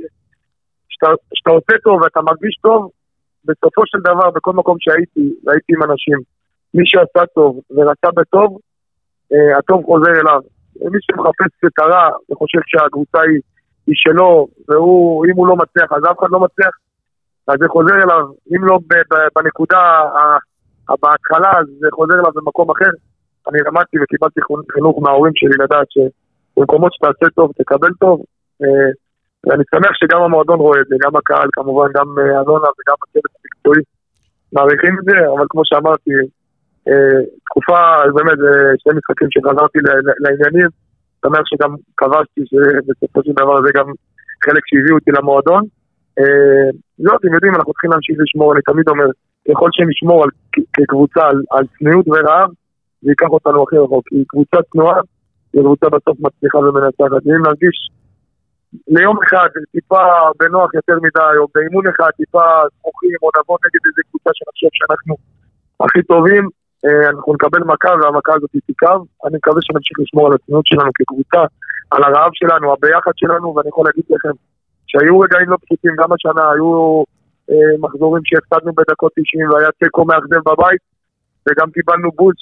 שאתה, 1.33 1.51
עושה 1.51 1.77
טוב 1.83 2.01
ואתה 2.01 2.21
מרגיש 2.21 2.55
טוב, 2.61 2.89
בסופו 3.45 3.81
של 3.85 3.99
דבר, 3.99 4.29
בכל 4.31 4.53
מקום 4.53 4.77
שהייתי, 4.79 5.33
והייתי 5.43 5.73
עם 5.73 5.83
אנשים, 5.83 6.17
מי 6.73 6.83
שעשה 6.85 7.25
טוב 7.35 7.59
ורצה 7.71 8.07
בטוב, 8.15 8.59
אה, 9.33 9.57
הטוב 9.57 9.85
חוזר 9.85 10.11
אליו. 10.21 10.41
מי 10.91 10.99
שמחפש 11.01 11.51
את 11.65 11.79
הרע 11.79 12.09
וחושב 12.31 12.59
שהקבוצה 12.65 13.19
היא, 13.21 13.41
היא 13.87 13.95
שלו, 13.97 14.47
והוא, 14.69 15.25
אם 15.25 15.35
הוא 15.35 15.47
לא 15.47 15.55
מצליח, 15.55 15.91
אז 15.91 16.01
אף 16.11 16.19
אחד 16.19 16.27
לא 16.31 16.39
מצליח, 16.39 16.73
אז 17.47 17.55
זה 17.59 17.65
חוזר 17.67 17.95
אליו. 18.03 18.25
אם 18.51 18.65
לא 18.65 18.79
ב, 18.87 18.93
ב, 18.93 19.15
בנקודה 19.35 19.79
ה- 20.17 20.95
בהתחלה, 21.01 21.51
אז 21.59 21.65
זה 21.79 21.87
חוזר 21.91 22.13
אליו 22.13 22.31
במקום 22.35 22.71
אחר. 22.71 22.91
אני 23.49 23.59
למדתי 23.65 23.97
וקיבלתי 24.03 24.39
חינוך 24.73 25.01
מההורים 25.01 25.33
שלי 25.35 25.55
לדעת 25.63 25.87
שבמקומות 25.91 26.93
שתעשה 26.93 27.29
טוב, 27.35 27.51
תקבל 27.57 27.89
טוב. 27.99 28.23
ואני 29.45 29.63
שמח 29.75 29.93
שגם 29.99 30.21
המועדון 30.21 30.60
רואה 30.60 30.82
את 30.82 30.88
זה, 30.88 30.95
גם 31.04 31.15
הקהל 31.15 31.49
כמובן, 31.53 31.88
גם 31.95 32.07
אה, 32.20 32.41
אלונה 32.41 32.70
וגם 32.78 32.97
הצוות 33.03 33.32
המקצועי 33.36 33.84
מעריכים 34.53 34.93
את 34.99 35.05
זה, 35.09 35.18
אבל 35.34 35.45
כמו 35.49 35.61
שאמרתי, 35.65 36.11
אה, 36.88 37.20
תקופה, 37.45 37.80
באמת, 38.15 38.38
זה 38.38 38.51
שני 38.82 38.93
משחקים 38.97 39.28
שחזרתי 39.32 39.80
לעניינים, 40.24 40.70
שמח 41.26 41.45
שגם 41.45 41.76
כבשתי, 41.97 42.41
שבסופו 42.49 43.20
של 43.24 43.32
דבר 43.32 43.61
זה 43.65 43.70
גם 43.78 43.88
חלק 44.45 44.63
שהביאו 44.65 44.95
אותי 44.95 45.11
למועדון. 45.11 45.63
אה, 46.20 46.70
לא, 46.99 47.11
אתם 47.20 47.34
יודעים, 47.34 47.55
אנחנו 47.55 47.74
צריכים 47.74 47.91
להמשיך 47.91 48.15
לשמור, 48.20 48.53
אני 48.53 48.61
תמיד 48.61 48.89
אומר, 48.89 49.05
ככל 49.47 49.70
שנשמור 49.72 50.26
כקבוצה 50.74 51.24
על 51.51 51.65
צניעות 51.80 52.05
ורעב, 52.07 52.49
זה 53.01 53.11
ייקח 53.11 53.30
אותנו 53.30 53.63
הכי 53.63 53.78
רחוק. 53.78 54.03
כי 54.09 54.24
קבוצה 54.28 54.57
צנועה, 54.72 54.99
היא 55.53 55.61
קבוצה 55.61 55.89
בסוף 55.89 56.18
מצליחה 56.20 56.57
ומנצחת. 56.57 57.22
ואם 57.26 57.41
נרגיש 57.47 57.78
ליום 58.88 59.17
אחד 59.24 59.49
טיפה 59.72 60.03
בנוח 60.39 60.74
יותר 60.74 60.95
מדי, 60.95 61.38
או 61.38 61.47
באימון 61.55 61.88
אחד 61.88 62.09
טיפה 62.17 62.45
זכוכים, 62.78 63.17
או 63.22 63.30
נבוא 63.38 63.57
נגד 63.65 63.82
איזה 63.88 64.01
קבוצה 64.09 64.30
שנחשוב 64.34 64.69
שאנחנו 64.74 65.15
הכי 65.86 66.03
טובים, 66.03 66.43
אה, 66.86 67.09
אנחנו 67.09 67.34
נקבל 67.34 67.63
מכה 67.63 67.93
והמכה 68.01 68.34
הזאת 68.36 68.49
תיכב. 68.67 68.99
אני 69.26 69.36
מקווה 69.38 69.61
שנמשיך 69.61 69.97
לשמור 69.99 70.28
על 70.28 70.34
הצניעות 70.34 70.65
שלנו 70.67 70.91
כקבוצה, 70.97 71.41
על 71.91 72.03
הרעב 72.03 72.32
שלנו, 72.34 72.74
הביחד 72.74 73.11
שלנו, 73.15 73.55
ואני 73.55 73.69
יכול 73.69 73.86
להגיד 73.88 74.05
לכם 74.09 74.36
שהיו 74.88 75.19
רגעים 75.19 75.49
לא 75.49 75.57
פשוטים 75.65 75.93
גם 75.99 76.09
השנה, 76.13 76.51
היו 76.51 77.03
אה, 77.51 77.74
מחזורים 77.80 78.24
שהפסדנו 78.26 78.74
בדקות 78.74 79.11
90 79.15 79.49
והיה 79.49 79.69
תיקו 79.80 80.05
מאכזב 80.05 80.41
בבית, 80.49 80.82
וגם 81.45 81.72
קיבלנו 81.72 82.09
בוז 82.11 82.36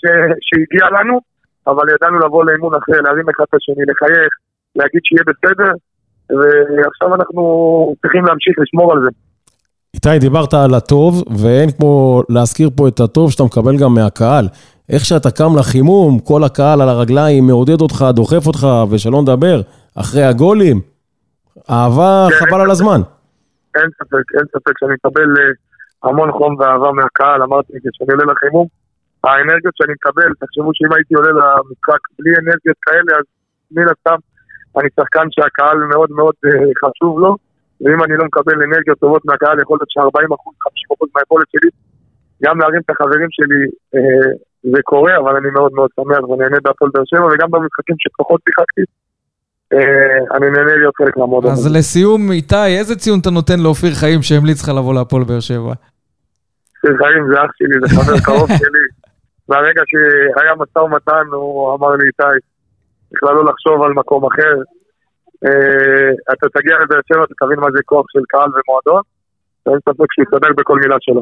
שהגיע 0.47 0.85
לנו, 0.99 1.19
אבל 1.67 1.85
ידענו 1.93 2.19
לבוא 2.19 2.45
לאימון 2.45 2.73
אחר, 2.75 3.01
להרים 3.01 3.29
אחד 3.29 3.43
את 3.49 3.53
השני, 3.53 3.83
לחייך, 3.91 4.33
להגיד 4.75 5.01
שיהיה 5.03 5.23
בסדר, 5.29 5.71
ועכשיו 6.29 7.15
אנחנו 7.15 7.43
צריכים 8.01 8.25
להמשיך 8.25 8.55
לשמור 8.59 8.91
על 8.93 8.99
זה. 9.03 9.09
איתי, 9.93 10.19
דיברת 10.19 10.53
על 10.53 10.73
הטוב, 10.73 11.23
ואין 11.43 11.71
כמו 11.71 12.21
להזכיר 12.29 12.69
פה 12.75 12.87
את 12.87 12.99
הטוב 12.99 13.31
שאתה 13.31 13.43
מקבל 13.43 13.77
גם 13.77 13.93
מהקהל. 13.93 14.47
איך 14.89 15.05
שאתה 15.05 15.31
קם 15.31 15.51
לחימום, 15.59 16.19
כל 16.19 16.43
הקהל 16.43 16.81
על 16.81 16.89
הרגליים 16.89 17.47
מעודד 17.47 17.81
אותך, 17.81 18.05
דוחף 18.13 18.47
אותך, 18.47 18.67
ושלא 18.89 19.21
נדבר, 19.21 19.61
אחרי 19.95 20.23
הגולים. 20.23 20.81
אהבה 21.69 22.27
כן. 22.29 22.45
חבל 22.45 22.61
על 22.61 22.71
הזמן. 22.71 23.01
אין 23.75 23.89
ספק, 23.97 24.25
אין 24.37 24.45
ספק 24.53 24.73
שאני 24.79 24.93
מקבל 24.93 25.29
אה, 25.39 26.09
המון 26.09 26.31
חום 26.31 26.55
ואהבה 26.59 26.91
מהקהל, 26.91 27.43
אמרתי 27.43 27.73
כשאני 27.73 28.11
עולה 28.13 28.33
לחימום, 28.33 28.67
האנרגיות 29.23 29.75
שאני 29.75 29.93
מקבל, 29.93 30.29
תחשבו 30.39 30.71
שאם 30.73 30.93
הייתי 30.95 31.13
עולה 31.15 31.29
למשחק 31.29 32.01
בלי 32.19 32.31
אנרגיות 32.41 32.77
כאלה, 32.81 33.11
אז 33.19 33.25
מן 33.71 33.87
הסתם 33.93 34.19
אני 34.79 34.89
שחקן 34.99 35.27
שהקהל 35.31 35.77
מאוד 35.77 36.11
מאוד 36.11 36.33
אה, 36.45 36.51
חשוב 36.81 37.19
לו, 37.19 37.37
ואם 37.81 38.03
אני 38.03 38.17
לא 38.17 38.25
מקבל 38.25 38.63
אנרגיות 38.63 38.99
טובות 38.99 39.25
מהקהל, 39.25 39.59
יכול 39.61 39.77
להיות 39.79 39.91
ש-40%, 39.91 40.33
50% 41.03 41.07
מהיכולת 41.15 41.47
שלי, 41.51 41.69
גם 42.43 42.59
להרים 42.59 42.81
את 42.85 42.89
החברים 42.89 43.27
שלי, 43.29 43.61
אה, 43.95 44.29
זה 44.63 44.81
קורה, 44.83 45.17
אבל 45.17 45.35
אני 45.35 45.49
מאוד 45.49 45.71
מאוד 45.73 45.89
שמח 45.95 46.29
ונהנה 46.29 46.57
בהפועל 46.63 46.91
באר 46.93 47.03
שבע, 47.05 47.25
וגם 47.25 47.51
במשחקים 47.51 47.95
שפחות 47.99 48.41
שיחקתי, 48.45 48.81
אה, 49.73 50.37
אני 50.37 50.51
נהנה 50.51 50.75
להיות 50.75 50.95
חלק 50.97 51.17
מהמועדון. 51.17 51.51
אז 51.51 51.75
לסיום, 51.75 52.31
איתי, 52.31 52.77
איזה 52.79 52.95
ציון 52.95 53.19
אתה 53.19 53.29
נותן 53.29 53.59
לאופיר 53.59 53.93
חיים 53.93 54.21
שהמליץ 54.21 54.63
לך 54.63 54.69
לבוא 54.69 54.93
להפועל 54.93 55.23
באר 55.23 55.39
שבע? 55.39 55.73
שיר 56.81 56.97
חיים 56.97 57.23
זה 57.31 57.41
אח 57.43 57.51
שלי, 57.57 57.75
זה 57.81 57.87
חבר 57.95 58.19
קרוב 58.25 58.49
שלי. 58.61 58.85
מהרגע 59.49 59.81
שהיה 59.85 60.53
משא 60.55 60.79
ומתן, 60.79 61.25
הוא 61.31 61.75
אמר 61.75 61.95
לי, 61.95 62.05
איתי, 62.07 62.37
בכלל 63.13 63.33
לא 63.35 63.45
לחשוב 63.45 63.83
על 63.83 63.91
מקום 63.93 64.25
אחר. 64.25 64.53
אה, 65.45 66.09
אתה 66.33 66.47
תגיע 66.59 66.75
לבאר 66.83 66.99
שבע, 67.07 67.23
אתה 67.23 67.45
תבין 67.45 67.59
מה 67.59 67.67
זה 67.73 67.79
כוח 67.85 68.05
של 68.13 68.19
קהל 68.27 68.49
ומועדון, 68.49 69.01
ואין 69.65 69.79
ספק 69.89 70.05
שהוא 70.13 70.25
יסתדר 70.25 70.47
בכל 70.57 70.79
מילה 70.79 70.95
שלו. 70.99 71.21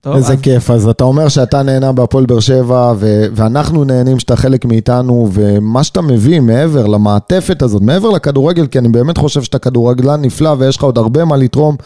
טוב, 0.00 0.16
איזה 0.16 0.32
אז- 0.32 0.40
כיף, 0.40 0.70
אז 0.70 0.88
אתה 0.88 1.04
אומר 1.04 1.28
שאתה 1.28 1.62
נהנה 1.62 1.92
בהפועל 1.92 2.26
באר 2.26 2.40
שבע, 2.40 2.92
ו- 2.96 3.26
ואנחנו 3.36 3.84
נהנים 3.84 4.18
שאתה 4.18 4.36
חלק 4.36 4.64
מאיתנו, 4.64 5.28
ומה 5.34 5.84
שאתה 5.84 6.02
מביא 6.02 6.40
מעבר 6.40 6.86
למעטפת 6.86 7.62
הזאת, 7.62 7.82
מעבר 7.82 8.10
לכדורגל, 8.10 8.66
כי 8.66 8.78
אני 8.78 8.88
באמת 8.88 9.18
חושב 9.18 9.42
שאתה 9.42 9.58
כדורגלן 9.58 10.22
נפלא 10.22 10.50
ויש 10.58 10.76
לך 10.76 10.82
עוד 10.82 10.98
הרבה 10.98 11.24
מה 11.24 11.36
לתרום, 11.36 11.76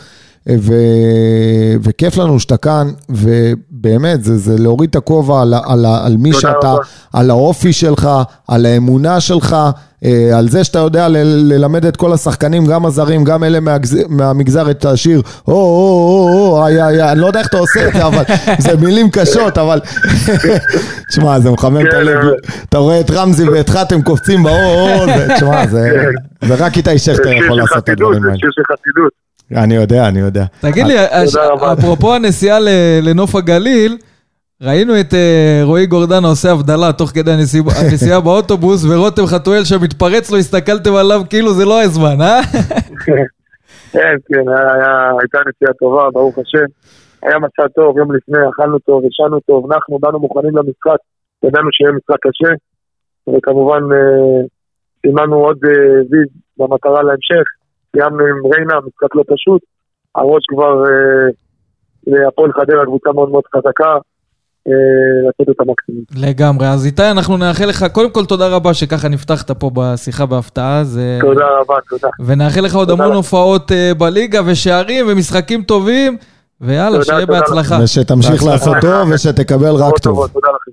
ו- 0.59 0.73
וכיף 1.83 2.17
לנו 2.19 2.41
שאתה 2.41 2.57
כאן, 2.57 2.87
ובאמת, 3.09 4.25
זה, 4.25 4.37
זה 4.39 4.55
להוריד 4.59 4.91
את 4.91 4.97
הכובע 4.97 5.43
על, 5.43 5.55
על, 5.67 5.85
על 5.87 6.17
מי 6.17 6.33
שאתה, 6.33 6.49
רבה. 6.73 6.83
על 7.13 7.31
האופי 7.31 7.73
שלך, 7.73 8.09
על 8.49 8.67
האמונה 8.67 9.21
שלך, 9.21 9.57
אה, 10.05 10.39
על 10.39 10.49
זה 10.49 10.65
שאתה 10.65 10.79
יודע 10.79 11.09
ל- 11.09 11.17
ללמד 11.53 11.87
את 11.87 11.97
כל 11.97 12.13
השחקנים, 12.13 12.67
גם 12.67 12.87
הזרים, 12.87 13.25
גם 13.25 13.45
אלה 13.45 13.59
מהגז- 13.61 14.07
מהמגזר, 14.09 14.71
את 14.71 14.85
השיר, 14.85 15.23
או, 15.49 15.53
או, 15.53 15.59
או, 15.59 16.57
או, 16.59 16.67
איי, 16.67 16.83
איי, 16.83 17.03
איי, 17.03 17.13
אני 17.13 17.21
לא 17.21 17.27
יודע 17.27 17.41
איך 17.41 17.49
אתה 17.49 17.59
עושה 17.59 17.89
את 17.89 17.93
זה, 17.93 18.07
אבל 18.07 18.23
זה 18.59 18.77
מילים 18.77 19.11
קשות, 19.11 19.59
אבל... 19.59 19.81
תשמע, 21.11 21.41
זה 21.41 21.51
מחמם 21.51 21.81
את 21.87 21.91
כן, 21.91 21.97
הלב. 21.97 22.19
אתה 22.69 22.79
רואה 22.79 23.01
את 23.01 23.11
רמזי 23.11 23.49
ואת 23.49 23.69
חתם 23.71 24.03
קופצים 24.03 24.43
באו, 24.43 24.53
או, 24.55 25.07
זה- 25.07 25.29
תשמע, 25.37 25.67
זה 25.67 25.91
זה 26.45 26.55
רק 26.55 26.77
איתי 26.77 26.91
זה 26.93 26.99
שכטר 26.99 27.33
יכול 27.33 27.57
לעשות 27.57 27.85
את 27.85 27.89
הדברים 27.89 28.21
זה 28.23 28.27
האלה. 28.29 28.39
שיר 28.39 28.51
של 28.53 28.63
חסידות. 28.73 29.26
אני 29.55 29.75
יודע, 29.75 30.09
אני 30.09 30.21
יודע. 30.21 30.45
תגיד 30.61 30.87
לי, 30.87 30.95
רבה. 31.37 31.73
אפרופו 31.73 32.15
הנסיעה 32.15 32.59
לנוף 33.03 33.35
הגליל, 33.35 33.97
ראינו 34.63 35.01
את 35.01 35.15
אה, 35.15 35.61
רועי 35.63 35.87
גורדנה 35.87 36.29
עושה 36.29 36.53
הבדלה 36.53 36.93
תוך 36.93 37.11
כדי 37.11 37.31
הנסיעה- 37.81 38.21
באוטובוס, 38.21 38.85
ורותם 38.85 39.27
חתואל 39.27 39.65
שם 39.65 39.83
מתפרץ 39.83 40.31
לו, 40.31 40.39
הסתכלתם 40.39 40.95
עליו 40.95 41.23
כאילו 41.31 41.53
זה 41.55 41.65
לא 41.65 41.83
הזמן, 41.83 42.21
אה? 42.21 42.41
כן, 43.93 44.17
כן, 44.29 44.45
הייתה 45.21 45.39
נסיעה 45.49 45.73
טובה, 45.79 46.11
ברוך 46.13 46.39
השם. 46.39 46.65
היה 47.23 47.39
מסע 47.39 47.69
טוב, 47.75 47.99
יום 47.99 48.15
לפני, 48.15 48.39
אכלנו 48.55 48.79
טוב, 48.79 49.03
ישנו 49.05 49.41
טוב, 49.41 49.73
אנחנו 49.73 49.99
באנו 49.99 50.19
מוכנים 50.19 50.57
למשחק, 50.57 51.01
ידענו 51.45 51.69
שיהיה 51.73 51.91
משחק 51.93 52.17
קשה, 52.27 52.53
וכמובן 53.37 53.83
אה, 53.93 54.43
סימנו 55.07 55.37
עוד 55.37 55.59
אה, 55.65 55.71
ויז 56.11 56.29
במטרה 56.59 57.03
להמשך, 57.03 57.47
סיימנו 57.97 58.25
עם 58.25 58.53
ריינה, 58.53 58.75
משחק 58.87 59.15
לא 59.15 59.23
פשוט, 59.23 59.63
הראש 60.15 60.43
כבר 60.49 60.85
אה, 60.85 61.27
להפועל 62.07 62.53
חדרה, 62.53 62.85
קבוצה 62.85 63.13
מאוד 63.15 63.31
מאוד 63.31 63.43
חזקה, 63.57 63.93
אה, 64.69 65.29
לתת 65.29 65.51
את 65.51 65.61
המקסימום. 65.61 66.03
לגמרי. 66.17 66.67
אז 66.69 66.87
איתי, 66.87 67.11
אנחנו 67.11 67.37
נאחל 67.37 67.65
לך, 67.65 67.87
קודם 67.93 68.11
כל 68.11 68.25
תודה 68.25 68.49
רבה 68.49 68.75
שככה 68.75 69.09
נפתחת 69.09 69.51
פה 69.51 69.71
בשיחה 69.75 70.27
בהפתעה. 70.27 70.85
זה... 70.85 71.19
תודה 71.21 71.47
רבה, 71.61 71.75
תודה. 71.89 72.09
ונאחל 72.27 72.61
לך 72.61 72.75
עוד 72.75 72.91
המון. 72.91 73.13
הופעות 73.13 73.73
אה, 73.73 73.93
בליגה 73.99 74.41
ושערים 74.47 75.07
ומשחקים 75.09 75.63
טובים, 75.63 76.17
ויאללה, 76.61 76.91
תודה, 76.91 77.05
שיהיה 77.05 77.27
תודה 77.27 77.41
בהצלחה. 77.41 77.79
ושתמשיך. 77.85 78.45
לעשות 78.45 78.77
טוב 78.81 79.09
ושתקבל 79.15 79.75
רק 79.75 79.99
טוב. 79.99 79.99
טובות, 80.03 80.31
תודה 80.33 80.49
לכם. 80.49 80.71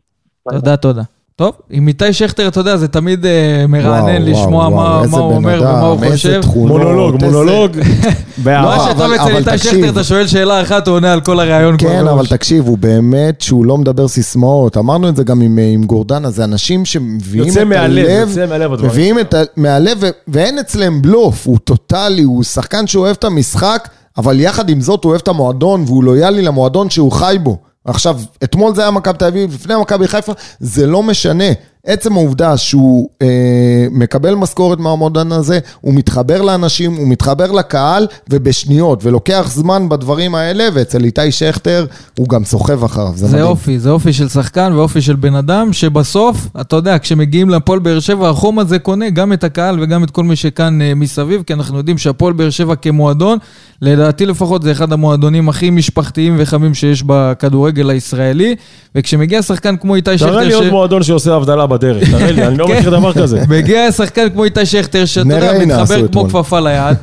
תודה, 0.57 0.77
תודה. 0.77 1.01
טוב, 1.35 1.53
עם 1.69 1.87
איתי 1.87 2.13
שכטר, 2.13 2.47
אתה 2.47 2.59
יודע, 2.59 2.77
זה 2.77 2.87
תמיד 2.87 3.25
אה, 3.25 3.65
מרענן 3.67 4.21
וואו, 4.23 4.31
לשמוע 4.31 4.67
וואו, 4.67 4.71
מה 4.71 5.07
מה 5.07 5.17
הוא 5.17 5.35
אומר 5.35 5.59
ומה 5.61 5.79
הוא 5.87 6.11
חושב. 6.11 6.41
תכונות, 6.41 6.71
מונולוג, 6.81 7.13
איזה- 7.23 7.25
מונולוג. 7.27 7.71
לא. 8.45 8.85
שאתה 8.85 9.05
אצל 9.15 9.37
איתי. 9.37 9.57
שכטר, 9.57 9.89
אתה 9.89 10.03
שואל 10.03 10.27
שאלה 10.27 10.61
אחת, 10.61 10.87
הוא 10.87 10.95
עונה 10.95 11.13
על 11.13 11.21
כל 11.21 11.39
הראיון 11.39 11.77
כבר 11.77 11.89
כן. 11.89 12.07
אבל 12.07 12.25
תקשיב, 12.25 12.67
הוא 12.67 12.77
באמת 12.77 13.41
שהוא 13.41 13.65
לא 13.65 13.77
מדבר 13.77 14.07
סיסמאות. 14.07 14.77
אמרנו 14.77 15.09
את 15.09 15.15
זה 15.15 15.23
גם 15.23 15.41
עם, 15.41 15.57
עם 15.73 15.83
גורדנה, 15.83 16.29
זה 16.29 16.43
אנשים 16.43 16.85
שמביאים 16.85 17.53
את 17.53 17.57
מהלב, 17.57 18.05
הלב, 18.07 18.27
יוצא 18.29 18.45
מהלב. 18.45 18.85
מביאים 18.85 19.19
את 19.19 19.33
ה... 19.33 19.41
מהלב, 19.57 19.97
ו... 20.01 20.07
ואין 20.27 20.59
אצלם 20.59 21.01
בלוף, 21.01 21.47
הוא 21.47 21.57
טוטאלי, 21.63 22.23
הוא 22.23 22.43
שחקן 22.43 22.87
שאוהב 22.87 23.15
את 23.19 23.23
המשחק, 23.23 23.87
אבל 24.17 24.39
יחד 24.39 24.69
עם 24.69 24.81
זאת 24.81 25.03
הוא 25.03 25.09
אוהב 25.09 25.21
את 25.23 25.27
המועדון, 25.27 25.83
והוא 25.87 26.03
לויאלי 26.03 26.41
למועדון 26.41 26.89
שהוא 26.89 27.11
חי 27.11 27.37
בו. 27.43 27.57
עכשיו, 27.85 28.19
אתמול 28.43 28.75
זה 28.75 28.81
היה 28.81 28.91
מכבי 28.91 29.17
תל 29.17 29.25
אביב, 29.25 29.53
לפני 29.53 29.73
מכבי 29.81 30.07
חיפה, 30.07 30.33
זה 30.59 30.87
לא 30.87 31.03
משנה. 31.03 31.45
עצם 31.85 32.13
העובדה 32.13 32.57
שהוא 32.57 33.09
אה, 33.21 33.87
מקבל 33.91 34.35
משכורת 34.35 34.79
מהמועדון 34.79 35.31
הזה, 35.31 35.59
הוא 35.81 35.93
מתחבר 35.93 36.41
לאנשים, 36.41 36.95
הוא 36.95 37.07
מתחבר 37.07 37.51
לקהל, 37.51 38.07
ובשניות, 38.29 39.05
ולוקח 39.05 39.49
זמן 39.53 39.89
בדברים 39.89 40.35
האלה, 40.35 40.67
ואצל 40.73 41.03
איתי 41.03 41.31
שכטר 41.31 41.85
הוא 42.17 42.27
גם 42.27 42.45
סוחב 42.45 42.83
אחריו, 42.83 43.11
זה, 43.15 43.27
זה 43.27 43.37
מדהים. 43.37 43.49
אופי, 43.49 43.79
זה 43.79 43.89
אופי 43.89 44.13
של 44.13 44.29
שחקן 44.29 44.73
ואופי 44.75 45.01
של 45.01 45.15
בן 45.15 45.35
אדם, 45.35 45.73
שבסוף, 45.73 46.47
אתה 46.61 46.75
יודע, 46.75 46.99
כשמגיעים 46.99 47.49
להפועל 47.49 47.79
באר 47.79 47.99
שבע, 47.99 48.29
החום 48.29 48.59
הזה 48.59 48.79
קונה 48.79 49.09
גם 49.09 49.33
את 49.33 49.43
הקהל 49.43 49.79
וגם 49.81 50.03
את 50.03 50.11
כל 50.11 50.23
מי 50.23 50.35
שכאן 50.35 50.81
אה, 50.81 50.95
מסביב, 50.95 51.43
כי 51.45 51.53
אנחנו 51.53 51.77
יודעים 51.77 51.97
שהפועל 51.97 52.33
באר 52.33 52.49
שבע 52.49 52.75
כמועדון, 52.75 53.37
לדעתי 53.81 54.25
לפחות 54.25 54.63
זה 54.63 54.71
אחד 54.71 54.93
המועדונים 54.93 55.49
הכי 55.49 55.69
משפחתיים 55.69 56.35
וחמים 56.37 56.73
שיש 56.73 57.03
בכדורגל 57.05 57.89
הישראלי, 57.89 58.55
וכשמגיע 58.95 59.41
שחקן 59.41 59.77
כמו 59.77 59.95
איתי 59.95 60.17
שכטר, 60.17 60.31
תראה 60.31 60.43
לי 60.43 60.53
עוד 60.53 60.69
מועדון 60.69 61.03
שעושה 61.03 61.35
הבדלה 61.35 61.67
בדרך, 61.73 62.09
תראה 62.11 62.31
לי, 62.31 62.47
אני 62.47 62.57
לא 62.57 62.67
כן. 62.67 62.77
מכיר 62.77 62.89
דבר 62.89 63.13
כזה. 63.13 63.43
מגיע 63.49 63.91
שחקן 63.91 64.29
כמו 64.29 64.43
איתי 64.43 64.65
שכטר, 64.65 65.05
שאתה 65.05 65.33
יודע, 65.33 65.65
מתחבר 65.65 66.07
כמו. 66.07 66.29
כפפה 66.29 66.59
ליד, 66.59 66.97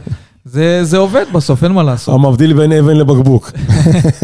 זה 0.44 0.84
זה 0.84 0.96
עובד 0.96 1.24
בסוף, 1.32 1.64
אין 1.64 1.72
מה 1.72 1.82
לעשות. 1.82 2.14
המבדיל 2.14 2.52
בין 2.52 2.72
אבן 2.72 2.96
לבקבוק. 2.96 3.50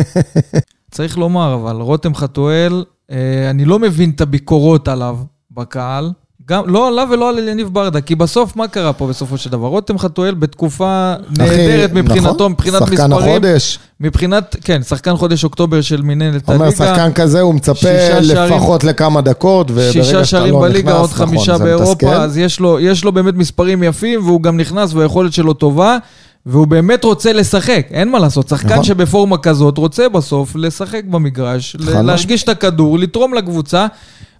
צריך 0.90 1.18
לומר, 1.18 1.54
אבל 1.54 1.76
רותם 1.76 2.14
חתואל, 2.14 2.84
אה, 3.10 3.50
אני 3.50 3.64
לא 3.64 3.78
מבין 3.78 4.10
את 4.10 4.20
הביקורות 4.20 4.88
עליו 4.88 5.18
בקהל, 5.50 6.10
גם, 6.48 6.62
לא 6.66 6.88
עליו 6.88 7.08
ולא 7.12 7.28
על 7.28 7.38
אליניב 7.38 7.68
ברדה, 7.72 8.00
כי 8.00 8.14
בסוף, 8.14 8.56
מה 8.56 8.68
קרה 8.68 8.92
פה 8.92 9.06
בסופו 9.06 9.38
של 9.38 9.50
דבר? 9.50 9.66
רותם 9.66 9.98
חתואל 9.98 10.34
בתקופה 10.34 11.14
נהדרת 11.38 11.92
מבחינתו, 11.92 12.34
נכון? 12.34 12.52
מבחינת 12.52 12.78
שחקן 12.78 12.92
מספרים. 12.92 13.12
החודש. 13.30 13.78
מבחינת, 14.00 14.56
כן, 14.64 14.82
שחקן 14.82 15.16
חודש 15.16 15.44
אוקטובר 15.44 15.80
של 15.80 16.00
אומר, 16.00 16.24
הליגה. 16.48 16.70
שחקן 16.70 17.12
כזה, 17.12 17.40
הוא 17.40 17.54
מצפה 17.54 17.80
שישה 17.88 18.24
שערים- 18.24 18.54
לפחות 18.54 18.84
לכמה 18.84 19.20
דקות, 19.20 19.70
וברגע 19.70 19.92
שאתה 19.92 20.04
שישה 20.04 20.24
שערים 20.24 20.52
לא 20.54 20.60
בליגה, 20.60 20.90
נכנס, 20.90 21.00
עוד 21.00 21.10
נכון, 21.10 21.26
חמישה 21.26 21.58
זה 21.58 21.64
באירופה. 21.64 22.12
אז 22.12 22.38
יש 22.38 22.60
לו, 22.60 22.80
יש 22.80 23.04
לו 23.04 23.12
באמת 23.12 23.34
מספרים 23.34 23.82
יפים, 23.82 24.24
והוא 24.26 24.42
גם 24.42 24.56
נכנס 24.56 24.94
והיכולת 24.94 25.32
שלו 25.32 25.52
טובה, 25.54 25.98
והוא 26.46 26.66
באמת 26.66 27.04
רוצה 27.04 27.32
לשחק, 27.32 27.86
אין 27.90 28.10
מה 28.10 28.18
לעשות. 28.18 28.48
שחקן 28.48 28.68
נכון. 28.72 28.84
שבפורמה 28.84 29.38
כזאת 29.38 29.78
רוצה 29.78 30.08
בסוף 30.08 30.56
לשחק 30.56 31.02
במגרש, 31.10 31.76
חד 31.80 32.04
להרגיש 32.04 32.42
את 32.42 32.48
הכדור, 32.48 32.98
לתרום 32.98 33.34
לקבוצה. 33.34 33.86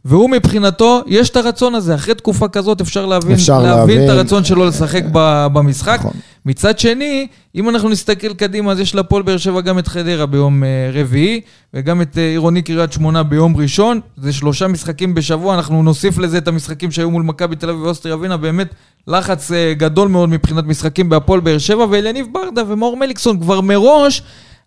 והוא 0.07 0.31
מבחינתו, 0.31 1.03
יש 1.07 1.31
את 1.31 1.37
הרצון 1.37 1.75
הזה, 1.75 1.95
אחרי 1.95 2.15
תקופה 2.15 2.49
כזאת 2.49 2.81
אפשר 2.81 3.07
להבין, 3.07 3.33
אפשר 3.33 3.59
להבין 3.63 3.97
את 3.97 4.03
להבין. 4.03 4.19
הרצון 4.19 4.45
שלו 4.45 4.67
לשחק 4.67 5.03
ב- 5.13 5.47
במשחק. 5.53 5.97
נכון. 5.99 6.13
מצד 6.47 6.79
שני, 6.79 7.27
אם 7.55 7.69
אנחנו 7.69 7.89
נסתכל 7.89 8.35
קדימה, 8.35 8.73
אז 8.73 8.81
יש 8.81 8.95
להפועל 8.95 9.23
באר 9.23 9.37
שבע 9.37 9.61
גם 9.61 9.79
את 9.79 9.89
חדרה 9.89 10.27
ביום 10.27 10.65
אה, 10.65 10.91
רביעי, 10.93 11.41
וגם 11.75 12.03
את 12.03 12.19
אה, 12.19 12.23
עירוני 12.29 12.63
קריית 12.63 12.93
שמונה 12.93 13.23
ביום 13.23 13.57
ראשון. 13.57 14.01
זה 14.17 14.33
שלושה 14.33 14.69
משחקים 14.69 15.15
בשבוע, 15.15 15.55
אנחנו 15.55 15.83
נוסיף 15.83 16.19
לזה 16.19 16.39
את 16.39 16.49
המשחקים 16.49 16.91
שהיו 16.91 17.11
מול 17.11 17.23
מכבי 17.23 17.57
תל 17.57 17.71
אביב 17.71 17.83
ואוסטריה 17.83 18.17
ווינה, 18.17 18.37
באמת 18.37 18.75
לחץ 19.09 19.53
אה, 19.53 19.75
גדול 19.77 20.09
מאוד 20.09 20.29
מבחינת 20.29 20.65
משחקים 20.65 21.09
בהפועל 21.09 21.41
באר 21.41 21.59
שבע, 21.59 21.87
ואליניב 21.91 22.27
ברדה 22.33 22.63
ומאור 22.69 22.97
מליקסון 22.97 23.41
כבר 23.41 23.61
מראש 23.61 24.23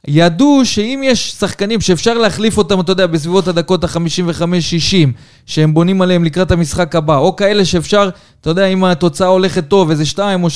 ידעו 0.08 0.62
שאם 0.66 1.02
יש 1.06 1.32
שחקנים 1.32 1.82
שאפשר 1.82 2.14
להחליף 2.14 2.58
אותם, 2.58 2.80
אתה 2.80 2.91
יודע, 2.91 3.08
בסביבות 3.08 3.47
הדקות 3.47 3.84
ה-55-60, 3.84 5.08
שהם 5.45 5.74
בונים 5.74 6.02
עליהם 6.02 6.24
לקראת 6.24 6.52
המשחק 6.52 6.95
הבא, 6.95 7.18
או 7.18 7.36
כאלה 7.36 7.66
שאפשר, 7.66 8.10
אתה 8.41 8.50
יודע, 8.50 8.66
אם 8.66 8.84
התוצאה 8.86 9.28
הולכת 9.28 9.68
טוב, 9.68 9.89
איזה 9.89 10.06
2 10.06 10.43
או 10.43 10.47
3-0, 10.47 10.52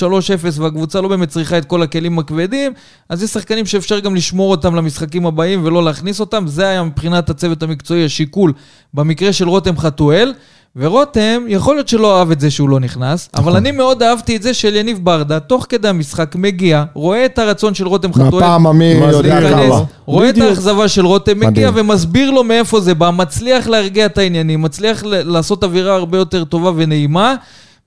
והקבוצה 0.59 1.01
לא 1.01 1.07
באמת 1.07 1.29
צריכה 1.29 1.57
את 1.57 1.65
כל 1.65 1.81
הכלים 1.81 2.19
הכבדים, 2.19 2.73
אז 3.09 3.23
יש 3.23 3.29
שחקנים 3.29 3.65
שאפשר 3.65 3.99
גם 3.99 4.15
לשמור 4.15 4.51
אותם 4.51 4.75
למשחקים 4.75 5.25
הבאים 5.25 5.65
ולא 5.65 5.83
להכניס 5.83 6.19
אותם. 6.19 6.47
זה 6.47 6.67
היה 6.67 6.83
מבחינת 6.83 7.29
הצוות 7.29 7.63
המקצועי 7.63 8.05
השיקול 8.05 8.53
במקרה 8.93 9.33
של 9.33 9.49
רותם 9.49 9.77
חתואל. 9.77 10.33
ורותם, 10.75 11.43
יכול 11.47 11.75
להיות 11.75 11.87
שלא 11.87 12.19
אהב 12.19 12.31
את 12.31 12.39
זה 12.39 12.51
שהוא 12.51 12.69
לא 12.69 12.79
נכנס, 12.79 13.29
אבל 13.35 13.55
אני 13.55 13.71
מאוד 13.71 14.03
אהבתי 14.03 14.35
את 14.35 14.41
זה 14.43 14.53
של 14.53 14.75
יניב 14.75 14.99
ברדה, 15.03 15.39
תוך 15.39 15.65
כדי 15.69 15.87
המשחק, 15.87 16.35
מגיע, 16.35 16.83
רואה 16.93 17.25
את 17.25 17.39
הרצון 17.39 17.73
של 17.73 17.87
רותם 17.87 18.13
חתואל. 18.13 18.31
מהפעם 18.31 18.67
המי 18.67 18.85
יודע 18.85 19.49
כמה. 19.49 19.83
רואה 20.05 20.29
את 20.29 20.33
בדיוק. 20.33 20.49
האכזבה 20.49 20.87
של 20.87 21.05
רותם, 21.05 21.39
מגיע 21.39 21.71
מדהים. 21.71 21.87
ומסביר 21.87 22.31
לו 22.31 22.43
מאיפה 22.43 22.79
זה 22.79 22.93
בא, 22.93 23.09
מצליח 23.09 23.67
להרגיע 23.67 24.05
את 24.05 24.17
העניינים, 24.17 24.61
מצליח 24.61 25.03
לעשות 25.05 25.63
אווירה 25.63 25.95
הרבה 25.95 26.17
יותר 26.17 26.43
טובה 26.43 26.71
ונעימה, 26.75 27.35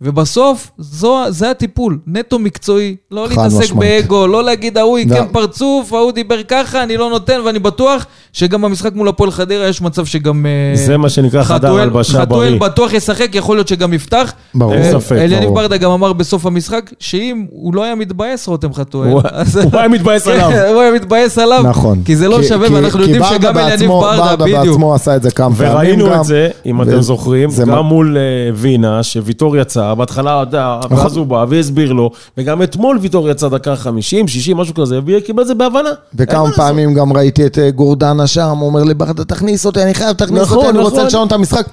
ובסוף, 0.01 0.71
זו, 0.79 1.25
זה 1.29 1.51
הטיפול, 1.51 1.99
נטו 2.07 2.39
מקצועי, 2.39 2.97
לא 3.11 3.29
להתעסק 3.29 3.59
משמעית. 3.61 4.03
באגו, 4.03 4.27
לא 4.27 4.45
להגיד 4.45 4.79
ההוא. 4.79 4.97
עיקם 4.99 5.25
פרצוף, 5.33 5.93
ההוא 5.93 6.13
דיבר 6.13 6.43
ככה, 6.49 6.83
אני 6.83 6.97
לא 6.97 7.11
נותן, 7.11 7.41
ואני 7.47 7.59
בטוח 7.59 8.07
שגם 8.33 8.63
במשחק 8.63 8.95
מול 8.95 9.09
הפועל 9.09 9.31
חדרה 9.31 9.67
יש 9.69 9.83
מצב 9.83 10.07
שגם... 10.07 10.47
אה, 10.47 10.77
זה 10.77 10.97
מה 10.97 11.09
שנקרא 11.09 11.43
חדר 11.43 11.69
חתואל- 11.69 11.81
הלבשה 11.83 12.21
חתואל 12.23 12.49
בריא. 12.59 12.61
בטוח 12.61 12.93
ישחק, 12.93 13.29
יכול 13.35 13.57
להיות 13.57 13.69
שגם 13.69 13.93
יפתח. 13.93 14.33
ברור. 14.55 14.73
אין 14.75 14.83
אה, 14.83 15.01
ספק, 15.01 15.13
אליניב 15.17 15.45
ברור. 15.45 15.55
ברדה 15.55 15.77
גם 15.77 15.91
אמר 15.91 16.13
בסוף 16.13 16.47
המשחק, 16.47 16.91
שאם 17.01 17.45
הוא 17.51 17.75
לא 17.75 17.85
היה 17.85 17.95
מתבאס, 17.95 18.49
רותם 18.49 18.75
חתואל, 18.75 19.09
הוא- 19.09 19.23
היה 19.73 19.89
מתבאס 19.89 20.29
עליו. 20.29 20.49
כן, 20.51 20.69
הוא 20.73 20.81
היה 20.83 20.93
מתבאס 20.93 21.39
עליו, 21.39 21.63
נכון. 21.69 22.03
כי 22.05 22.17
זה 22.17 22.29
לא 22.29 22.37
כי- 22.41 22.45
שווה, 22.49 22.69
כי- 22.69 22.75
ואנחנו 22.75 23.01
יודעים 23.01 23.21
ברדה 23.23 23.35
שגם 23.35 23.59
אליניב 23.59 23.89
ברדה, 23.91 24.17
ברדה 24.17 24.45
בדיוק. 24.45 24.65
בעצמו 24.67 24.95
עשה 24.95 25.17
את 25.17 25.23
זה 25.23 25.31
כמה 25.31 25.55
פעמים 25.55 25.73
וראינו 25.75 26.07
גם. 26.11 26.21
את 26.21 26.25
זה, 26.25 26.49
אם 26.67 26.83
אתם 26.83 27.01
זוכרים, 27.01 27.49
גם 27.67 27.85
מול 27.85 28.17
אה, 28.17 28.23
וינה, 28.55 29.03
שוויטור 29.03 29.57
יצא, 29.57 29.86
בהתחלה, 29.95 30.43
אתה 30.43 30.49
יודע, 30.49 30.79
נכון. 30.85 30.99
ואז 30.99 31.17
הוא 31.17 31.27
בא 31.27 31.45
והסביר 31.49 31.93
לו, 31.93 32.11
וגם 32.39 32.63
אתמול 32.63 32.99
ויטור 33.01 33.31
יצא 33.31 33.49
דקה 33.49 33.77
50, 33.77 34.29
60, 34.29 34.57
משהו 34.57 34.75
כזה, 34.75 35.01
וקיבל 35.07 35.43
את 35.43 35.47
זה 35.47 35.55
בהבנה. 35.55 35.91
וכמה. 36.15 36.53
פעמים 36.57 36.95
גם 36.95 37.13
ראיתי 37.13 37.47
את 37.47 37.59
אה, 37.59 37.71
גורדנה 37.71 38.27
שם, 38.27 38.59
אומר 38.61 38.85
לי, 38.85 38.95
ברדה, 38.95 39.25
תכניס 39.25 39.67
אותי, 39.67 39.83
אני 39.83 39.95
חייב, 39.95 40.13
תכניס 40.13 40.43
נכון, 40.43 40.57
אותי, 40.57 40.69
אני 40.69 40.79
נכון. 40.79 40.91
רוצה 40.91 41.05
לשנות 41.05 41.29
את 41.29 41.33
המשחק. 41.33 41.67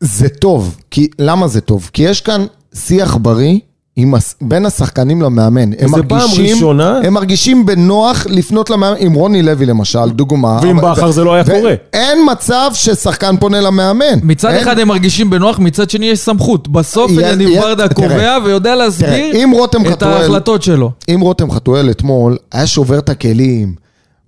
זה 0.00 0.28
טוב, 0.28 0.76
כי, 0.90 1.08
למה 1.18 1.48
זה 1.48 1.60
טוב? 1.60 1.90
כי 1.92 2.02
יש 2.02 2.20
כאן 2.20 2.44
שיח 2.74 3.16
בריא. 3.16 3.58
עם, 3.96 4.14
הס- 4.14 4.34
בין 4.40 4.66
השחקנים 4.66 5.22
למאמן, 5.22 5.70
הם 5.78 5.90
מרגישים, 5.90 6.54
ראשונה. 6.54 6.98
הם 7.04 7.14
מרגישים 7.14 7.66
בנוח 7.66 8.26
לפנות 8.30 8.70
למאמן, 8.70 8.96
עם 8.98 9.12
רוני 9.12 9.42
לוי 9.42 9.66
למשל, 9.66 10.10
דוגמה. 10.10 10.58
ועם 10.62 10.78
אבל- 10.78 10.90
בכר 10.92 11.10
זה 11.10 11.24
לא 11.24 11.34
היה 11.34 11.42
ו- 11.46 11.50
קורה. 11.60 11.74
אין 11.92 12.18
מצב 12.32 12.70
ששחקן 12.74 13.36
פונה 13.40 13.60
למאמן. 13.60 14.04
מצד 14.22 14.48
אין- 14.50 14.62
אחד 14.62 14.78
הם 14.78 14.88
מרגישים 14.88 15.30
בנוח, 15.30 15.58
מצד 15.58 15.90
שני 15.90 16.06
יש 16.06 16.18
סמכות. 16.18 16.68
בסוף 16.68 17.10
יה- 17.10 17.36
ברדה 17.60 17.88
תראה. 17.88 18.08
קובע 18.08 18.38
ויודע 18.44 18.74
להסביר 18.74 19.08
תראה, 19.08 19.44
אם 19.44 19.50
רותם 19.54 19.82
את 19.82 19.86
חתואל- 19.92 20.12
ההחלטות 20.12 20.62
שלו. 20.62 20.90
אם 21.14 21.20
רותם 21.20 21.50
חתואל 21.50 21.90
אתמול 21.90 22.36
היה 22.52 22.66
שובר 22.66 22.98
את 22.98 23.08
הכלים, 23.08 23.74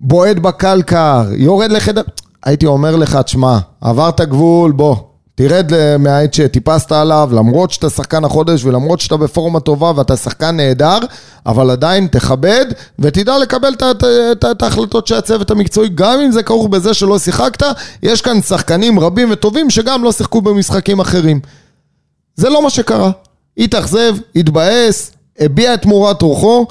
בועט 0.01 0.37
בקלקר, 0.37 1.23
יורד 1.37 1.71
לחדר, 1.71 2.01
הייתי 2.45 2.65
אומר 2.65 2.95
לך, 2.95 3.15
תשמע, 3.15 3.57
עברת 3.81 4.21
גבול, 4.21 4.71
בוא, 4.71 4.95
תרד 5.35 5.97
מהעט 5.99 6.33
שטיפסת 6.33 6.91
עליו, 6.91 7.29
למרות 7.33 7.71
שאתה 7.71 7.89
שחקן 7.89 8.25
החודש 8.25 8.65
ולמרות 8.65 8.99
שאתה 8.99 9.17
בפורמה 9.17 9.59
טובה 9.59 9.91
ואתה 9.95 10.17
שחקן 10.17 10.55
נהדר, 10.55 10.97
אבל 11.45 11.69
עדיין 11.69 12.07
תכבד 12.07 12.65
ותדע 12.99 13.37
לקבל 13.37 13.73
את 14.51 14.61
ההחלטות 14.61 15.07
של 15.07 15.15
הצוות 15.15 15.51
המקצועי, 15.51 15.89
גם 15.95 16.19
אם 16.19 16.31
זה 16.31 16.43
כרוך 16.43 16.67
בזה 16.67 16.93
שלא 16.93 17.19
שיחקת, 17.19 17.65
יש 18.03 18.21
כאן 18.21 18.41
שחקנים 18.41 18.99
רבים 18.99 19.31
וטובים 19.31 19.69
שגם 19.69 20.03
לא 20.03 20.11
שיחקו 20.11 20.41
במשחקים 20.41 20.99
אחרים. 20.99 21.39
זה 22.35 22.49
לא 22.49 22.63
מה 22.63 22.69
שקרה. 22.69 23.11
התאכזב, 23.57 24.15
התבאס, 24.35 25.11
הביע 25.39 25.73
את 25.73 25.85
מורת 25.85 26.21
רוחו, 26.21 26.65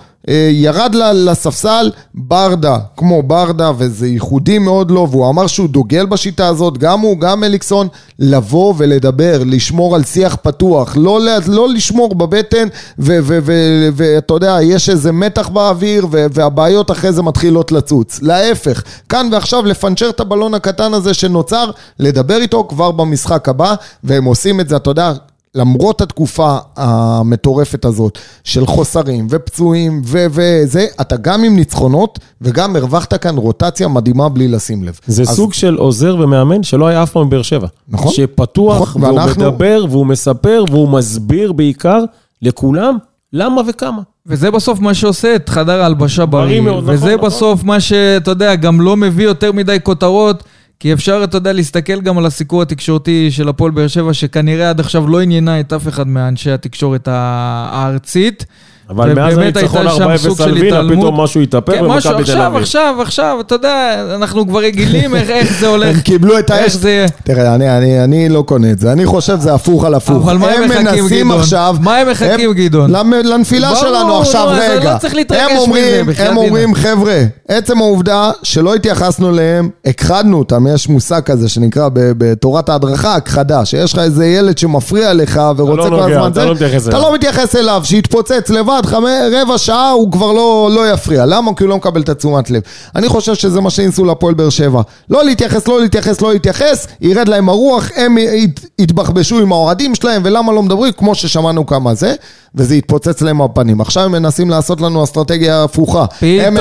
ירד 0.52 0.94
ל- 0.94 1.30
לספסל, 1.30 1.90
ברדה, 2.14 2.78
כמו 2.96 3.22
ברדה, 3.22 3.70
וזה 3.78 4.06
ייחודי 4.06 4.58
מאוד 4.58 4.90
לו, 4.90 5.08
והוא 5.10 5.28
אמר 5.28 5.46
שהוא 5.46 5.68
דוגל 5.68 6.06
בשיטה 6.06 6.46
הזאת, 6.48 6.78
גם 6.78 7.00
הוא, 7.00 7.18
גם 7.18 7.44
אליקסון, 7.44 7.88
לבוא 8.18 8.74
ולדבר, 8.76 9.42
לשמור 9.46 9.94
על 9.94 10.04
שיח 10.04 10.36
פתוח, 10.42 10.96
לא, 10.96 11.20
לא 11.46 11.68
לשמור 11.68 12.14
בבטן, 12.14 12.68
ואתה 12.98 14.34
יודע, 14.34 14.58
יש 14.62 14.88
איזה 14.88 15.12
מתח 15.12 15.48
באוויר, 15.48 16.06
והבעיות 16.10 16.90
אחרי 16.90 17.12
זה 17.12 17.22
מתחילות 17.22 17.72
לצוץ. 17.72 18.18
להפך, 18.22 18.82
כאן 19.08 19.28
ועכשיו 19.32 19.66
לפנצ'ר 19.66 20.10
את 20.10 20.20
הבלון 20.20 20.54
הקטן 20.54 20.94
הזה 20.94 21.14
שנוצר, 21.14 21.70
לדבר 21.98 22.36
איתו 22.36 22.66
כבר 22.68 22.90
במשחק 22.90 23.48
הבא, 23.48 23.74
והם 24.04 24.24
עושים 24.24 24.60
את 24.60 24.68
זה, 24.68 24.76
אתה 24.76 24.90
יודע, 24.90 25.12
למרות 25.54 26.00
התקופה 26.00 26.56
המטורפת 26.76 27.84
הזאת 27.84 28.18
של 28.44 28.66
חוסרים 28.66 29.26
ופצועים 29.30 30.02
ו- 30.04 30.26
וזה, 30.30 30.86
אתה 31.00 31.16
גם 31.16 31.44
עם 31.44 31.56
ניצחונות 31.56 32.18
וגם 32.40 32.76
הרווחת 32.76 33.14
כאן 33.14 33.36
רוטציה 33.36 33.88
מדהימה 33.88 34.28
בלי 34.28 34.48
לשים 34.48 34.84
לב. 34.84 34.98
זה 35.06 35.22
אז 35.22 35.28
סוג 35.28 35.52
של 35.52 35.74
עוזר 35.74 36.16
ומאמן 36.20 36.62
שלא 36.62 36.86
היה 36.86 37.02
אף 37.02 37.10
פעם 37.10 37.26
בבאר 37.28 37.42
שבע. 37.42 37.66
נכון. 37.88 38.12
שפתוח, 38.12 38.82
נכון, 38.82 39.02
והוא 39.04 39.18
ואנחנו- 39.20 39.42
מדבר, 39.42 39.84
והוא 39.90 40.06
מספר, 40.06 40.64
והוא 40.70 40.88
מסביר 40.88 41.52
בעיקר 41.52 42.04
לכולם 42.42 42.96
למה 43.32 43.62
וכמה. 43.68 44.02
וזה 44.26 44.50
בסוף 44.50 44.80
מה 44.80 44.94
שעושה 44.94 45.34
את 45.36 45.48
חדר 45.48 45.82
ההלבשה 45.82 46.26
בריא 46.26 46.44
בריא. 46.46 46.60
מאוד, 46.60 46.82
נכון, 46.82 46.94
וזה 46.94 47.14
נכון. 47.16 47.26
בסוף 47.26 47.64
מה 47.64 47.80
שאתה 47.80 48.30
יודע, 48.30 48.54
גם 48.54 48.80
לא 48.80 48.96
מביא 48.96 49.24
יותר 49.24 49.52
מדי 49.52 49.76
כותרות, 49.82 50.44
כי 50.80 50.92
אפשר, 50.92 51.20
אתה 51.24 51.36
יודע, 51.36 51.52
להסתכל 51.52 52.00
גם 52.00 52.18
על 52.18 52.26
הסיקור 52.26 52.62
התקשורתי 52.62 53.30
של 53.30 53.48
הפועל 53.48 53.70
באר 53.70 53.86
שבע, 53.86 54.14
שכנראה 54.14 54.70
עד 54.70 54.80
עכשיו 54.80 55.08
לא 55.08 55.20
עניינה 55.20 55.60
את 55.60 55.72
אף 55.72 55.88
אחד 55.88 56.08
מאנשי 56.08 56.50
התקשורת 56.50 57.08
הארצית. 57.10 58.46
אבל 58.90 59.14
מאז 59.14 59.38
הניצחון 59.38 59.86
הייתה 59.86 59.96
שם 59.96 60.10
4-0 60.10 60.16
סוג 60.16 60.36
של 60.36 60.42
על 60.44 60.52
וינה. 60.52 60.96
פתאום 60.96 61.20
משהו 61.20 61.40
התהפך 61.40 61.72
כן, 61.72 61.84
משהו 61.84 62.10
במכבי 62.10 62.24
תל 62.24 62.30
עכשיו, 62.32 62.46
אביב. 62.46 62.62
עכשיו, 62.62 62.94
עכשיו, 63.00 63.36
אתה 63.40 63.54
יודע, 63.54 64.04
אנחנו 64.14 64.48
כבר 64.48 64.60
רגילים 64.60 65.14
איך, 65.16 65.30
איך 65.30 65.60
זה 65.60 65.68
הולך. 65.68 65.96
הם 65.96 66.00
קיבלו 66.00 66.38
את 66.38 66.50
האש. 66.50 66.72
זה... 66.72 67.06
תראה, 67.24 67.54
אני, 67.54 67.78
אני, 67.78 68.04
אני 68.04 68.28
לא 68.28 68.42
קונה 68.42 68.70
את 68.70 68.78
זה, 68.78 68.92
אני 68.92 69.06
חושב 69.06 69.40
זה 69.40 69.54
הפוך 69.54 69.84
על 69.84 69.94
הפוך. 69.94 70.24
אבל 70.24 70.36
מה 70.36 70.50
הם 70.50 70.64
מחכים, 70.64 70.84
מנסים 70.84 71.26
גדעון? 71.26 71.40
עכשיו... 71.40 71.76
מה 71.80 71.96
הם 71.96 72.10
מחכים, 72.10 72.52
גדעון? 72.52 72.90
לנפילה 73.24 73.76
שלנו 73.76 74.20
עכשיו, 74.20 74.48
רגע. 74.52 74.98
לא 75.02 75.08
להתרגש 75.14 75.40
הם 75.50 75.56
אומרים, 75.56 76.06
הם. 76.18 76.36
אומרים, 76.36 76.74
חבר'ה, 76.74 77.22
עצם 77.48 77.78
העובדה 77.78 78.30
שלא 78.42 78.74
התייחסנו 78.74 79.30
אליהם, 79.30 79.68
הכחדנו 79.84 80.38
אותם, 80.38 80.66
יש 80.74 80.88
מושג 80.88 81.20
כזה 81.20 81.48
שנקרא 81.48 81.88
בתורת 81.92 82.68
ההדרכה, 82.68 83.14
הכחדה, 83.14 83.64
שיש 83.64 83.92
לך 83.92 83.98
איזה 83.98 84.26
ילד 84.26 84.58
שמפריע 84.58 85.12
לך 85.12 85.40
ורוצה 85.56 85.90
לא 85.90 85.96
כל 85.96 86.12
הזמן 86.12 86.32
אתה 86.32 86.40
זה, 86.40 86.46
לא 86.46 86.54
מתייחס 86.54 86.88
אתה. 86.88 86.98
לא 86.98 87.14
מתייחס 87.14 87.56
אליו, 87.56 87.80
שיתפוצץ 87.84 88.50
לבד, 88.50 88.73
לבד, 88.78 88.86
חמי, 88.86 89.08
רבע 89.42 89.58
שעה 89.58 89.90
הוא 89.90 90.12
כבר 90.12 90.32
לא, 90.32 90.68
לא 90.74 90.90
יפריע. 90.92 91.26
למה? 91.26 91.54
כי 91.56 91.62
הוא 91.64 91.70
לא 91.70 91.76
מקבל 91.76 92.00
את 92.00 92.08
התשומת 92.08 92.50
לב. 92.50 92.62
אני 92.96 93.08
חושב 93.08 93.34
שזה 93.34 93.60
מה 93.60 93.70
שניסו 93.70 94.04
להפועל 94.04 94.34
באר 94.34 94.48
שבע. 94.50 94.80
לא 95.10 95.24
להתייחס, 95.24 95.68
לא 95.68 95.80
להתייחס, 95.80 96.20
לא 96.20 96.32
להתייחס, 96.32 96.86
ירד 97.00 97.28
להם 97.28 97.48
הרוח, 97.48 97.88
הם 97.96 98.18
ית- 98.18 98.66
יתבחבשו 98.78 99.38
עם 99.40 99.52
האוהדים 99.52 99.94
שלהם, 99.94 100.22
ולמה 100.24 100.52
לא 100.52 100.62
מדברים? 100.62 100.92
כמו 100.92 101.14
ששמענו 101.14 101.66
כמה 101.66 101.94
זה, 101.94 102.14
וזה 102.54 102.74
יתפוצץ 102.76 103.22
להם 103.22 103.40
בפנים. 103.44 103.80
עכשיו 103.80 104.02
הם 104.04 104.12
מנסים 104.12 104.50
לעשות 104.50 104.80
לנו 104.80 105.04
אסטרטגיה 105.04 105.64
הפוכה. 105.64 106.04
פתאום 106.06 106.56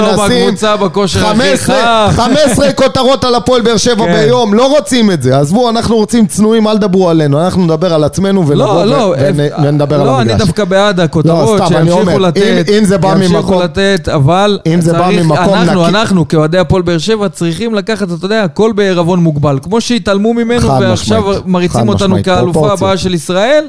הקבוצה 0.49 0.77
בכושר 0.77 1.19
הכי 1.27 1.37
15 1.57 1.75
חם. 2.11 2.21
15 2.21 2.71
כותרות 2.83 3.23
על 3.23 3.35
הפועל 3.35 3.61
באר 3.61 3.77
שבע 3.77 4.05
כן. 4.05 4.13
ביום, 4.13 4.53
לא 4.53 4.75
רוצים 4.77 5.11
את 5.11 5.23
זה. 5.23 5.37
עזבו, 5.39 5.69
אנחנו 5.69 5.95
רוצים 5.95 6.25
צנועים, 6.27 6.67
אל 6.67 6.77
תדברו 6.77 7.09
עלינו. 7.09 7.39
אנחנו 7.39 7.63
נדבר 7.63 7.93
על 7.93 8.03
עצמנו 8.03 8.47
ונבוא 8.47 8.55
לא, 8.55 8.71
ו- 8.71 8.85
לא, 8.85 9.15
ונ- 9.17 9.39
אה, 9.39 9.63
ונדבר 9.63 10.01
על 10.01 10.05
לא, 10.07 10.21
אני 10.21 10.31
המגרש. 10.31 10.47
דווקא 10.47 10.63
בעד 10.63 10.99
הכותרות, 10.99 11.59
לא, 11.59 11.65
סתם, 11.65 11.75
אני 11.77 11.91
אומר, 12.07 12.17
לתת, 12.17 12.69
אם- 12.69 12.75
אם 12.77 12.85
זה 12.85 12.97
בא 12.97 13.11
ימשיכו 13.11 13.33
ממקום- 13.33 13.61
לתת, 13.61 14.09
אבל 14.09 14.59
אם 14.73 14.81
זה 14.81 14.93
בא 14.93 14.99
צריך- 15.07 15.21
ממקום 15.21 15.53
אנחנו, 15.53 15.81
נקי- 15.87 15.89
אנחנו, 15.89 16.27
כאוהדי 16.27 16.57
הפועל 16.57 16.81
באר 16.81 16.97
שבע, 16.97 17.29
צריכים 17.29 17.75
לקחת, 17.75 18.07
אתה 18.11 18.25
יודע, 18.25 18.43
הכל 18.43 18.71
בעירבון 18.75 19.19
מוגבל. 19.19 19.59
כמו 19.63 19.81
שהתעלמו 19.81 20.33
ממנו, 20.33 20.67
ועכשיו 20.67 21.21
משמעית, 21.21 21.45
מריצים 21.45 21.89
אותנו 21.89 22.15
כאלופה. 22.23 22.73
הבאה 22.73 22.97
של 22.97 23.13
ישראל, 23.13 23.65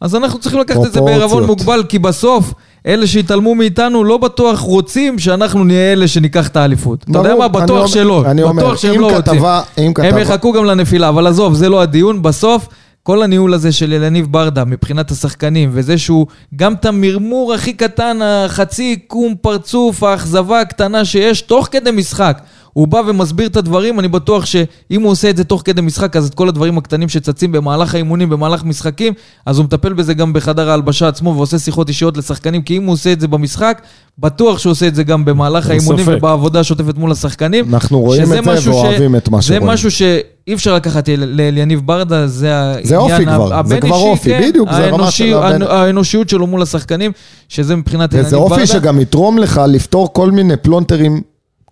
אז 0.00 0.14
אנחנו 0.16 0.38
צריכים 0.38 0.60
לקחת 0.60 0.86
את 0.86 0.92
זה. 0.92 1.00
בעירבון 1.00 1.44
מוגבל, 1.44 1.82
כי 1.88 1.98
בסוף... 1.98 2.52
אלה 2.86 3.06
שהתעלמו 3.06 3.54
מאיתנו 3.54 4.04
לא 4.04 4.16
בטוח 4.16 4.58
רוצים 4.60 5.18
שאנחנו 5.18 5.64
נהיה 5.64 5.92
אלה 5.92 6.08
שניקח 6.08 6.48
את 6.48 6.56
האליפות. 6.56 7.04
אתה 7.10 7.18
יודע 7.18 7.34
מה? 7.34 7.48
בטוח 7.48 7.86
שלא. 7.86 8.22
אני 8.26 8.42
אומר, 8.42 8.62
בטוח 8.62 8.76
שהם 8.76 8.94
אם 8.94 9.00
לא 9.00 9.06
רוצים. 9.16 9.22
כתבה- 9.34 9.60
אם 9.78 9.84
הם 9.86 9.92
כתבה- 9.92 10.20
יחכו 10.20 10.52
גם 10.52 10.64
לנפילה, 10.64 11.08
אבל 11.08 11.26
עזוב, 11.26 11.54
זה 11.54 11.68
לא 11.68 11.82
הדיון. 11.82 12.22
בסוף, 12.22 12.68
כל 13.06 13.22
הניהול 13.22 13.54
הזה 13.54 13.72
של 13.72 13.92
אלניב 13.92 14.26
ברדה 14.32 14.64
מבחינת 14.64 15.10
השחקנים, 15.10 15.70
וזה 15.72 15.98
שהוא 15.98 16.26
גם 16.56 16.74
את 16.74 16.84
המרמור 16.84 17.54
הכי 17.54 17.72
קטן, 17.72 18.18
החצי 18.22 18.96
קום 19.06 19.34
פרצוף, 19.40 20.02
האכזבה 20.02 20.60
הקטנה 20.60 21.04
שיש, 21.04 21.40
תוך 21.40 21.68
כדי 21.70 21.90
משחק. 21.90 22.40
הוא 22.76 22.88
בא 22.88 23.00
ומסביר 23.06 23.46
את 23.46 23.56
הדברים, 23.56 24.00
אני 24.00 24.08
בטוח 24.08 24.44
שאם 24.46 25.02
הוא 25.02 25.10
עושה 25.10 25.30
את 25.30 25.36
זה 25.36 25.44
תוך 25.44 25.62
כדי 25.64 25.80
משחק, 25.82 26.16
אז 26.16 26.26
את 26.26 26.34
כל 26.34 26.48
הדברים 26.48 26.78
הקטנים 26.78 27.08
שצצים 27.08 27.52
במהלך 27.52 27.94
האימונים, 27.94 28.28
במהלך 28.30 28.64
משחקים, 28.64 29.12
אז 29.46 29.56
הוא 29.58 29.64
מטפל 29.64 29.92
בזה 29.92 30.14
גם 30.14 30.32
בחדר 30.32 30.70
ההלבשה 30.70 31.08
עצמו 31.08 31.34
ועושה 31.36 31.58
שיחות 31.58 31.88
אישיות 31.88 32.16
לשחקנים, 32.16 32.62
כי 32.62 32.76
אם 32.76 32.84
הוא 32.86 32.92
עושה 32.92 33.12
את 33.12 33.20
זה 33.20 33.28
במשחק, 33.28 33.82
בטוח 34.18 34.58
שהוא 34.58 34.70
עושה 34.70 34.86
את 34.88 34.94
זה 34.94 35.02
גם 35.04 35.24
במהלך 35.24 35.70
האימונים 35.70 36.04
ספק. 36.04 36.14
ובעבודה 36.18 36.60
השוטפת 36.60 36.98
מול 36.98 37.12
השחקנים. 37.12 37.74
אנחנו 37.74 38.00
רואים 38.00 38.22
את 38.22 38.28
זה 38.28 38.40
משהו 38.40 38.72
ש- 38.72 38.76
ואוהבים 38.76 39.16
את 39.16 39.28
מה 39.28 39.40
זה 39.40 39.46
שרואים. 39.46 39.66
משהו 39.66 39.90
שאי 39.90 40.20
אפשר 40.54 40.74
לקחת 40.74 41.08
אל- 41.08 41.24
לאליניב 41.24 41.80
ברדה, 41.84 42.26
זה 42.26 42.54
העניין 42.56 42.86
זה 42.86 42.96
אופי 42.96 43.24
כבר, 43.26 43.54
הבין 43.54 43.80
זה 43.80 43.86
כבר 43.86 43.96
אישי, 43.96 44.08
אופי, 44.08 44.30
כן, 44.30 44.48
בדיוק, 44.48 44.68
זה 44.72 44.86
רמה 44.90 45.10
של 45.10 45.34
הבן- 45.34 45.62
האנושיות 45.62 46.28
שלו 46.28 46.46
מול 46.46 46.62
השחקנים, 46.62 47.12
שזה 47.48 47.76
מבחינת 47.76 48.12
אליניב 48.14 48.26
וזה 48.26 48.36
ברדה. 48.36 48.54
אופי 48.54 48.66
שגם 48.66 49.00
יתרום 49.00 49.38
לך 49.38 49.60
לפתור 49.68 50.12
כל 50.12 50.30
מיני 50.30 50.56
פלונטרים 50.56 51.20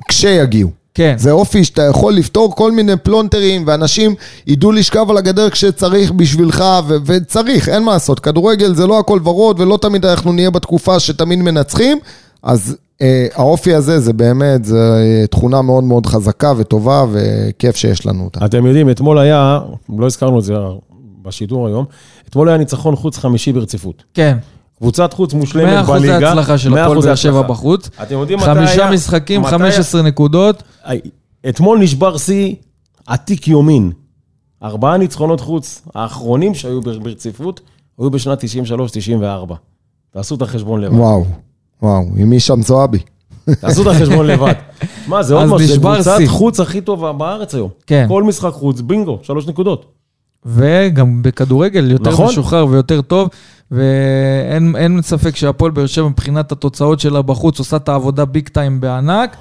כשיגיעו. 0.08 0.83
כן. 0.94 1.14
זה 1.18 1.30
אופי 1.30 1.64
שאתה 1.64 1.82
יכול 1.82 2.14
לפתור 2.14 2.54
כל 2.56 2.72
מיני 2.72 2.96
פלונטרים, 2.96 3.64
ואנשים 3.66 4.14
ידעו 4.46 4.72
לשכב 4.72 5.10
על 5.10 5.16
הגדר 5.16 5.50
כשצריך 5.50 6.12
בשבילך, 6.12 6.64
ו- 6.88 6.96
וצריך, 7.06 7.68
אין 7.68 7.82
מה 7.82 7.92
לעשות. 7.92 8.20
כדורגל 8.20 8.74
זה 8.74 8.86
לא 8.86 8.98
הכל 8.98 9.20
ורוד, 9.24 9.60
ולא 9.60 9.78
תמיד 9.80 10.06
אנחנו 10.06 10.32
נהיה 10.32 10.50
בתקופה 10.50 11.00
שתמיד 11.00 11.38
מנצחים, 11.38 11.98
אז 12.42 12.76
אה, 13.02 13.26
האופי 13.34 13.74
הזה 13.74 14.00
זה 14.00 14.12
באמת, 14.12 14.64
זה 14.64 14.78
אה, 14.78 15.26
תכונה 15.26 15.62
מאוד 15.62 15.84
מאוד 15.84 16.06
חזקה 16.06 16.52
וטובה, 16.56 17.04
וכיף 17.12 17.76
שיש 17.76 18.06
לנו 18.06 18.24
אותה. 18.24 18.44
אתם 18.44 18.66
יודעים, 18.66 18.90
אתמול 18.90 19.18
היה, 19.18 19.60
לא 19.98 20.06
הזכרנו 20.06 20.38
את 20.38 20.44
זה 20.44 20.54
בשידור 21.22 21.66
היום, 21.66 21.84
אתמול 22.28 22.48
היה 22.48 22.58
ניצחון 22.58 22.96
חוץ 22.96 23.18
חמישי 23.18 23.52
ברציפות. 23.52 24.04
כן. 24.14 24.36
קבוצת 24.78 25.12
חוץ 25.12 25.34
מושלמת 25.34 25.86
100% 25.88 25.90
בליגה. 25.92 26.28
ההצלחה 26.28 26.58
של 26.58 26.74
100% 26.74 26.78
הפועל 26.78 27.00
באר 27.00 27.14
שבע. 27.14 27.42
בחוץ. 27.42 27.90
אתם 28.02 28.14
יודעים 28.14 28.38
מתי 28.38 28.46
חמישה 28.48 28.82
היה? 28.84 28.92
משחקים, 28.92 29.40
מתי 29.42 29.50
15 29.50 30.02
נקודות. 30.02 30.62
אתמול 31.48 31.78
נשבר 31.78 32.16
שיא 32.18 32.54
עתיק 33.06 33.48
יומין. 33.48 33.92
ארבעה 34.62 34.96
ניצחונות 34.96 35.40
חוץ 35.40 35.82
האחרונים 35.94 36.54
שהיו 36.54 36.80
בר- 36.80 36.98
ברציפות, 36.98 37.60
היו 37.98 38.10
בשנת 38.10 38.44
93-94. 38.44 39.54
תעשו 40.10 40.34
את 40.34 40.42
החשבון 40.42 40.80
לבד. 40.80 40.94
וואו, 40.96 41.24
וואו, 41.82 42.02
עם 42.16 42.30
הישאם 42.32 42.62
זועבי. 42.62 42.98
תעשו 43.60 43.82
את 43.82 43.86
החשבון 43.86 44.26
לבד. 44.26 44.52
מה, 45.08 45.22
זה 45.22 45.34
עוד 45.34 45.44
משהו, 45.44 45.66
זה 45.68 45.78
קבוצת. 45.78 46.18
חוץ 46.26 46.60
הכי 46.60 46.80
טובה 46.80 47.12
בארץ 47.12 47.54
היום. 47.54 47.68
כן. 47.86 48.04
כל 48.08 48.22
משחק 48.22 48.52
חוץ, 48.52 48.80
בינגו, 48.80 49.18
שלוש 49.22 49.46
נקודות. 49.46 49.86
וגם 50.46 51.22
בכדורגל 51.22 51.90
יותר 51.90 52.10
נכון. 52.10 52.26
משוחרר 52.26 52.66
ויותר 52.66 53.00
טוב, 53.02 53.28
ואין 53.70 54.76
אין 54.76 55.02
ספק 55.02 55.36
שהפועל 55.36 55.70
באר 55.70 55.86
שבע 55.86 56.08
מבחינת 56.08 56.52
התוצאות 56.52 57.00
שלה 57.00 57.22
בחוץ 57.22 57.58
עושה 57.58 57.76
את 57.76 57.88
העבודה 57.88 58.24
ביג 58.24 58.48
טיים 58.48 58.80
בענק. 58.80 59.36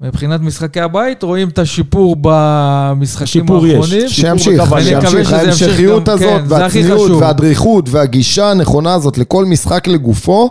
מבחינת 0.00 0.40
משחקי 0.40 0.80
הבית 0.80 1.22
רואים 1.22 1.48
את 1.48 1.58
השיפור 1.58 2.16
במשחקים. 2.20 3.42
האחרונים. 3.42 4.08
שימשיך, 4.08 4.62
שימשיך, 4.82 5.32
ההמשכיות 5.32 6.08
הזאת, 6.08 6.40
כן, 6.40 6.44
והצניעות. 6.48 7.10
והדריכות, 7.10 7.88
והגישה 7.88 8.50
הנכונה 8.50 8.94
הזאת 8.94 9.18
לכל 9.18 9.44
משחק 9.44 9.88
לגופו, 9.88 10.50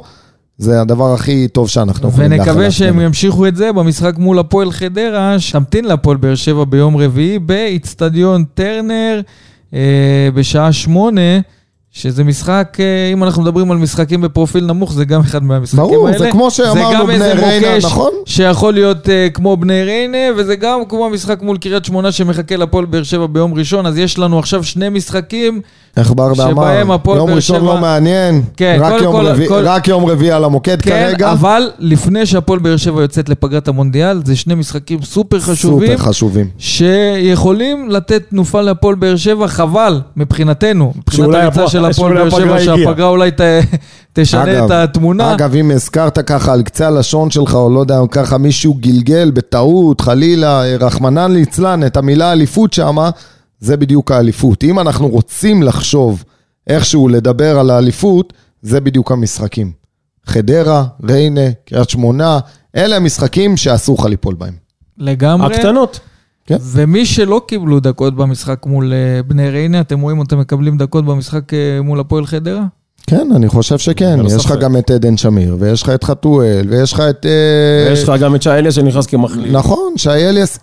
זה 0.57 0.81
הדבר 0.81 1.13
הכי 1.13 1.47
טוב 1.47 1.69
שאנחנו 1.69 2.09
יכולים 2.09 2.31
לאחל 2.31 2.49
ונקווה 2.49 2.71
שהם. 2.71 2.99
ימשיכו 2.99 3.47
את 3.47 3.55
זה 3.55 3.71
במשחק 3.71 4.17
מול 4.17 4.39
הפועל 4.39 4.71
חדרה, 4.71 5.39
שתמתין 5.39 5.85
להפועל 5.85 6.17
באר 6.17 6.35
שבע 6.35 6.63
ביום 6.65 6.97
רביעי 6.97 7.39
באיצטדיון 7.39 8.43
טרנר 8.53 9.21
אה, 9.73 10.29
בשעה 10.33 10.73
שמונה, 10.73 11.39
שזה 11.93 12.23
משחק, 12.23 12.77
אה, 12.79 13.09
אם 13.13 13.23
אנחנו 13.23 13.41
מדברים 13.41 13.71
על 13.71 13.77
משחקים 13.77 14.21
בפרופיל 14.21 14.65
נמוך, 14.65 14.93
זה 14.93 15.05
גם 15.05 15.21
אחד 15.21 15.43
מהמשחקים 15.43 15.83
ברור, 15.83 16.07
האלה. 16.07 16.19
זה 16.19 16.31
כמו 16.31 16.51
שאמרנו, 16.51 17.07
בני 17.07 17.17
ריינה, 17.17 17.73
מוקש 17.73 17.85
נכון? 17.85 18.11
שיכול 18.25 18.73
להיות 18.73 19.09
אה, 19.09 19.27
כמו 19.33 19.57
בני 19.57 19.83
ריינה, 19.83 20.17
וזה 20.37 20.55
גם 20.55 20.79
כמו 20.89 21.05
המשחק 21.05 21.41
מול 21.41 21.57
קריית 21.57 21.85
שמונה 21.85 22.11
שמחכה 22.11 22.55
להפועל 22.55 22.85
באר 22.85 23.03
שבע 23.03 23.27
ביום 23.27 23.53
ראשון, 23.53 23.85
אז 23.85 23.97
יש 23.97 24.19
לנו 24.19 24.39
עכשיו 24.39 24.63
שני 24.63 24.89
משחקים. 24.89 25.61
איך 25.97 26.13
ברדה 26.15 26.43
אמר, 26.43 26.51
שבהם 26.51 26.91
הפועל 26.91 27.17
יום 27.17 27.29
ראשון 27.29 27.57
שבע- 27.59 27.65
לא 27.65 27.81
מעניין, 27.81 28.41
כן, 28.57 28.77
רק 28.81 28.91
קודם 28.91 29.03
יום 29.03 29.13
כל- 29.15 29.25
רביעי- 29.27 29.47
כל- 29.47 29.67
רק 29.67 29.87
יום 29.87 30.05
רביעי 30.05 30.31
על 30.31 30.43
המוקד 30.43 30.81
כן, 30.81 30.89
כרגע. 30.89 31.31
אבל 31.31 31.69
לפני 31.79 32.25
שהפועל 32.25 32.59
באר 32.59 32.77
שבע 32.77 33.01
יוצאת 33.01 33.29
לפגרת 33.29 33.67
המונדיאל, 33.67 34.21
זה 34.25 34.35
שני 34.35 34.55
משחקים 34.55 35.01
סופר 35.01 35.39
חשובים. 35.39 35.89
סופר 35.97 36.03
חשובים. 36.09 36.47
שיכולים 36.57 37.89
לתת 37.89 38.23
תנופה 38.29 38.61
להפועל 38.61 38.95
באר 38.95 39.15
שבע, 39.15 39.47
חבל 39.47 40.01
מבחינתנו, 40.17 40.93
מבחינת 40.97 41.35
הריצה 41.35 41.67
של 41.67 41.85
הפועל 41.85 42.13
באר 42.13 42.29
שבע, 42.29 42.55
הגיעה. 42.55 42.77
שהפגרה 42.77 43.07
אולי 43.07 43.31
ת- 43.31 43.41
תשנה 44.13 44.43
אגב, 44.43 44.63
את 44.65 44.71
התמונה. 44.71 45.33
אגב, 45.33 45.55
אם 45.55 45.71
הזכרת 45.71 46.19
ככה 46.19 46.53
על 46.53 46.61
קצה 46.61 46.87
הלשון 46.87 47.31
שלך, 47.31 47.55
או 47.55 47.69
לא 47.69 47.79
יודע, 47.79 47.99
ככה 48.11 48.37
מישהו 48.37 48.73
גלגל 48.73 49.31
בטעות, 49.33 50.01
חלילה, 50.01 50.61
רחמנן 50.79 51.31
ליצלן, 51.31 51.83
את 51.85 51.97
המילה 51.97 52.31
אליפות 52.31 52.73
שמה, 52.73 53.09
זה 53.61 53.77
בדיוק 53.77 54.11
האליפות. 54.11 54.63
אם 54.63 54.79
אנחנו 54.79 55.07
רוצים 55.07 55.63
לחשוב 55.63 56.23
איכשהו 56.67 57.07
לדבר 57.07 57.59
על 57.59 57.69
האליפות, 57.69 58.33
זה 58.61 58.81
בדיוק 58.81 59.11
המשחקים. 59.11 59.71
חדרה, 60.25 60.85
ריינה, 61.03 61.51
קריית 61.65 61.89
שמונה, 61.89 62.39
אלה 62.75 62.95
המשחקים 62.95 63.57
שאסור 63.57 63.97
לך 63.99 64.05
ליפול 64.05 64.35
בהם. 64.35 64.53
לגמרי. 64.97 65.55
הקטנות. 65.55 65.99
כן. 66.45 66.57
ומי 66.61 67.05
שלא 67.05 67.41
קיבלו 67.47 67.79
דקות 67.79 68.15
במשחק 68.15 68.65
מול 68.65 68.93
אה, 68.93 69.23
בני 69.23 69.49
ריינה, 69.49 69.81
אתם 69.81 69.99
רואים 69.99 70.19
אותם 70.19 70.39
מקבלים 70.39 70.77
דקות 70.77 71.05
במשחק 71.05 71.53
אה, 71.53 71.81
מול 71.81 71.99
הפועל 71.99 72.25
חדרה? 72.25 72.63
כן, 73.07 73.29
אני 73.35 73.49
חושב 73.49 73.77
שכן. 73.77 74.19
יש 74.25 74.45
לך. 74.45 74.51
גם 74.51 74.77
את 74.77 74.91
עדן 74.91 75.17
שמיר, 75.17 75.57
ויש 75.59 75.83
לך 75.83 75.89
את 75.89 76.03
חתואל, 76.03 76.67
ויש 76.69 76.93
לך 76.93 76.99
את... 76.99 77.25
אה, 77.25 77.89
ויש 77.89 78.03
לך 78.03 78.21
גם 78.21 78.35
את 78.35 78.41
שי 78.41 78.49
אליאס 78.49 78.73
שנכנס 78.73 79.05
כמחליף. 79.05 79.51
נכון, 79.51 79.93
שי 79.97 80.09
אליאס... 80.09 80.59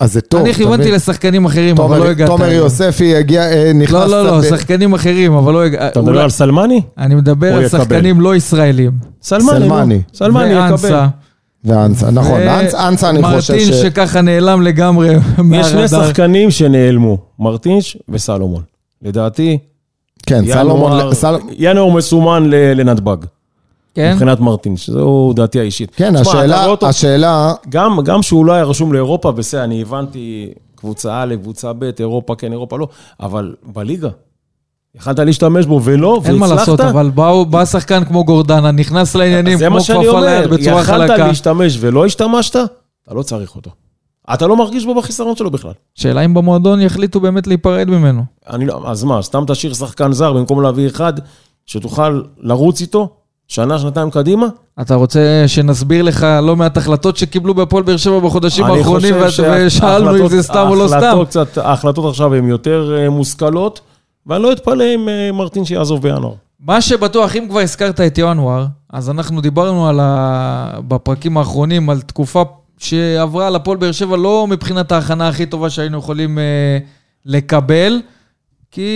אז 0.00 0.12
זה 0.12 0.20
טוב. 0.20 0.40
אני 0.40 0.54
כיוונתי? 0.54 0.90
לשחקנים 0.92 1.44
אחרים, 1.44 1.78
אבל 1.78 1.98
לא 1.98 2.08
הגעת. 2.08 2.28
תומר 2.28 2.50
יוספי 2.52 3.16
הגיע, 3.16 3.42
אה, 3.52 3.72
נכנס... 3.74 3.92
לא, 4.10 4.24
לא, 4.24 4.24
לא, 4.24 4.42
שחקנים 4.42 4.94
אחרים, 4.94 5.32
אבל 5.32 5.52
לא 5.52 5.62
הגעת. 5.64 5.92
אתה 5.92 6.02
מדבר 6.02 6.20
על 6.22 6.30
סלמני? 6.30 6.82
אני 6.98 7.14
מדבר 7.14 7.54
על. 7.56 7.68
שחקנים 7.68 8.20
לא 8.20 8.36
ישראלים. 8.36 8.90
סלמני, 9.22 9.46
סלמני. 9.60 9.94
נו. 9.94 10.00
סלמני 10.14 10.50
יקבל. 10.50 10.68
ואנסה. 10.70 11.06
ואנסה, 11.64 12.10
נכון, 12.10 12.40
אנסה 12.88 13.10
אני 13.10 13.22
חושב 13.22 13.52
מרטין 13.54 13.72
ש... 13.72 13.74
שככה 13.76 14.20
נעלם 14.20 14.62
לגמרי 14.62 15.08
יש 15.14 15.20
מהרדאר. 15.38 15.68
שני 15.86 15.88
שחקנים 15.88 16.50
שנעלמו, 16.50 17.18
מרטינש 17.38 17.96
וסלומון. 18.08 18.62
לדעתי, 19.02 19.58
כן, 20.26 20.44
סלומון, 20.52 20.92
ינואר- 21.58 21.90
מסומן 21.96 22.50
לנתב"ג, 22.50 23.16
כן? 23.96 24.12
מבחינת 24.12 24.40
מרטינש, 24.40 24.90
זו 24.90 25.32
דעתי 25.36 25.60
האישית. 25.60 25.92
כן, 25.96 26.08
תשמע, 26.20 26.20
אתה 26.20 26.30
השאלה, 26.30 26.66
אותו- 26.66 26.86
השאלה, 26.88 27.52
גם, 27.68 27.98
גם 28.04 28.22
שהוא 28.22 28.46
לא 28.46 28.52
היה 28.52 28.64
רשום 28.64 28.92
לאירופה, 28.92 29.32
בסדר, 29.32 29.64
אני 29.64 29.82
הבנתי 29.82 30.48
קבוצה 30.74 31.22
א', 31.22 31.34
קבוצה 31.42 31.72
ב', 31.72 31.90
אירופה 31.98 32.34
כן, 32.34 32.52
אירופה 32.52 32.78
לא, 32.78 32.88
אבל 33.20 33.54
בליגה, 33.74 34.08
יכלת 34.94 35.18
להשתמש 35.18 35.66
בו 35.66 35.80
ולא, 35.84 36.06
והצלחת. 36.08 36.30
אין 36.30 36.40
מה 36.40 36.46
לעשות, 36.46 36.80
אבל 36.80 37.10
באו- 37.10 37.46
בא 37.46 37.64
שחקן 37.64 38.04
כמו 38.04 38.24
גורדנה, 38.24 38.70
נכנס 38.70 39.14
לעניינים 39.14 39.58
זה 39.58 39.66
כמו 39.66 39.74
מה 39.74 39.80
שאני 39.80 39.98
כפפה 39.98 40.10
אומר, 40.10 40.26
ליד 40.40 40.50
בצורה 40.50 40.80
יכלת 40.80 41.10
חלקה. 41.10 41.26
להשתמש 41.26 41.76
ולא 41.80 42.06
השתמשת, 42.06 42.56
אתה 42.56 43.14
לא 43.14 43.22
צריך 43.22 43.56
אותו. 43.56 43.70
אתה 44.34 44.46
לא 44.46 44.56
מרגיש 44.56 44.84
בו 44.86 44.94
בחיסרון 44.94 45.36
שלו 45.36 45.50
בכלל. 45.50 45.72
שאלה 45.94 46.20
אם 46.24 46.34
במועדון 46.34 46.80
יחליטו 46.80 47.20
באמת 47.20 47.46
להיפרד 47.46 47.90
ממנו. 47.90 48.22
אני 48.50 48.66
לא, 48.66 48.80
אז 48.86 49.04
מה, 49.04 49.22
סתם 49.22 49.44
תשאיר 49.46 49.74
שחקן 49.74 50.12
זר 50.12 50.32
במקום 50.32 50.62
להביא 50.62 50.86
אחד 50.86 51.12
שתוכל 51.66 52.20
לרוץ 52.38 52.80
איתו? 52.80 53.08
שנה, 53.48 53.78
שנתיים 53.78 54.10
קדימה, 54.10 54.46
אתה 54.80 54.94
רוצה 54.94 55.20
שנסביר 55.46 56.02
לך 56.02 56.26
לא 56.42 56.56
מעט 56.56 56.76
החלטות 56.76 57.16
שקיבלו 57.16 57.54
בהפועל 57.54 57.82
באר 57.82 57.96
שבע 57.96 58.18
בחודשים 58.20 58.64
האחרונים, 58.64 59.14
ושאלנו 59.66 60.16
אם 60.16 60.28
זה 60.28 60.42
סתם 60.42 60.66
או 60.68 60.74
לא 60.74 60.88
סתם. 60.88 61.18
קצת- 61.26 61.58
ההחלטות 61.58 62.04
עכשיו 62.10 62.34
הן 62.34 62.48
יותר 62.48 62.96
אה, 62.98 63.10
מושכלות, 63.10 63.80
ואני 64.26 64.42
לא 64.42 64.52
אתפלא 64.52 64.84
אם 64.94 65.08
אה, 65.08 65.32
מרטינש 65.32 65.70
יעזוב 65.70 66.02
בינואר. 66.02 66.32
מה 66.60 66.80
שבטוח, 66.80 67.36
אם 67.36 67.46
כבר 67.50 67.60
הזכרת 67.60 68.00
את 68.00 68.18
ינואר, 68.18 68.66
אז 68.92 69.10
אנחנו 69.10 69.40
דיברנו 69.40 69.88
על 69.88 70.00
ה... 70.02 70.70
בפרקים 70.88 71.36
האחרונים 71.38 71.90
על 71.90 72.00
תקופה 72.00 72.42
שעברה 72.78 73.46
על 73.46 73.56
הפועל 73.56 73.76
באר 73.78 73.92
שבע, 73.92 74.16
לא 74.16 74.46
מבחינת 74.46 74.92
ההכנה 74.92 75.28
הכי 75.28 75.46
טובה 75.46 75.70
שהיינו 75.70 75.98
יכולים 75.98 76.38
אה, 76.38 76.78
לקבל, 77.26 78.00
כי 78.70 78.90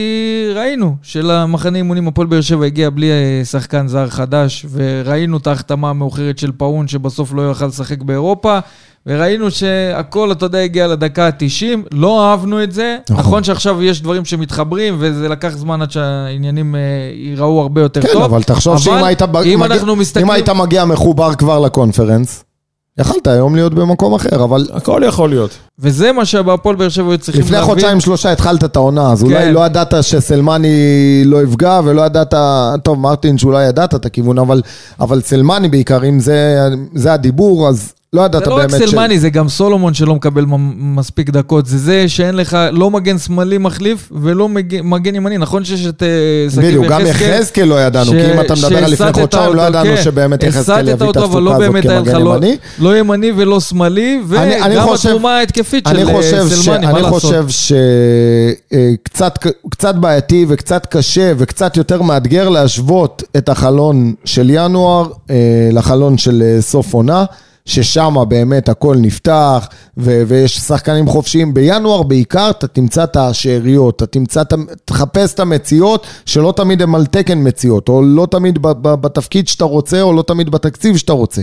ראינו 0.54 0.96
שלמחנה 1.02 1.78
אימונים 1.78 2.08
הפועל 2.08 2.26
באר 2.26 2.40
שבע 2.40 2.66
הגיע 2.66 2.90
בלי 2.90 3.10
אה, 3.10 3.44
שחקן 3.44 3.88
זר 3.88 4.08
חדש, 4.08 4.66
וראינו 4.72 5.36
את 5.36 5.46
ההחתמה 5.46 5.90
המאוחרת 5.90 6.38
של 6.38 6.52
פאון 6.56 6.88
שבסוף 6.88 7.32
לא 7.34 7.42
יוכל 7.42 7.66
לשחק 7.66 8.02
באירופה, 8.02 8.58
וראינו 9.06 9.50
שהכל, 9.50 10.32
אתה 10.32 10.46
יודע, 10.46 10.58
הגיע 10.58 10.86
לדקה 10.86 11.26
ה-90, 11.26 11.78
לא 11.92 12.30
אהבנו 12.30 12.62
את 12.62 12.72
זה. 12.72 12.96
נכון. 13.10 13.24
נכון 13.24 13.44
שעכשיו 13.44 13.82
יש 13.82 14.02
דברים 14.02 14.24
שמתחברים, 14.24 14.96
וזה 14.98 15.28
לקח 15.28 15.48
זמן 15.48 15.82
עד 15.82 15.90
שהעניינים 15.90 16.74
אה, 16.74 16.80
ייראו 17.14 17.60
הרבה 17.60 17.80
יותר 17.80 18.02
כן, 18.02 18.08
טוב. 18.12 18.22
אבל 18.22 18.42
תחשוב 18.42 18.78
שאם 18.78 18.92
אבל 18.92 19.04
היית, 19.04 19.22
ב- 19.22 19.36
אם 19.36 19.60
מגיע, 19.60 19.94
מסתכלים... 19.96 20.26
אם 20.26 20.30
היית 20.30 20.48
מגיע 20.48 20.84
מחובר 20.84 21.34
כבר 21.34 21.58
לקונפרנס, 21.58 22.44
יכלת 22.98 23.26
היום 23.26 23.54
להיות 23.54 23.74
במקום 23.74 24.14
אחר, 24.14 24.44
אבל 24.44 24.66
הכל 24.72 25.02
יכול 25.06 25.30
להיות. 25.30 25.50
וזה 25.78 26.12
מה 26.12 26.24
שבהפועל 26.24 26.76
באר 26.76 26.88
שבע 26.88 27.08
היו 27.10 27.18
צריכים 27.18 27.42
לפני 27.42 27.56
להבין. 27.56 27.70
חודשיים 27.70 28.00
שלושה 28.00 28.32
התחלת 28.32 28.64
את 28.64 28.76
העונה, 28.76 29.12
אז 29.12 29.22
כן. 29.22 29.26
אולי 29.26 29.52
לא 29.52 29.66
ידעת 29.66 29.94
שסלמני 30.02 31.22
לא 31.24 31.42
יפגע, 31.42 31.80
ולא 31.84 32.02
ידעת, 32.02 32.34
טוב, 32.82 32.98
מרטין 32.98 33.38
שאולי 33.38 33.64
ידעת 33.66 33.94
את 33.94 34.06
הכיוון, 34.06 34.38
אבל, 34.38 34.62
אבל 35.00 35.20
סלמני 35.20 35.68
בעיקר, 35.68 36.04
אם 36.04 36.20
זה, 36.20 36.68
זה 36.94 37.12
הדיבור, 37.12 37.68
אז 37.68 37.92
לא 38.12 38.22
ידעת 38.22 38.44
זה 38.44 38.50
לא 38.50 38.54
רק 38.54 38.70
באמת 38.70 38.88
סלמני, 38.88 39.18
זה 39.18 39.30
גם 39.30 39.48
סולומון 39.48 39.94
שלא 39.94 40.14
מקבל 40.14 40.44
מספיק 40.76 41.30
דקות. 41.30 41.66
זה 41.66 41.78
זה 41.78 42.04
שאין 42.08 42.34
לך 42.34 42.58
לא 42.72 42.90
מגן 42.90 43.18
שמאלי 43.18 43.58
מחליף 43.58 44.12
ולא 44.22 44.48
מג- 44.48 44.80
מגן 44.84 45.14
ימני. 45.14 45.38
נכון 45.38 45.64
שיש 45.64 45.86
את 45.86 46.02
אה, 46.02 46.08
שגיב 46.50 46.64
בדיוק, 46.66 46.86
גם 46.86 47.00
יחזקאל 47.06 47.64
לא 47.64 47.80
ידענו, 47.80 48.10
כי 48.10 48.32
אם 48.34 48.40
אתה 48.40 48.54
מדבר 48.54 48.84
על 48.84 48.90
לפני 48.92 49.12
חודשיים, 49.12 49.54
לא 49.54 49.62
ידענו 49.62 49.90
כן. 49.96 50.02
שבאמת 50.02 50.42
יחזקאל 50.42 50.88
יביא 50.88 51.10
את 51.10 51.16
אבל 51.16 51.42
לא 51.42 51.50
התפוקה 51.50 51.66
הזאת 51.66 51.72
באמת 51.72 51.84
כמגן 52.06 52.20
לא- 52.22 52.34
ימני. 52.34 52.56
לא 52.78 52.98
ימני 52.98 53.32
ולא 53.36 53.60
שמאלי, 53.60 54.20
אני- 54.36 54.62
אני 54.62 54.74
וגם 54.74 54.86
חושב- 54.88 55.08
התרומה 55.08 55.36
ההתקפית 55.36 55.86
אני 55.86 56.00
של 56.06 56.08
אה, 56.16 56.22
ש... 56.22 56.52
סלמני, 56.64 56.86
מה 56.86 56.92
אני 56.92 57.02
לעשות? 57.02 57.22
חושב 57.22 57.44
שקצת 57.48 59.38
קצת 59.70 59.94
בעייתי 59.94 60.46
וקצת 60.48 60.86
קשה 60.86 61.32
וקצת 61.38 61.76
יותר 61.76 62.02
מאתגר 62.02 62.48
להשוות 62.48 63.22
את 63.36 63.48
החלון 63.48 64.14
של 64.24 64.50
ינואר 64.50 65.06
אה, 65.30 65.34
לחלון 65.72 66.18
של 66.18 66.42
אה, 66.46 66.62
סוף 66.62 66.92
עונה. 66.94 67.24
ששם 67.64 68.16
באמת 68.28 68.68
הכל 68.68 68.96
נפתח 68.98 69.68
ו- 69.96 70.22
ויש 70.26 70.58
שחקנים 70.58 71.06
חופשיים. 71.06 71.54
בינואר 71.54 72.02
בעיקר 72.02 72.50
אתה 72.50 72.66
תמצא 72.66 73.04
את 73.04 73.16
השאריות, 73.16 73.96
אתה 73.96 74.06
תמצא, 74.06 74.42
תחפש 74.84 75.34
את 75.34 75.40
המציאות 75.40 76.06
שלא 76.26 76.52
תמיד 76.56 76.82
הם 76.82 76.94
על 76.94 77.06
תקן 77.06 77.38
מציאות, 77.48 77.88
או 77.88 78.02
לא 78.02 78.26
תמיד 78.30 78.58
ב- 78.62 78.88
ב- 78.88 78.94
בתפקיד 78.94 79.48
שאתה 79.48 79.64
רוצה, 79.64 80.02
או 80.02 80.12
לא 80.12 80.22
תמיד 80.22 80.50
בתקציב 80.50 80.96
שאתה 80.96 81.12
רוצה. 81.12 81.42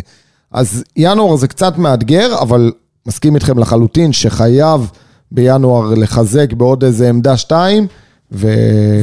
אז 0.51 0.83
ינואר 0.95 1.35
זה 1.35 1.47
קצת 1.47 1.77
מאתגר, 1.77 2.35
אבל 2.41 2.71
מסכים 3.05 3.35
איתכם 3.35 3.59
לחלוטין 3.59 4.13
שחייב 4.13 4.91
בינואר 5.31 5.93
לחזק 5.93 6.53
בעוד 6.53 6.83
איזה 6.83 7.09
עמדה 7.09 7.37
שתיים, 7.37 7.87
ו... 8.31 8.47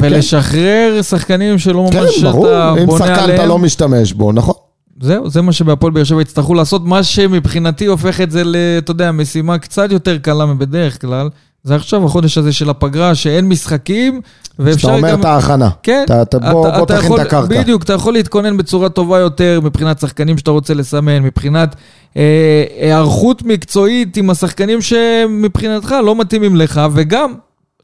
ולשחרר 0.00 1.00
שחקנים 1.02 1.58
שלא 1.58 1.88
כן, 1.92 2.00
ממש 2.02 2.18
כן, 2.18 2.30
ברור, 2.32 2.46
אתה 2.46 2.74
אם 2.80 2.86
בונה 2.86 2.98
שחקן 2.98 3.14
אתה 3.14 3.22
עליהם. 3.24 3.48
לא 3.48 3.58
משתמש 3.58 4.12
בו, 4.12 4.32
נכון? 4.32 4.54
זהו, 5.00 5.30
זה 5.30 5.42
מה 5.42 5.52
שבהפועל 5.52 5.92
באר 5.92 6.04
שבע 6.04 6.22
יצטרכו 6.22 6.54
לעשות. 6.54 6.84
מה 6.84 7.02
שמבחינתי 7.02 7.86
הופך 7.86 8.20
את 8.20 8.30
זה 8.30 8.44
ל... 8.44 8.56
אתה 8.78 8.90
יודע, 8.90 9.12
משימה 9.12 9.58
קצת 9.58 9.92
יותר 9.92 10.18
קלה 10.18 10.46
מבדרך 10.46 11.00
כלל. 11.00 11.28
זה 11.64 11.74
עכשיו 11.74 12.04
החודש 12.04 12.38
הזה 12.38 12.52
של 12.52 12.70
הפגרה, 12.70 13.14
שאין 13.14 13.48
משחקים, 13.48 14.20
ואפשר 14.58 14.78
שאתה 14.78 14.92
גם... 14.92 14.96
אומר 14.96 15.14
את 15.14 15.24
ההכנה. 15.24 15.70
כן. 15.82 16.02
אתה, 16.04 16.22
אתה, 16.22 16.38
בוא, 16.38 16.70
בוא 16.70 16.86
תכין 16.86 16.98
יכול, 16.98 17.20
את 17.20 17.26
הקרקע. 17.26 17.60
בדיוק, 17.60 17.82
אתה 17.82 17.92
יכול 17.92 18.12
להתכונן 18.12 18.56
בצורה 18.56 18.88
טובה 18.88 19.18
יותר 19.18 19.60
מבחינת 19.62 19.98
שחקנים 19.98 20.38
שאתה 20.38 20.50
רוצה 20.50 20.74
לסמן, 20.74 21.22
מבחינת 21.22 21.76
אה, 22.16 22.64
היערכות 22.80 23.42
מקצועית 23.42 24.16
עם 24.16 24.30
השחקנים 24.30 24.82
שמבחינתך 24.82 25.94
לא 26.04 26.16
מתאימים 26.16 26.56
לך, 26.56 26.80
וגם 26.92 27.34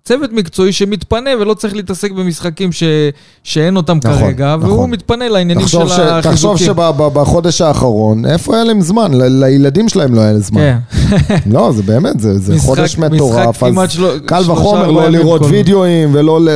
צוות 0.05 0.33
מקצועי 0.33 0.73
שמתפנה 0.73 1.31
ולא 1.41 1.55
צריך 1.55 1.75
להתעסק 1.75 2.11
במשחקים 2.11 2.73
ש, 2.73 2.83
שאין 3.45 3.77
אותם 3.77 3.99
נכון, 4.05 4.19
כרגע, 4.19 4.57
והוא 4.61 4.75
נכון. 4.75 4.91
מתפנה 4.91 5.29
לעניינים 5.29 5.69
של 5.69 5.79
תחשוב, 5.79 5.89
ש... 5.89 6.01
תחשוב 6.23 6.53
החיזוקים. 6.55 6.67
שבחודש 6.67 7.61
האחרון, 7.61 8.27
איפה 8.27 8.55
היה 8.55 8.65
להם 8.65 8.81
זמן? 8.81 9.15
ל... 9.15 9.45
לילדים 9.45 9.89
שלהם 9.89 10.15
לא 10.15 10.21
היה 10.21 10.33
להם 10.33 10.41
זמן. 10.41 10.61
כן. 10.61 10.79
לא, 11.47 11.73
זה 11.73 11.83
באמת, 11.83 12.21
זה, 12.21 12.39
זה 12.39 12.55
משחק- 12.55 12.67
חודש 12.67 12.99
מטורף. 12.99 13.63
אז 13.63 13.91
של- 13.93 14.19
קל 14.27 14.51
וחומר 14.51 14.91
לא 14.91 15.09
לראות 15.09 15.43
וידאוים 15.43 16.11
ולא 16.15 16.41
ל... 16.41 16.49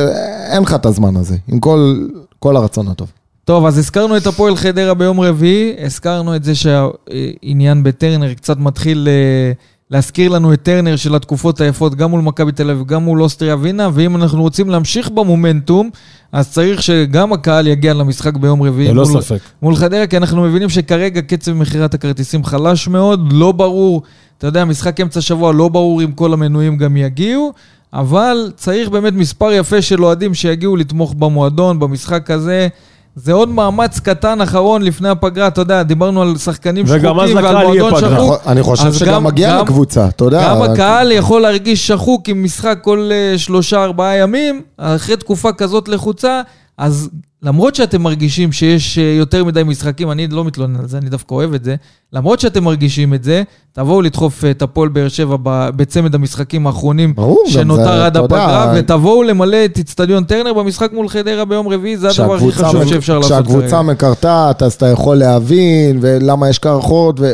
אין 0.51 0.63
לך 0.63 0.73
את 0.73 0.85
הזמן 0.85 1.15
הזה, 1.17 1.35
עם 1.47 1.59
כל, 1.59 2.05
כל 2.39 2.55
הרצון 2.55 2.87
הטוב. 2.87 3.11
טוב, 3.45 3.65
אז 3.65 3.77
הזכרנו 3.77 4.17
את 4.17 4.27
הפועל 4.27 4.55
חדרה 4.55 4.93
ביום 4.93 5.19
רביעי, 5.21 5.73
הזכרנו 5.85 6.35
את 6.35 6.43
זה 6.43 6.53
שהעניין 6.55 7.83
בטרנר 7.83 8.33
קצת 8.33 8.57
מתחיל 8.59 9.07
אה, 9.07 9.51
להזכיר 9.91 10.31
לנו 10.31 10.53
את 10.53 10.61
טרנר 10.63 10.95
של 10.95 11.15
התקופות 11.15 11.61
היפות, 11.61 11.95
גם 11.95 12.09
מול 12.09 12.21
מכבי 12.21 12.51
תל 12.51 12.69
אביב, 12.69 12.85
גם 12.85 13.03
מול 13.03 13.21
אוסטריה 13.21 13.55
ווינה, 13.55 13.89
ואם 13.93 14.15
אנחנו 14.15 14.41
רוצים 14.41 14.69
להמשיך 14.69 15.09
במומנטום, 15.09 15.89
אז 16.31 16.51
צריך 16.51 16.83
שגם 16.83 17.33
הקהל 17.33 17.67
יגיע 17.67 17.93
למשחק 17.93 18.37
ביום 18.37 18.63
רביעי 18.63 18.93
מול, 18.93 19.05
ספק. 19.05 19.39
מול 19.61 19.75
חדרה, 19.75 20.07
כי 20.07 20.17
אנחנו 20.17 20.43
מבינים 20.43 20.69
שכרגע 20.69 21.21
קצב 21.21 21.53
מכירת 21.53 21.93
הכרטיסים 21.93 22.43
חלש 22.43 22.87
מאוד, 22.87 23.33
לא 23.33 23.51
ברור, 23.51 24.01
אתה 24.37 24.47
יודע, 24.47 24.65
משחק 24.65 25.01
אמצע 25.01 25.21
שבוע, 25.21 25.53
לא 25.53 25.69
ברור 25.69 26.03
אם 26.03 26.11
כל 26.11 26.33
המנויים 26.33 26.77
גם 26.77 26.97
יגיעו, 26.97 27.53
אבל 27.93 28.51
צריך 28.55 28.89
באמת 28.89 29.13
מספר 29.13 29.51
יפה 29.51 29.81
של 29.81 30.03
אוהדים 30.03 30.33
שיגיעו 30.33 30.75
לתמוך 30.75 31.13
במועדון, 31.13 31.79
במשחק 31.79 32.31
הזה. 32.31 32.67
זה 33.15 33.33
עוד 33.33 33.49
מאמץ 33.49 33.99
קטן 33.99 34.41
אחרון 34.41 34.81
לפני 34.81 35.09
הפגרה, 35.09 35.47
אתה 35.47 35.61
יודע, 35.61 35.83
דיברנו 35.83 36.21
על 36.21 36.37
שחקנים 36.37 36.85
וגם 36.87 37.19
אז 37.19 37.29
שחוקים 37.29 37.43
ועל 37.45 37.55
לקהל 37.55 37.73
יהיה 37.73 37.81
מועדון 37.83 37.99
פגרה. 38.01 38.17
שחוק. 38.19 38.41
אני 38.47 38.63
חושב 38.63 38.93
שגם 38.93 39.13
גם- 39.13 39.23
מגיע 39.23 39.49
גם- 39.57 39.61
לקבוצה, 39.65 40.07
אתה 40.07 40.23
יודע. 40.25 40.49
גם 40.49 40.61
הקהל 40.61 41.11
יכול 41.11 41.41
להרגיש 41.41 41.87
שחוק 41.87 42.29
עם 42.29 42.43
משחק 42.43 42.77
כל 42.81 43.09
אה, 43.11 43.37
שלושה, 43.37 43.83
ארבעה 43.83 44.17
ימים, 44.17 44.61
אחרי 44.77 45.17
תקופה 45.17 45.53
כזאת 45.53 45.87
לחוצה, 45.87 46.41
אז 46.77 47.09
למרות 47.45 47.75
שאתם 47.75 48.01
מרגישים 48.01 48.51
שיש 48.51 48.97
אה, 48.97 49.03
יותר 49.03 49.43
מדי 49.45 49.63
משחקים, 49.63 50.11
אני 50.11 50.27
לא 50.27 50.45
מתלונן 50.45 50.79
על 50.79 50.87
זה, 50.87 50.97
אני 50.97 51.09
דווקא 51.09 51.33
אוהב 51.33 51.53
את 51.53 51.63
זה, 51.63 51.75
למרות 52.13 52.39
שאתם 52.39 52.63
מרגישים 52.63 53.13
את 53.13 53.23
זה, 53.23 53.43
תבואו 53.73 54.01
לדחוף 54.01 54.43
אה, 54.45 54.51
את 54.51 54.61
הפועל 54.61 54.89
באר 54.89 55.07
שבע 55.07 55.35
בצמד 55.75 56.15
המשחקים 56.15 56.67
האחרונים 56.67 57.15
ברור, 57.15 57.43
גם 57.45 57.51
זה, 57.53 57.59
שנותר 57.59 58.01
עד 58.03 58.17
הפגרה, 58.17 58.73
ותבואו 58.75 59.23
למלא 59.23 59.65
את 59.65 59.77
איצטדיון 59.77 60.23
טרנר 60.23 60.53
במשחק 60.53 60.93
מול 60.93 61.07
חדרה 61.09 61.45
ביום 61.45 61.67
רביעי, 61.67 61.97
זה 61.97 62.09
הדבר 62.09 62.35
הכי 62.35 62.51
חשוב 62.51 62.81
מק- 62.81 62.87
שאפשר 62.87 63.19
לעשות 63.19 63.31
כשהקבוצה. 63.31 63.81
מקרטעת, 63.81 64.63
אז 64.63 64.73
אתה 64.73 64.85
יכול 64.87 65.15
להבין, 65.17 65.99
ולמה 66.01 66.49
יש 66.49 66.59
קרחות, 66.59 67.19
ו... 67.19 67.33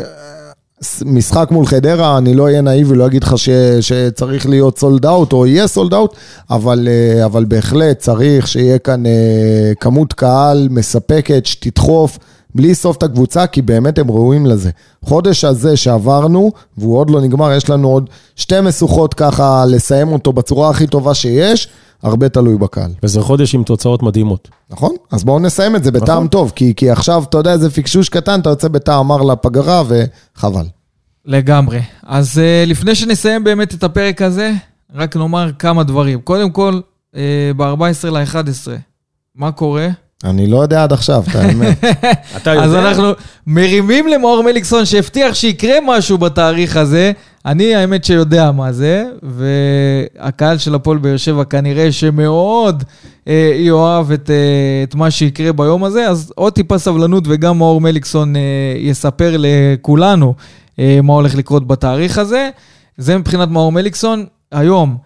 משחק 1.06 1.48
מול 1.50 1.66
חדרה, 1.66 2.18
אני 2.18 2.34
לא 2.34 2.42
אהיה 2.44 2.60
נאיבי, 2.60 2.94
לא 2.94 3.06
אגיד 3.06 3.24
לך 3.24 3.38
ש... 3.38 3.48
שצריך 3.80 4.48
להיות 4.48 4.78
סולד 4.78 5.06
אאוט, 5.06 5.32
או 5.32 5.46
יהיה 5.46 5.66
סולד 5.66 5.94
אאוט, 5.94 6.14
אבל, 6.50 6.88
אה, 6.90 7.24
אבל 7.24 7.44
בהחלט 7.44 7.98
צריך 7.98 8.48
שיהיה 8.48 8.78
כאן 8.78 9.06
אה, 9.06 9.72
כמות 9.80 10.12
קהל 10.12 10.68
מספקת, 10.70 11.46
שתדחוף, 11.46 12.18
בלי 12.54 12.74
סוף 12.74 12.96
את 12.96 13.02
הקבוצה, 13.02 13.46
כי 13.46 13.62
באמת 13.62 13.98
הם 13.98 14.10
ראויים 14.10 14.46
לזה. 14.46 14.70
חודש 15.04 15.44
הזה 15.44 15.76
שעברנו, 15.76 16.52
והוא 16.78 16.98
עוד 16.98 17.10
לא 17.10 17.20
נגמר, 17.20 17.52
יש 17.52 17.70
לנו 17.70 17.88
עוד 17.88 18.10
שתי 18.36 18.60
משוכות 18.62 19.14
ככה 19.14 19.64
לסיים 19.68 20.08
אותו 20.08 20.32
בצורה 20.32 20.70
הכי 20.70 20.86
טובה 20.86 21.14
שיש, 21.14 21.68
הרבה 22.02 22.28
תלוי 22.28 22.56
בקהל. 22.56 22.90
וזה 23.02 23.20
חודש 23.20 23.54
עם 23.54 23.62
תוצאות 23.64 24.02
מדהימות. 24.02 24.48
נכון? 24.70 24.94
אז 25.10 25.24
בואו 25.24 25.38
נסיים 25.38 25.76
את 25.76 25.84
זה 25.84 25.90
בטעם 25.90 26.16
נכון. 26.16 26.28
טוב, 26.28 26.52
כי, 26.54 26.74
כי 26.76 26.90
עכשיו, 26.90 27.24
אתה 27.28 27.38
יודע, 27.38 27.52
איזה 27.52 27.70
פיקשוש 27.70 28.08
קטן, 28.08 28.40
אתה 28.40 28.50
יוצא 28.50 28.68
בטעם 28.68 29.06
מר 29.06 29.22
לפגרה, 29.22 29.82
וחבל. 29.88 30.66
לגמרי. 31.24 31.80
אז 32.02 32.38
uh, 32.38 32.68
לפני 32.68 32.94
שנסיים 32.94 33.44
באמת 33.44 33.74
את 33.74 33.84
הפרק 33.84 34.22
הזה, 34.22 34.52
רק 34.94 35.16
נאמר 35.16 35.50
כמה 35.58 35.84
דברים. 35.84 36.20
קודם 36.20 36.50
כל, 36.50 36.80
uh, 37.14 37.16
ב-14 37.56 38.10
ל-11, 38.10 38.68
מה 39.34 39.52
קורה? 39.52 39.88
אני 40.24 40.46
לא 40.46 40.62
יודע 40.62 40.82
עד 40.82 40.92
עכשיו, 40.92 41.24
את 41.30 41.36
האמת. 41.36 41.84
אתה 42.36 42.52
אז 42.52 42.72
יודע? 42.72 42.88
אנחנו 42.88 43.12
מרימים 43.46 44.08
למאור 44.08 44.42
מליקסון 44.42 44.84
שהבטיח 44.84 45.34
שיקרה 45.34 45.74
משהו 45.86 46.18
בתאריך 46.18 46.76
הזה. 46.76 47.12
אני 47.46 47.74
האמת 47.74 48.04
שיודע 48.04 48.50
מה 48.50 48.72
זה, 48.72 49.04
והקהל 49.22 50.58
של 50.58 50.74
הפועל 50.74 50.98
באר 50.98 51.16
שבע 51.16 51.44
כנראה 51.44 51.92
שמאוד 51.92 52.84
אה, 53.28 53.52
יאהב 53.56 54.12
את, 54.12 54.30
אה, 54.30 54.36
את 54.82 54.94
מה 54.94 55.10
שיקרה 55.10 55.52
ביום 55.52 55.84
הזה, 55.84 56.08
אז 56.08 56.32
עוד 56.36 56.52
טיפה 56.52 56.78
סבלנות 56.78 57.24
וגם 57.26 57.58
מאור 57.58 57.80
מליקסון 57.80 58.36
אה, 58.36 58.40
יספר 58.76 59.36
לכולנו 59.38 60.34
אה, 60.78 60.98
מה 61.02 61.12
הולך 61.12 61.34
לקרות 61.34 61.66
בתאריך 61.66 62.18
הזה. 62.18 62.50
זה 62.96 63.18
מבחינת 63.18 63.48
מאור 63.48 63.72
מליקסון. 63.72 64.26
היום 64.52 64.96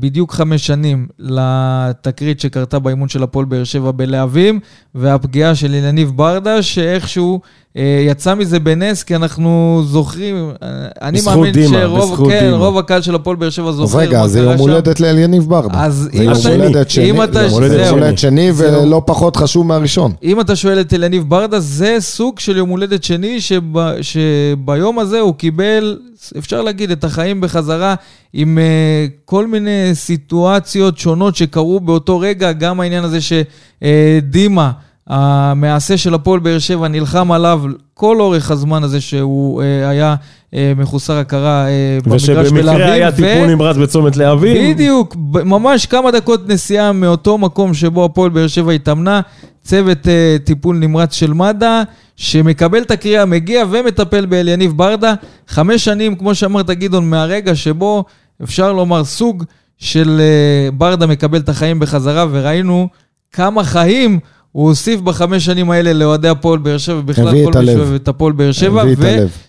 בדיוק 0.00 0.32
חמש 0.32 0.66
שנים 0.66 1.08
לתקרית 1.18 2.40
שקרתה 2.40 2.78
באימון 2.78 3.08
של 3.08 3.22
הפועל 3.22 3.44
באר 3.46 3.64
שבע 3.64 3.90
בלהבים, 3.90 4.60
והפגיעה 4.94 5.54
של 5.54 5.74
אליניב 5.74 6.12
ברדה, 6.16 6.62
שאיכשהו 6.62 7.34
אה, 7.34 7.69
יצא 8.06 8.34
מזה 8.34 8.58
בנס, 8.58 9.02
כי 9.02 9.16
אנחנו 9.16 9.82
זוכרים, 9.86 10.50
אה, 10.62 10.68
אני 11.02 11.20
מאמין 11.26 11.52
דימה, 11.52 11.78
שרוב, 11.80 12.28
כן, 12.30 12.40
דימה. 12.44 12.56
רוב 12.56 12.78
הקהל 12.78 13.02
של 13.02 13.14
הפועל 13.14 13.36
באר 13.36 13.50
שבע 13.50 13.68
אז 13.68 13.74
זוכר 13.74 13.98
רגע, 13.98 14.20
מה 14.20 14.28
זה 14.28 14.40
יום. 14.40 14.58
הולדת 14.58 15.00
לאליניב 15.00 15.42
ברדה. 15.48 15.84
אז 15.84 15.94
זה 16.12 16.18
אם 16.18 16.22
יום 16.22 16.32
אתה- 16.32 16.48
הולדת 16.48 16.90
שני, 16.90 17.10
אם 17.10 17.22
אתה- 17.22 17.42
יום 17.42 17.50
הולדת 17.90 18.18
שני. 18.18 18.50
ולא 18.56 19.02
פחות 19.06 19.36
חשוב 19.36 19.66
מהראשון. 19.66 20.12
אם 20.22 20.40
אתה 20.40 20.56
שואל 20.56 20.80
את 20.80 20.94
אלניב 20.94 21.24
ברדה, 21.28 21.60
זה 21.60 21.96
סוג 22.00 22.38
של 22.38 22.56
יום 22.56 22.68
הולדת 22.68 23.04
שני, 23.04 23.40
שב, 23.40 23.62
שביום 24.02 24.98
הזה 24.98 25.20
הוא 25.20 25.34
קיבל, 25.34 25.98
אפשר 26.38 26.62
להגיד, 26.62 26.90
את 26.90 27.04
החיים 27.04 27.40
בחזרה, 27.40 27.94
עם 28.32 28.58
uh, 28.58 29.10
כל 29.24 29.46
מיני 29.46 29.90
סיטואציות 29.94 30.98
שונות 30.98 31.36
שקרו 31.36 31.80
באותו 31.80 32.18
רגע, 32.20 32.52
גם 32.52 32.80
העניין 32.80 33.04
הזה 33.04 33.18
שדימה, 33.20 34.70
המעשה 35.10 35.96
של 35.96 36.14
הפועל 36.14 36.40
באר 36.40 36.58
שבע, 36.58 36.88
נלחם 36.88 37.32
עליו 37.32 37.62
כל 37.94 38.20
אורך 38.20 38.50
הזמן 38.50 38.82
הזה 38.84 39.00
שהוא 39.00 39.62
uh, 39.62 39.64
היה 39.88 40.14
uh, 40.50 40.54
מחוסר 40.76 41.16
הכרה 41.16 41.66
uh, 41.66 42.04
במגרש 42.04 42.28
בלהבים. 42.28 42.56
ושבמקרה 42.56 42.92
היה 42.92 43.08
ו- 43.08 43.16
טיפול 43.16 43.46
נמרץ 43.46 43.76
בצומת 43.76 44.16
להבים. 44.16 44.74
בדיוק, 44.74 45.16
ממש 45.32 45.86
כמה 45.86 46.10
דקות 46.10 46.48
נסיעה 46.48 46.92
מאותו 46.92 47.38
מקום 47.38 47.74
שבו 47.74 48.04
הפועל 48.04 48.30
באר 48.30 48.46
שבע 48.46 48.72
התאמנה, 48.72 49.20
צוות 49.62 50.04
uh, 50.04 50.08
טיפול 50.44 50.76
נמרץ 50.76 51.14
של 51.14 51.32
מד"א, 51.32 51.82
שמקבל 52.16 52.82
את 52.82 52.90
הקריאה, 52.90 53.24
מגיע 53.24 53.64
ומטפל 53.70 54.26
באליניב 54.26 54.72
ברדה. 54.76 55.14
חמש 55.48 55.84
שנים, 55.84 56.16
כמו 56.16 56.34
שאמרת 56.34 56.70
גדעון, 56.70 57.10
מהרגע 57.10 57.54
שבו 57.54 58.04
אפשר 58.42 58.72
לומר 58.72 59.04
סוג 59.04 59.44
של 59.78 60.20
uh, 60.20 60.74
ברדה 60.74 61.06
מקבל 61.06 61.38
את 61.38 61.48
החיים 61.48 61.78
בחזרה, 61.78 62.26
וראינו 62.30 62.88
כמה 63.32 63.64
חיים 63.64 64.18
הוא 64.52 64.68
הוסיף 64.68 65.00
בחמש 65.00 65.44
שנים 65.44 65.70
האלה 65.70 65.92
לאוהדי 65.92 66.28
הפועל 66.28 66.58
באר 66.58 66.78
שבע, 66.78 66.98
ובכלל 66.98 67.44
כל 67.44 67.58
מי. 67.58 67.66
שאוהב 67.66 67.94
את 67.94 68.08
הפועל 68.08 68.32
באר 68.32 68.52
שבע. 68.52 68.84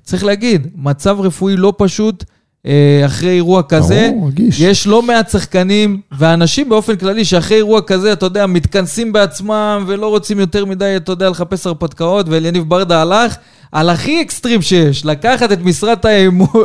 וצריך 0.04 0.24
להגיד, 0.24 0.68
מצב 0.76 1.18
רפואי 1.20 1.56
לא 1.58 1.74
פשוט 1.78 2.24
אה, 2.66 3.02
אחרי 3.06 3.30
אירוע 3.30 3.62
כזה. 3.64 4.10
ברור, 4.12 4.28
רגיש. 4.28 4.60
יש 4.60 4.88
לא 4.88 5.02
מעט 5.02 5.30
שחקנים 5.30 5.99
ואנשים 6.20 6.70
באופן 6.70 6.95
כללי 6.95 7.26
שאחרי 7.26 7.58
אירוע 7.58 7.82
כזה, 7.82 8.14
אתה 8.14 8.26
יודע, 8.26 8.45
מתכנסים 8.45 9.14
בעצמם 9.14 9.84
ולא 9.88 10.08
רוצים 10.08 10.39
יותר 10.39 10.66
מדי, 10.66 10.93
אתה 10.95 11.12
יודע, 11.12 11.30
לחפש 11.30 11.68
הרפתקאות, 11.68 12.26
ואליניב 12.30 12.64
ברדה 12.70 13.02
הלך 13.02 13.36
על 13.72 13.89
הכי 13.89 14.22
אקסטרים 14.22 14.62
שיש, 14.62 15.06
לקחת 15.06 15.52
את 15.52 15.60
משרת 15.64 16.06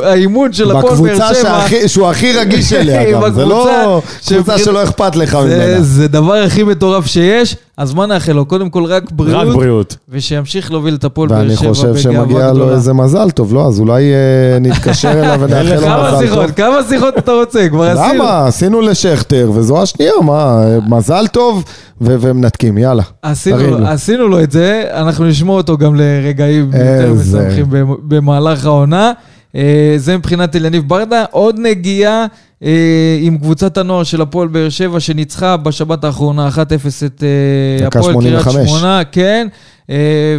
האימון, 0.03 0.53
של 0.53 0.71
הפועל 0.71 0.83
באר 0.95 1.03
בקבוצה 1.03 1.33
שבע. 1.33 1.41
שהכי- 1.61 1.87
שהוא 1.87 2.07
הכי 2.07 2.33
רגיש 2.33 2.73
אליה 2.73 3.03
גם, 3.11 3.33
זה 3.33 3.45
לא 3.45 3.65
בקבוצה 3.99 4.35
קבוצה 4.35 4.57
שלא 4.57 4.83
אכפת 4.83 5.15
לך 5.15 5.35
ממנה. 5.35 5.81
זה 5.81 6.07
דבר 6.07 6.33
הכי 6.33 6.63
מטורף 6.63 7.05
שיש, 7.05 7.55
אז 7.77 7.93
מה 7.93 8.05
נאחל 8.05 8.31
לו? 8.31 8.45
קודם 8.45 8.69
כל 8.69 8.83
רק 8.85 9.11
בריאות, 9.11 9.47
רק 9.47 9.55
בריאות. 9.55 9.97
ושימשיך 10.09 10.71
להוביל 10.71 10.95
את 10.95 11.03
הפועל 11.03 11.29
באר 11.29 11.37
ואני 11.37 11.55
שבע 11.55 11.69
חושב 11.69 11.81
בגאווה 11.87 11.99
שמגיע 12.01 12.47
לו 12.47 12.55
גדולה. 12.55 12.73
איזה 12.73 12.93
מזל 12.93 13.29
טוב, 13.29 13.53
לא? 13.53 13.67
אז 13.67 13.79
אולי 13.79 14.03
אה, 14.13 14.59
נתקשר 14.69 15.11
אליו 15.11 15.39
ונאחל 15.41 15.63
לו 15.63 16.17
מזל? 16.23 16.35
טוב. 16.35 16.51
כמה 16.51 16.77
שיחות 16.89 17.17
אתה 17.17 17.31
רוצה? 17.31 17.69
כבר 17.69 17.83
עשינו. 17.83 18.13
למה? 18.23 18.47
עשינו 18.47 18.81
לשכטר, 18.81 19.51
וזו 19.53 19.81
השנייה, 19.81 20.11
מה? 20.25 20.61
מזל 20.87 21.27
טוב, 21.27 21.63
ומנתקים, 22.01 22.77
יאללה. 22.77 23.03
עשינו, 23.21 24.27
לו 24.27 24.43
את 24.43 24.51
זה, 24.51 24.83
אנחנו 24.93 25.25
נשמור 25.25 25.57
אותו 25.57 25.77
גם 25.77 25.95
לרגעים 25.95 26.65
יותר 26.73 27.13
משמחים 27.13 27.65
במ- 27.69 27.97
במהלך 28.07 28.65
העונה. 28.65 29.11
אה, 29.55 29.93
זה 29.97 30.17
מבחינת 30.17 30.55
אליניב 30.55 30.83
ברדה. 30.87 31.25
עוד 31.31 31.59
נגיעה 31.59 32.25
אה, 32.63 33.17
עם 33.21 33.37
קבוצת 33.37 33.77
הנוער 33.77 34.03
של 34.03 34.21
הפועל 34.21 34.47
באר 34.47 34.69
שבע, 34.69 34.99
שניצחה 34.99 35.57
בשבת 35.57 36.03
האחרונה 36.03 36.49
1-0 36.49 36.57
את 37.05 37.23
אה, 37.23 37.87
הפועל 37.87 38.13
קריית 38.19 38.41
85. 38.41 38.69
שמונה, 38.69 39.01
כן, 39.11 39.47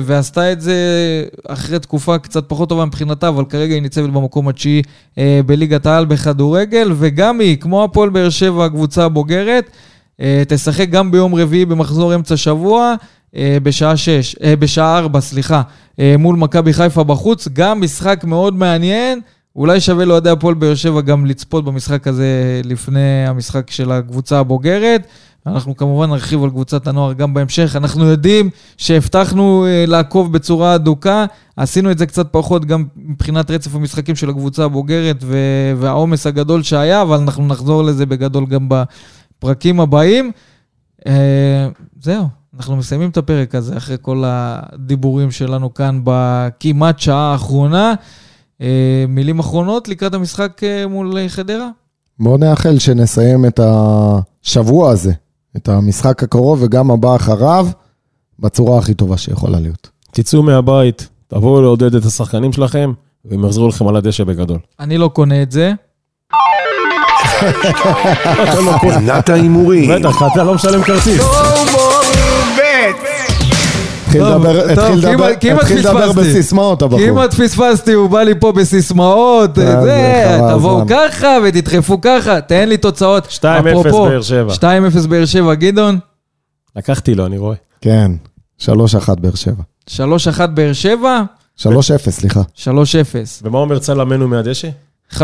ועשתה 0.02 0.52
את 0.52 0.60
זה 0.60 0.74
אחרי 1.48 1.78
תקופה 1.78 2.18
קצת 2.18 2.44
פחות 2.48 2.68
טובה 2.68 2.84
מבחינתה, 2.84 3.28
אבל 3.28 3.44
כרגע 3.44 3.74
היא 3.74 3.82
ניצבת 3.82 4.10
במקום 4.10 4.48
התשיעי 4.48 4.82
בליגת 5.46 5.86
העל 5.86 6.04
בכדורגל, 6.04 6.92
וגם 6.96 7.40
היא, 7.40 7.56
כמו 7.56 7.84
הפועל 7.84 8.10
באר 8.10 8.30
שבע, 8.30 8.64
הקבוצה 8.64 9.04
הבוגרת, 9.04 9.70
תשחק 10.48 10.88
גם 10.88 11.10
ביום 11.10 11.34
רביעי 11.34 11.64
במחזור 11.64 12.14
אמצע 12.14 12.36
שבוע, 12.36 12.94
בשעה 13.62 13.96
שש, 13.96 14.36
אה, 14.42 14.56
בשעה 14.56 14.98
ארבע, 14.98 15.20
סליחה, 15.20 15.62
אה, 16.00 16.14
מול 16.18 16.36
מכבי 16.36 16.72
חיפה 16.72 17.04
בחוץ. 17.04 17.48
גם 17.52 17.80
משחק 17.80 18.24
מאוד 18.24 18.54
מעניין. 18.54 19.20
אולי 19.56 19.80
שווה 19.80 20.04
לאוהדי 20.04 20.30
הפועל 20.30 20.54
באר 20.54 20.74
שבע 20.74 21.00
גם 21.00 21.26
לצפות 21.26 21.64
במשחק 21.64 22.06
הזה 22.06 22.60
לפני 22.64 23.26
המשחק 23.26 23.70
של 23.70 23.92
הקבוצה 23.92 24.38
הבוגרת. 24.38 25.06
אנחנו 25.46 25.76
כמובן 25.76 26.10
נרחיב 26.10 26.44
על 26.44 26.50
קבוצת 26.50 26.86
הנוער 26.86 27.12
גם 27.12 27.34
בהמשך. 27.34 27.76
אנחנו 27.76 28.04
יודעים 28.04 28.50
שהבטחנו 28.76 29.66
אה, 29.66 29.84
לעקוב 29.86 30.32
בצורה 30.32 30.72
הדוקה, 30.72 31.26
עשינו 31.56 31.90
את 31.90 31.98
זה 31.98 32.06
קצת 32.06 32.28
פחות 32.30 32.64
גם 32.64 32.84
מבחינת 32.96 33.50
רצף 33.50 33.74
המשחקים 33.74 34.16
של 34.16 34.30
הקבוצה 34.30 34.64
הבוגרת 34.64 35.24
והעומס 35.76 36.26
הגדול 36.26 36.62
שהיה, 36.62 37.02
אבל 37.02 37.16
אנחנו 37.16 37.46
נחזור 37.46 37.82
לזה 37.82 38.06
בגדול 38.06 38.46
גם 38.46 38.68
בפרקים 38.68 39.80
הבאים. 39.80 40.32
אה, 41.06 41.68
זהו, 42.00 42.24
אנחנו 42.58 42.76
מסיימים 42.76 43.10
את 43.10 43.16
הפרק 43.16 43.54
הזה 43.54 43.76
אחרי 43.76 43.96
כל 44.02 44.22
הדיבורים 44.26 45.30
שלנו 45.30 45.74
כאן 45.74 46.00
בכמעט 46.04 46.98
שעה 46.98 47.32
האחרונה. 47.32 47.94
אה, 48.60 49.04
מילים 49.08 49.38
אחרונות 49.38 49.88
לקראת 49.88 50.14
המשחק 50.14 50.64
אה, 50.64 50.86
מול 50.86 51.28
חדרה? 51.28 51.68
בואו 52.20 52.36
נאחל 52.36 52.78
שנסיים 52.78 53.46
את 53.46 53.60
השבוע 53.62 54.90
הזה, 54.90 55.12
את 55.56 55.68
המשחק 55.68 56.22
הקרוב 56.22 56.62
וגם 56.62 56.90
הבא 56.90 57.16
אחריו, 57.16 57.68
בצורה 58.38 58.78
הכי 58.78 58.94
טובה 58.94 59.16
שיכולה 59.16 59.60
להיות. 59.60 59.90
תצאו 60.10 60.42
מהבית, 60.42 61.08
תבואו 61.28 61.62
לעודד 61.62 61.94
את 61.94 62.04
השחקנים 62.04 62.52
שלכם, 62.52 62.92
והם 63.24 63.44
יחזרו 63.44 63.68
לכם 63.68 63.88
על 63.88 63.96
הדשא 63.96 64.24
בגדול. 64.24 64.58
אני 64.80 64.98
לא 64.98 65.08
קונה 65.08 65.42
את 65.42 65.52
זה. 65.52 65.72
פינת 68.80 69.28
ההימורים. 69.28 69.90
בטח, 69.90 70.22
אתה 70.32 70.44
לא 70.44 70.54
משלם 70.54 70.82
כרטיס. 70.82 71.22
לדבר 74.14 76.06
פספסתי. 76.08 76.20
בסיסמאות 76.20 76.82
הבחור. 76.82 77.00
כמעט 77.06 77.34
פספסתי, 77.34 77.92
הוא 77.92 78.10
בא 78.10 78.22
לי 78.22 78.34
פה 78.40 78.52
בסיסמאות, 78.52 79.58
אה, 79.58 79.82
זה, 79.82 80.38
תבואו. 80.52 80.82
ככה 80.88 81.36
ותדחפו 81.44 82.00
ככה, 82.00 82.40
תן 82.40 82.68
לי 82.68 82.76
תוצאות. 82.76 83.26
2-0 83.26 83.44
אפרופו, 83.70 84.04
באר 84.04 84.22
שבע. 84.22 84.54
2-0 84.54 85.06
באר 85.08 85.24
שבע, 85.24 85.54
גדעון. 85.54 85.98
לקחתי 86.76 87.14
לו, 87.14 87.26
אני 87.26 87.38
רואה. 87.38 87.56
כן, 87.80 88.12
3-1 88.60 88.68
באר 89.20 89.34
שבע. 89.34 89.62
3-1 89.90 89.96
באר 90.54 90.72
שבע, 90.72 91.22
3-0, 91.62 91.66
סליחה. 92.10 92.40
3-0. 92.56 92.66
ומה 93.42 93.58
אומר 93.58 93.78
צלמנו 93.78 94.28
מהדשא? 94.28 94.68
5-1. 95.12 95.20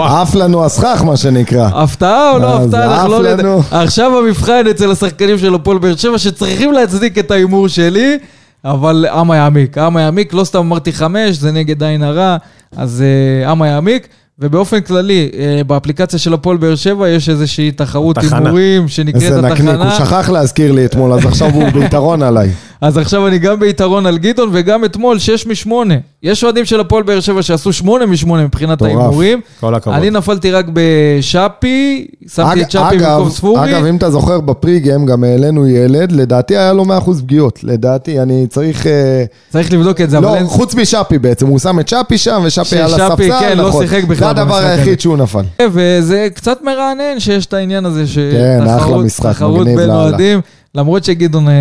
עף 0.00 0.34
לנו 0.34 0.64
הסכך, 0.64 1.02
מה 1.06 1.16
שנקרא. 1.16 1.68
הפתעה 1.74 2.30
או 2.30 2.38
לא 2.38 2.46
אה, 2.46 2.64
הפתעה? 2.64 3.00
אנחנו 3.00 3.22
לא. 3.22 3.22
לנו. 3.22 3.62
עכשיו 3.70 4.18
המבחן 4.18 4.66
אצל 4.70 4.90
השחקנים 4.90 5.38
של 5.38 5.54
הפועל 5.54 5.78
באר 5.78 5.96
שבע, 5.96 6.18
שצריכים 6.18 6.72
להצדיק 6.72 7.18
את 7.18 7.30
ההימור 7.30 7.68
שלי, 7.68 8.18
אבל 8.64 9.06
אמה 9.20 9.36
יעמיק. 9.36 9.78
אמה 9.78 10.00
יעמיק, 10.00 10.34
לא 10.34 10.44
סתם 10.44 10.58
אמרתי 10.58 10.92
חמש, 10.92 11.36
זה 11.36 11.52
נגד 11.52 11.82
עין 11.82 12.02
הרע, 12.02 12.36
אז 12.76 13.02
אה, 13.02 13.52
אמה 13.52 13.68
יעמיק. 13.68 14.08
ובאופן 14.38 14.80
כללי, 14.80 15.30
אה, 15.38 15.64
באפליקציה 15.66 16.18
של 16.18 16.34
הפועל 16.34 16.56
באר 16.56 16.74
שבע 16.74 17.08
יש 17.08 17.28
איזושהי 17.28 17.72
תחרות. 17.72 18.18
הימורים 18.18 18.88
שנקראת 18.88 19.22
איזה 19.22 19.40
נקניק, 19.40 19.74
הוא 19.74 19.84
התחנה. 19.84 20.06
שכח 20.06 20.30
להזכיר 20.30 20.72
לי 20.72 20.84
אתמול, 20.84 21.12
אז 21.12 21.26
עכשיו 21.26 21.50
הוא 21.50 21.68
ביתרון 21.74 22.22
עליי. 22.22 22.50
אז 22.80 22.98
עכשיו 22.98 23.26
אני 23.26 23.38
גם 23.38 23.60
ביתרון 23.60 24.06
על 24.06 24.18
גדעון, 24.18 24.48
וגם 24.52 24.84
אתמול, 24.84 25.18
6 25.18 25.46
מ-8. 25.46 25.70
יש 26.22 26.44
אוהדים 26.44 26.64
של 26.64 26.80
הפועל 26.80 27.02
באר 27.02 27.20
שבע 27.20 27.42
שעשו 27.42 27.72
8 27.72 28.06
מ-8 28.06 28.32
מבחינת. 28.32 28.82
ההימורים. 28.82 29.40
כל 29.60 29.74
הכבוד. 29.74 29.96
אני 29.96 30.10
נפלתי 30.10 30.50
רק 30.50 30.66
בשאפי, 30.72 32.06
שמתי 32.34 32.62
את 32.62 32.76
אגב, 32.76 33.12
במקום 33.12 33.30
ספורי. 33.30 33.70
אגב, 33.70 33.84
אם 33.84 33.96
אתה 33.96 34.10
זוכר, 34.10 34.40
בפריגם 34.40 35.06
גם 35.06 35.24
העלינו 35.24 35.68
ילד, 35.68 36.12
לדעתי 36.12 36.56
היה 36.56 36.72
לו 36.72 36.84
100% 36.84 36.88
פגיעות. 37.18 37.64
לדעתי, 37.64 38.20
אני 38.20 38.46
צריך... 38.50 38.86
אה, 38.86 39.24
צריך 39.50 39.72
לבדוק 39.72 40.00
את 40.00 40.10
זה, 40.10 40.18
אבל 40.18 40.40
לא. 40.40 40.46
חוץ 40.46 40.74
משאפי 40.74 41.18
בעצם, 41.18 41.46
הוא 41.46 41.58
שם 41.58 41.80
את 41.80 41.88
שפי 41.88 42.18
שם, 42.18 42.42
ושאפי 42.44 42.78
על 42.78 42.94
הספסל, 42.94 43.40
כן, 43.40 43.58
לא 43.58 43.68
נכון. 43.68 43.86
שיחק 43.86 44.04
בכלל 44.04 44.34
זה 44.34 44.42
הדבר 44.42 44.56
היחיד. 44.56 45.00
שהוא 45.00 45.16
נפל. 45.16 45.42
וזה 45.70 46.28
קצת 46.34 46.58
מרענן 46.62 47.20
שיש 47.20 47.46
את 47.46 47.54
העניין 47.54 47.86
הזה, 47.86 48.04
כן, 48.32 48.60
אחלה 48.66 48.96
משחק, 48.96 49.42
מגניב 49.42 49.78
לאללה. 49.78 50.16
למרות 50.76 51.04
שגדעון 51.04 51.48
אה, 51.48 51.54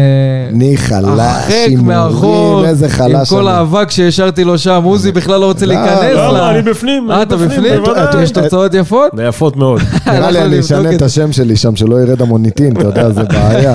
אני 0.49 0.77
חלש, 0.77 1.19
הרחק 1.19 1.51
הימורים, 1.51 1.87
מאחור, 1.87 2.65
איזה 2.65 2.85
עם 2.85 2.91
חלש. 2.91 3.29
כל 3.29 3.47
אני. 3.47 3.57
האבק 3.57 3.91
שהשארתי 3.91 4.43
לו 4.43 4.57
שם, 4.57 4.81
עוזי 4.83 5.11
בכלל 5.11 5.39
לא 5.41 5.45
רוצה 5.45 5.65
לא, 5.65 5.73
להיכנס 5.73 6.15
לא? 6.15 6.49
אני 6.49 6.61
בפנים. 6.61 7.11
אה, 7.11 7.21
אתה 7.21 7.37
בפנים? 7.37 7.83
בוודאי. 7.83 8.23
יש 8.23 8.31
תוצאות 8.31 8.73
יפות? 8.73 9.11
זה 9.15 9.23
יפות 9.23 9.55
מאוד. 9.55 9.81
נראה 10.07 10.31
לי 10.31 10.41
אני 10.41 10.59
אשנה 10.59 10.95
את 10.95 11.01
השם 11.01 11.31
שלי 11.31 11.55
שם, 11.55 11.75
שלא 11.75 12.01
ירד 12.01 12.21
המוניטין, 12.21 12.77
אתה 12.77 12.87
יודע, 12.87 13.09
זה 13.09 13.23
בעיה. 13.23 13.73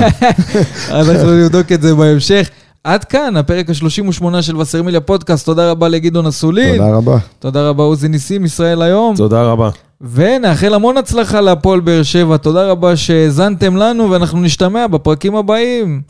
אנחנו 1.00 1.30
נבדוק 1.30 1.72
את 1.72 1.82
זה 1.82 1.94
בהמשך. 1.94 2.50
עד 2.84 3.04
כאן, 3.04 3.36
הפרק 3.36 3.70
ה-38 3.70 4.42
של 4.42 4.56
וסרמיליה 4.56 5.00
פודקאסט. 5.00 5.46
תודה 5.46 5.70
רבה 5.70 5.88
לגדעון 5.88 6.26
אסולין. 6.26 6.76
תודה 6.76 6.96
רבה. 6.96 7.18
תודה 7.38 7.68
רבה 7.68 7.82
עוזי 7.84 8.08
ניסים, 8.08 8.44
ישראל 8.44 8.82
היום. 8.82 9.16
תודה 9.16 9.42
רבה. 9.42 9.70
ונאחל 10.00 10.74
המון 10.74 10.96
הצלחה 10.96 11.40
להפועל 11.40 11.80
באר 11.80 12.02
שבע. 12.02 12.36
תודה 12.36 12.70
רבה 12.70 12.96
שהאזנתם 12.96 13.76
לנו, 13.76 14.10
ואנחנו 14.10 14.40
נשתמע 14.40 14.86
בפרקים 14.86 15.36
הבאים. 15.36 16.00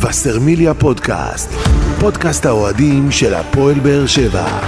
וסרמיליה 0.00 0.74
פודקאסט, 0.74 1.50
פודקאסט 2.00 2.46
האוהדים 2.46 3.10
של 3.10 3.34
הפועל 3.34 3.74
באר 3.74 4.06
שבע. 4.06 4.60